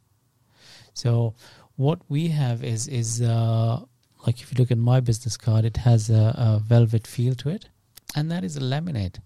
So 0.94 1.34
what 1.76 2.00
we 2.08 2.28
have 2.28 2.64
is 2.64 2.88
is 2.88 3.20
uh, 3.20 3.80
like 4.26 4.40
if 4.40 4.52
you 4.52 4.58
look 4.58 4.70
at 4.70 4.78
my 4.78 5.00
business 5.00 5.36
card, 5.36 5.64
it 5.64 5.76
has 5.78 6.08
a, 6.08 6.34
a 6.38 6.60
velvet 6.64 7.06
feel 7.06 7.34
to 7.34 7.50
it, 7.50 7.68
and 8.14 8.30
that 8.30 8.44
is 8.44 8.56
a 8.56 8.60
laminate. 8.60 9.18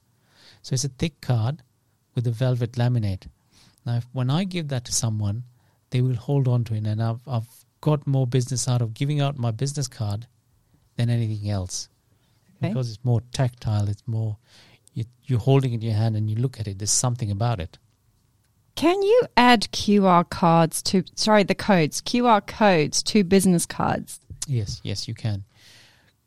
So 0.62 0.74
it's 0.74 0.84
a 0.84 0.88
thick 0.88 1.20
card 1.20 1.62
with 2.14 2.26
a 2.26 2.32
velvet 2.32 2.72
laminate. 2.72 3.28
Now, 3.86 3.96
if, 3.96 4.06
when 4.12 4.30
I 4.30 4.44
give 4.44 4.68
that 4.68 4.84
to 4.86 4.92
someone, 4.92 5.44
they 5.90 6.00
will 6.00 6.14
hold 6.16 6.48
on 6.48 6.64
to 6.64 6.74
it, 6.74 6.86
and 6.86 7.02
I've 7.02 7.20
I've 7.26 7.46
got 7.80 8.06
more 8.06 8.26
business 8.26 8.68
out 8.68 8.82
of 8.82 8.92
giving 8.94 9.20
out 9.20 9.38
my 9.38 9.50
business 9.50 9.86
card 9.88 10.26
than 10.96 11.08
anything 11.10 11.48
else 11.48 11.88
Okay. 12.56 12.68
because 12.68 12.88
it's 12.90 13.04
more 13.04 13.20
tactile. 13.32 13.88
It's 13.88 14.02
more 14.06 14.36
you, 14.94 15.04
you're 15.26 15.38
holding 15.38 15.72
it 15.72 15.76
in 15.76 15.82
your 15.82 15.94
hand 15.94 16.16
and 16.16 16.28
you 16.28 16.34
look 16.36 16.58
at 16.58 16.66
it. 16.66 16.78
There's 16.78 16.90
something 16.90 17.30
about 17.30 17.60
it. 17.60 17.78
Can 18.74 19.00
you 19.02 19.22
add 19.36 19.62
QR 19.72 20.28
cards 20.28 20.82
to, 20.82 21.04
sorry, 21.14 21.44
the 21.44 21.54
codes, 21.54 22.00
QR 22.02 22.44
codes 22.46 23.02
to 23.04 23.22
business 23.24 23.64
cards? 23.66 24.20
Yes, 24.48 24.80
yes, 24.82 25.06
you 25.06 25.14
can. 25.14 25.44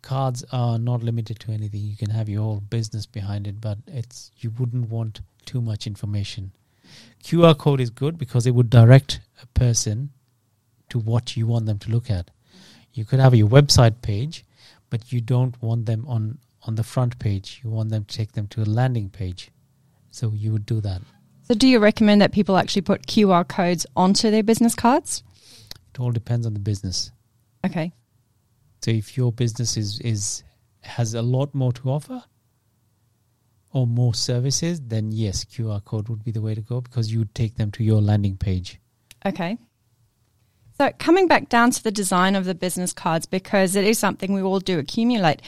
Cards 0.02 0.44
are 0.52 0.80
not 0.80 1.04
limited 1.04 1.40
to 1.42 1.52
anything. 1.52 1.82
You 1.82 1.96
can 1.98 2.10
have 2.10 2.28
your 2.30 2.42
whole 2.44 2.60
business 2.62 3.06
behind 3.06 3.46
it, 3.48 3.60
but 3.62 3.78
it's 3.88 4.32
you 4.38 4.52
wouldn't 4.58 4.90
want 4.90 5.22
too 5.46 5.62
much 5.62 5.86
information. 5.86 6.52
QR 7.24 7.58
code 7.58 7.82
is 7.82 7.90
good 7.90 8.18
because 8.18 8.46
it 8.46 8.52
would 8.52 8.70
direct 8.70 9.20
a 9.42 9.48
person 9.48 10.12
to 10.90 11.00
what 11.00 11.38
you 11.38 11.48
want 11.48 11.66
them 11.66 11.80
to 11.80 11.92
look 11.92 12.10
at. 12.10 12.32
You 12.94 13.06
could 13.06 13.20
have 13.20 13.34
your 13.34 13.48
website 13.48 14.02
page, 14.02 14.46
but 14.90 15.12
you 15.12 15.22
don't 15.22 15.62
want 15.62 15.86
them 15.86 16.06
on 16.08 16.40
on 16.64 16.76
the 16.76 16.84
front 16.84 17.18
page. 17.18 17.62
You 17.64 17.70
want 17.70 17.90
them 17.90 18.06
to 18.06 18.18
take 18.18 18.34
them 18.34 18.48
to 18.48 18.62
a 18.62 18.66
landing 18.66 19.10
page. 19.10 19.52
So 20.12 20.32
you 20.34 20.52
would 20.52 20.66
do 20.66 20.82
that. 20.82 21.02
So, 21.44 21.56
do 21.56 21.68
you 21.68 21.80
recommend 21.80 22.22
that 22.22 22.32
people 22.32 22.58
actually 22.58 22.84
put 22.84 23.08
QR 23.08 23.48
codes 23.48 23.86
onto 23.96 24.30
their 24.30 24.44
business 24.44 24.76
cards? 24.76 25.24
It 25.94 26.00
all 26.00 26.12
depends 26.12 26.46
on 26.46 26.54
the 26.54 26.60
business. 26.60 27.12
Okay. 27.66 27.92
So 28.82 28.92
if 28.92 29.18
your 29.18 29.32
business 29.32 29.78
is 29.78 30.00
is 30.00 30.44
has 30.82 31.14
a 31.14 31.22
lot 31.22 31.54
more 31.54 31.72
to 31.74 31.90
offer 31.90 32.24
or 33.74 33.88
more 33.88 34.14
services, 34.14 34.82
then 34.82 35.12
yes, 35.12 35.46
QR 35.46 35.84
code 35.84 36.10
would 36.10 36.24
be 36.24 36.32
the 36.32 36.42
way 36.42 36.56
to 36.56 36.62
go 36.62 36.82
because 36.82 37.12
you 37.12 37.20
would 37.20 37.34
take 37.34 37.56
them 37.56 37.72
to 37.72 37.84
your 37.84 38.02
landing 38.02 38.38
page. 38.38 38.80
Okay. 39.26 39.58
So, 40.78 40.92
coming 40.98 41.28
back 41.28 41.48
down 41.50 41.72
to 41.72 41.84
the 41.84 41.92
design 41.92 42.36
of 42.36 42.46
the 42.46 42.56
business 42.56 42.92
cards, 42.92 43.26
because 43.26 43.76
it 43.76 43.86
is 43.86 44.00
something 44.00 44.34
we 44.34 44.42
all 44.42 44.60
do 44.60 44.80
accumulate, 44.80 45.42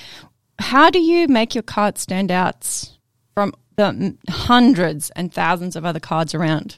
how 0.60 0.90
do 0.90 1.00
you 1.00 1.28
make 1.28 1.56
your 1.56 1.64
card 1.64 1.98
stand 1.98 2.32
out 2.32 2.92
from 3.34 3.54
the 3.76 4.16
hundreds 4.30 5.10
and 5.12 5.34
thousands 5.34 5.76
of 5.76 5.86
other 5.86 6.00
cards 6.00 6.36
around? 6.36 6.78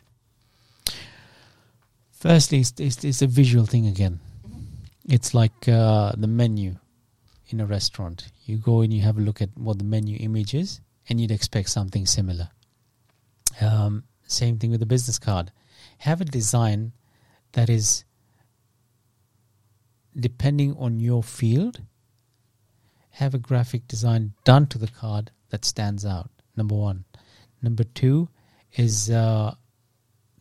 Firstly, 2.11 2.59
it's, 2.59 2.73
it's, 2.79 3.03
it's 3.03 3.21
a 3.21 3.27
visual 3.27 3.65
thing 3.65 3.87
again. 3.87 4.19
It's 5.07 5.33
like 5.33 5.67
uh, 5.67 6.13
the 6.17 6.27
menu 6.27 6.77
in 7.49 7.59
a 7.59 7.65
restaurant. 7.65 8.29
You 8.45 8.57
go 8.57 8.81
and 8.81 8.93
you 8.93 9.01
have 9.01 9.17
a 9.17 9.21
look 9.21 9.41
at 9.41 9.49
what 9.55 9.77
the 9.77 9.83
menu 9.83 10.17
image 10.19 10.53
is, 10.53 10.79
and 11.07 11.19
you'd 11.19 11.31
expect 11.31 11.69
something 11.69 12.05
similar. 12.05 12.49
Um, 13.61 14.03
same 14.27 14.57
thing 14.57 14.71
with 14.71 14.79
the 14.79 14.85
business 14.85 15.19
card. 15.19 15.51
Have 15.99 16.21
a 16.21 16.25
design 16.25 16.93
that 17.53 17.69
is 17.69 18.03
depending 20.17 20.75
on 20.77 20.99
your 20.99 21.23
field. 21.23 21.81
Have 23.11 23.33
a 23.33 23.39
graphic 23.39 23.87
design 23.87 24.33
done 24.43 24.67
to 24.67 24.77
the 24.77 24.87
card 24.87 25.31
that 25.49 25.63
stands 25.63 26.05
out. 26.05 26.29
Number 26.55 26.75
one. 26.75 27.05
Number 27.61 27.83
two 27.83 28.29
is 28.75 29.09
uh, 29.09 29.55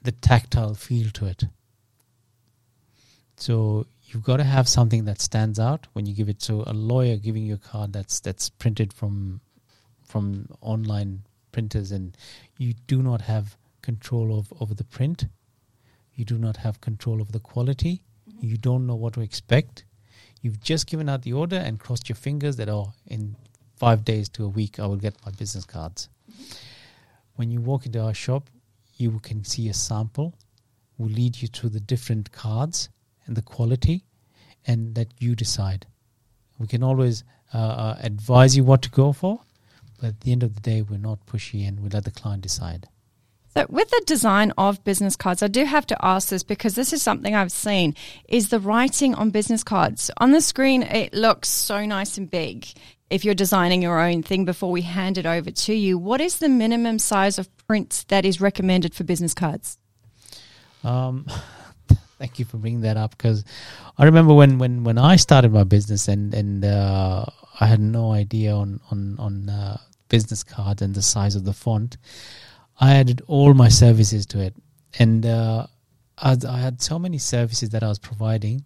the 0.02 0.12
tactile 0.12 0.74
feel 0.74 1.10
to 1.10 1.26
it. 1.26 1.44
So 3.36 3.86
you've 4.02 4.22
got 4.22 4.36
to 4.38 4.44
have 4.44 4.68
something 4.68 5.04
that 5.04 5.20
stands 5.20 5.58
out 5.58 5.86
when 5.92 6.06
you 6.06 6.14
give 6.14 6.28
it 6.28 6.40
to 6.40 6.64
a 6.66 6.72
lawyer 6.72 7.16
giving 7.16 7.44
you 7.44 7.54
a 7.54 7.58
card 7.58 7.92
that's 7.92 8.20
that's 8.20 8.48
printed 8.48 8.92
from 8.92 9.40
from 10.14 10.46
online 10.60 11.24
printers 11.50 11.90
and 11.90 12.16
you 12.56 12.72
do 12.86 13.02
not 13.02 13.20
have 13.20 13.56
control 13.82 14.38
of 14.38 14.52
over 14.60 14.72
the 14.72 14.84
print. 14.84 15.26
You 16.14 16.24
do 16.24 16.38
not 16.38 16.56
have 16.58 16.80
control 16.80 17.20
of 17.20 17.32
the 17.32 17.40
quality. 17.40 18.00
You 18.40 18.56
don't 18.56 18.86
know 18.86 18.94
what 18.94 19.14
to 19.14 19.22
expect. 19.22 19.84
You've 20.40 20.60
just 20.60 20.86
given 20.86 21.08
out 21.08 21.22
the 21.22 21.32
order 21.32 21.56
and 21.56 21.80
crossed 21.80 22.08
your 22.08 22.14
fingers 22.14 22.54
that 22.58 22.68
oh 22.68 22.92
in 23.08 23.34
5 23.76 24.04
days 24.04 24.28
to 24.28 24.44
a 24.44 24.48
week 24.48 24.78
I 24.78 24.86
will 24.86 25.02
get 25.08 25.16
my 25.26 25.32
business 25.32 25.64
cards. 25.64 26.08
When 27.34 27.50
you 27.50 27.60
walk 27.60 27.84
into 27.84 28.00
our 28.00 28.14
shop 28.14 28.50
you 28.96 29.18
can 29.18 29.44
see 29.44 29.68
a 29.68 29.74
sample 29.74 30.32
will 30.96 31.08
lead 31.08 31.42
you 31.42 31.48
to 31.48 31.68
the 31.68 31.80
different 31.80 32.30
cards 32.30 32.88
and 33.26 33.36
the 33.36 33.42
quality, 33.42 34.04
and 34.66 34.94
that 34.94 35.08
you 35.18 35.34
decide. 35.34 35.86
We 36.58 36.66
can 36.66 36.82
always 36.82 37.24
uh, 37.52 37.58
uh, 37.58 37.96
advise 38.00 38.56
you 38.56 38.64
what 38.64 38.82
to 38.82 38.90
go 38.90 39.12
for, 39.12 39.40
but 40.00 40.08
at 40.08 40.20
the 40.20 40.32
end 40.32 40.42
of 40.42 40.54
the 40.54 40.60
day, 40.60 40.82
we're 40.82 40.98
not 40.98 41.26
pushy 41.26 41.66
and 41.66 41.80
we 41.80 41.88
let 41.88 42.04
the 42.04 42.10
client 42.10 42.42
decide. 42.42 42.88
So, 43.56 43.66
with 43.68 43.88
the 43.90 44.02
design 44.04 44.52
of 44.58 44.82
business 44.82 45.14
cards, 45.14 45.42
I 45.42 45.46
do 45.46 45.64
have 45.64 45.86
to 45.86 46.04
ask 46.04 46.28
this 46.28 46.42
because 46.42 46.74
this 46.74 46.92
is 46.92 47.02
something 47.02 47.36
I've 47.36 47.52
seen 47.52 47.94
is 48.28 48.48
the 48.48 48.58
writing 48.58 49.14
on 49.14 49.30
business 49.30 49.62
cards. 49.62 50.10
On 50.16 50.32
the 50.32 50.40
screen, 50.40 50.82
it 50.82 51.14
looks 51.14 51.48
so 51.48 51.86
nice 51.86 52.18
and 52.18 52.28
big. 52.28 52.66
If 53.10 53.24
you're 53.24 53.34
designing 53.34 53.80
your 53.80 54.00
own 54.00 54.24
thing 54.24 54.44
before 54.44 54.72
we 54.72 54.82
hand 54.82 55.18
it 55.18 55.26
over 55.26 55.52
to 55.52 55.72
you, 55.72 55.96
what 55.98 56.20
is 56.20 56.38
the 56.38 56.48
minimum 56.48 56.98
size 56.98 57.38
of 57.38 57.48
print 57.68 58.04
that 58.08 58.24
is 58.24 58.40
recommended 58.40 58.92
for 58.92 59.04
business 59.04 59.34
cards? 59.34 59.78
Um, 60.82 61.26
thank 62.18 62.38
you 62.38 62.44
for 62.44 62.56
bringing 62.56 62.82
that 62.82 62.96
up 62.96 63.16
because 63.16 63.44
I 63.98 64.04
remember 64.04 64.34
when, 64.34 64.58
when, 64.58 64.84
when 64.84 64.98
I 64.98 65.16
started 65.16 65.52
my 65.52 65.64
business 65.64 66.08
and 66.08 66.34
and 66.34 66.64
uh, 66.64 67.24
I 67.60 67.66
had 67.66 67.80
no 67.80 68.12
idea 68.12 68.54
on 68.54 68.80
on 68.90 69.16
on 69.18 69.48
uh, 69.48 69.78
business 70.08 70.42
cards 70.42 70.82
and 70.82 70.94
the 70.94 71.02
size 71.02 71.36
of 71.36 71.44
the 71.44 71.52
font. 71.52 71.96
I 72.80 72.94
added 72.94 73.22
all 73.26 73.54
my 73.54 73.68
services 73.68 74.26
to 74.26 74.40
it, 74.40 74.54
and 74.98 75.24
uh, 75.24 75.66
I, 76.18 76.36
I 76.48 76.58
had 76.58 76.82
so 76.82 76.98
many 76.98 77.18
services 77.18 77.70
that 77.70 77.82
I 77.82 77.88
was 77.88 77.98
providing. 77.98 78.64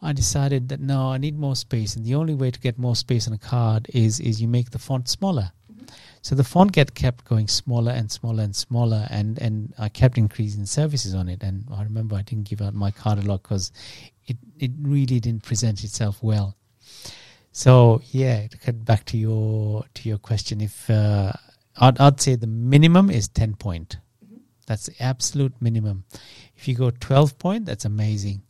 I 0.00 0.12
decided 0.12 0.68
that 0.68 0.80
no, 0.80 1.10
I 1.10 1.18
need 1.18 1.38
more 1.38 1.56
space, 1.56 1.96
and 1.96 2.04
the 2.04 2.14
only 2.14 2.34
way 2.34 2.50
to 2.50 2.60
get 2.60 2.78
more 2.78 2.96
space 2.96 3.26
on 3.26 3.34
a 3.34 3.38
card 3.38 3.88
is 3.94 4.20
is 4.20 4.40
you 4.40 4.48
make 4.48 4.70
the 4.70 4.78
font 4.78 5.08
smaller. 5.08 5.52
So 6.22 6.34
the 6.34 6.44
font 6.44 6.72
get 6.72 6.94
kept 6.94 7.24
going 7.24 7.48
smaller 7.48 7.92
and 7.92 8.10
smaller 8.10 8.42
and 8.42 8.54
smaller, 8.54 9.06
and 9.10 9.38
and 9.38 9.72
I 9.78 9.88
kept 9.88 10.18
increasing 10.18 10.66
services 10.66 11.14
on 11.14 11.28
it. 11.28 11.42
And 11.42 11.64
I 11.72 11.82
remember 11.82 12.16
I 12.16 12.22
didn't 12.22 12.48
give 12.48 12.60
out 12.60 12.74
my 12.74 12.90
card 12.90 13.18
a 13.18 13.22
lot 13.22 13.42
because 13.42 13.72
it 14.26 14.36
it 14.58 14.72
really 14.80 15.20
didn't 15.20 15.42
present 15.44 15.84
itself 15.84 16.22
well. 16.22 16.56
So 17.52 18.02
yeah, 18.10 18.46
to 18.46 18.58
get 18.58 18.84
back 18.84 19.04
to 19.06 19.16
your 19.16 19.84
to 19.94 20.08
your 20.08 20.18
question, 20.18 20.60
if 20.60 20.88
uh, 20.90 21.32
I'd 21.76 21.98
I'd 21.98 22.20
say 22.20 22.36
the 22.36 22.46
minimum 22.46 23.10
is 23.10 23.28
ten 23.28 23.54
point. 23.54 23.98
That's 24.66 24.86
the 24.86 25.02
absolute 25.02 25.54
minimum. 25.60 26.04
If 26.56 26.68
you 26.68 26.74
go 26.74 26.90
twelve 26.90 27.38
point, 27.38 27.64
that's 27.64 27.86
amazing. 27.86 28.42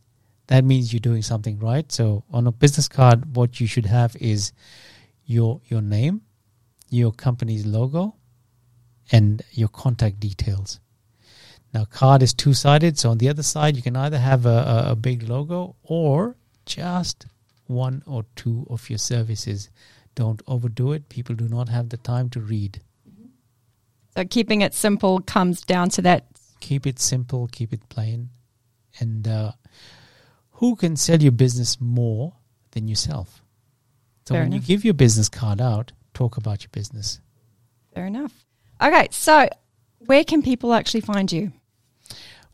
That 0.47 0.65
means 0.65 0.91
you're 0.91 0.99
doing 0.99 1.21
something 1.21 1.59
right. 1.59 1.89
So 1.91 2.23
on 2.31 2.47
a 2.47 2.51
business 2.51 2.87
card, 2.87 3.35
what 3.35 3.61
you 3.61 3.67
should 3.67 3.85
have 3.85 4.15
is 4.17 4.51
your 5.25 5.61
your 5.67 5.81
name, 5.81 6.21
your 6.89 7.11
company's 7.11 7.65
logo, 7.65 8.15
and 9.11 9.41
your 9.51 9.69
contact 9.69 10.19
details. 10.19 10.79
Now, 11.73 11.85
card 11.85 12.23
is 12.23 12.33
two 12.33 12.53
sided, 12.53 12.97
so 12.97 13.11
on 13.11 13.19
the 13.19 13.29
other 13.29 13.43
side, 13.43 13.75
you 13.75 13.83
can 13.83 13.95
either 13.95 14.17
have 14.17 14.45
a, 14.45 14.85
a, 14.87 14.95
big 14.95 15.29
logo 15.29 15.75
or 15.83 16.35
just 16.65 17.27
one 17.67 18.01
or 18.07 18.25
two 18.35 18.65
of 18.69 18.89
your 18.89 18.97
services. 18.97 19.69
Don't 20.15 20.41
overdo 20.47 20.93
it. 20.93 21.09
People 21.09 21.35
do 21.35 21.47
not 21.47 21.69
have 21.69 21.89
the 21.89 21.97
time 21.97 22.29
to 22.31 22.39
read. 22.39 22.81
So, 24.17 24.25
keeping 24.25 24.61
it 24.61 24.73
simple 24.73 25.19
comes 25.21 25.61
down 25.61 25.89
to 25.89 26.01
that. 26.01 26.25
Keep 26.59 26.87
it 26.87 26.99
simple, 26.99 27.47
keep 27.51 27.71
it 27.71 27.87
plain. 27.89 28.29
And 28.99 29.27
uh, 29.27 29.51
who 30.53 30.75
can 30.75 30.95
sell 30.95 31.21
your 31.21 31.31
business 31.31 31.79
more 31.79 32.33
than 32.71 32.87
yourself? 32.87 33.43
So, 34.27 34.33
Fair 34.33 34.41
when 34.41 34.53
enough. 34.53 34.67
you 34.67 34.75
give 34.75 34.83
your 34.83 34.95
business 34.95 35.29
card 35.29 35.61
out, 35.61 35.91
talk 36.19 36.37
about 36.37 36.63
your 36.63 36.69
business. 36.71 37.19
Fair 37.93 38.05
enough. 38.05 38.33
Okay, 38.81 39.07
so 39.11 39.47
where 39.99 40.25
can 40.25 40.41
people 40.41 40.73
actually 40.73 41.01
find 41.01 41.31
you? 41.31 41.51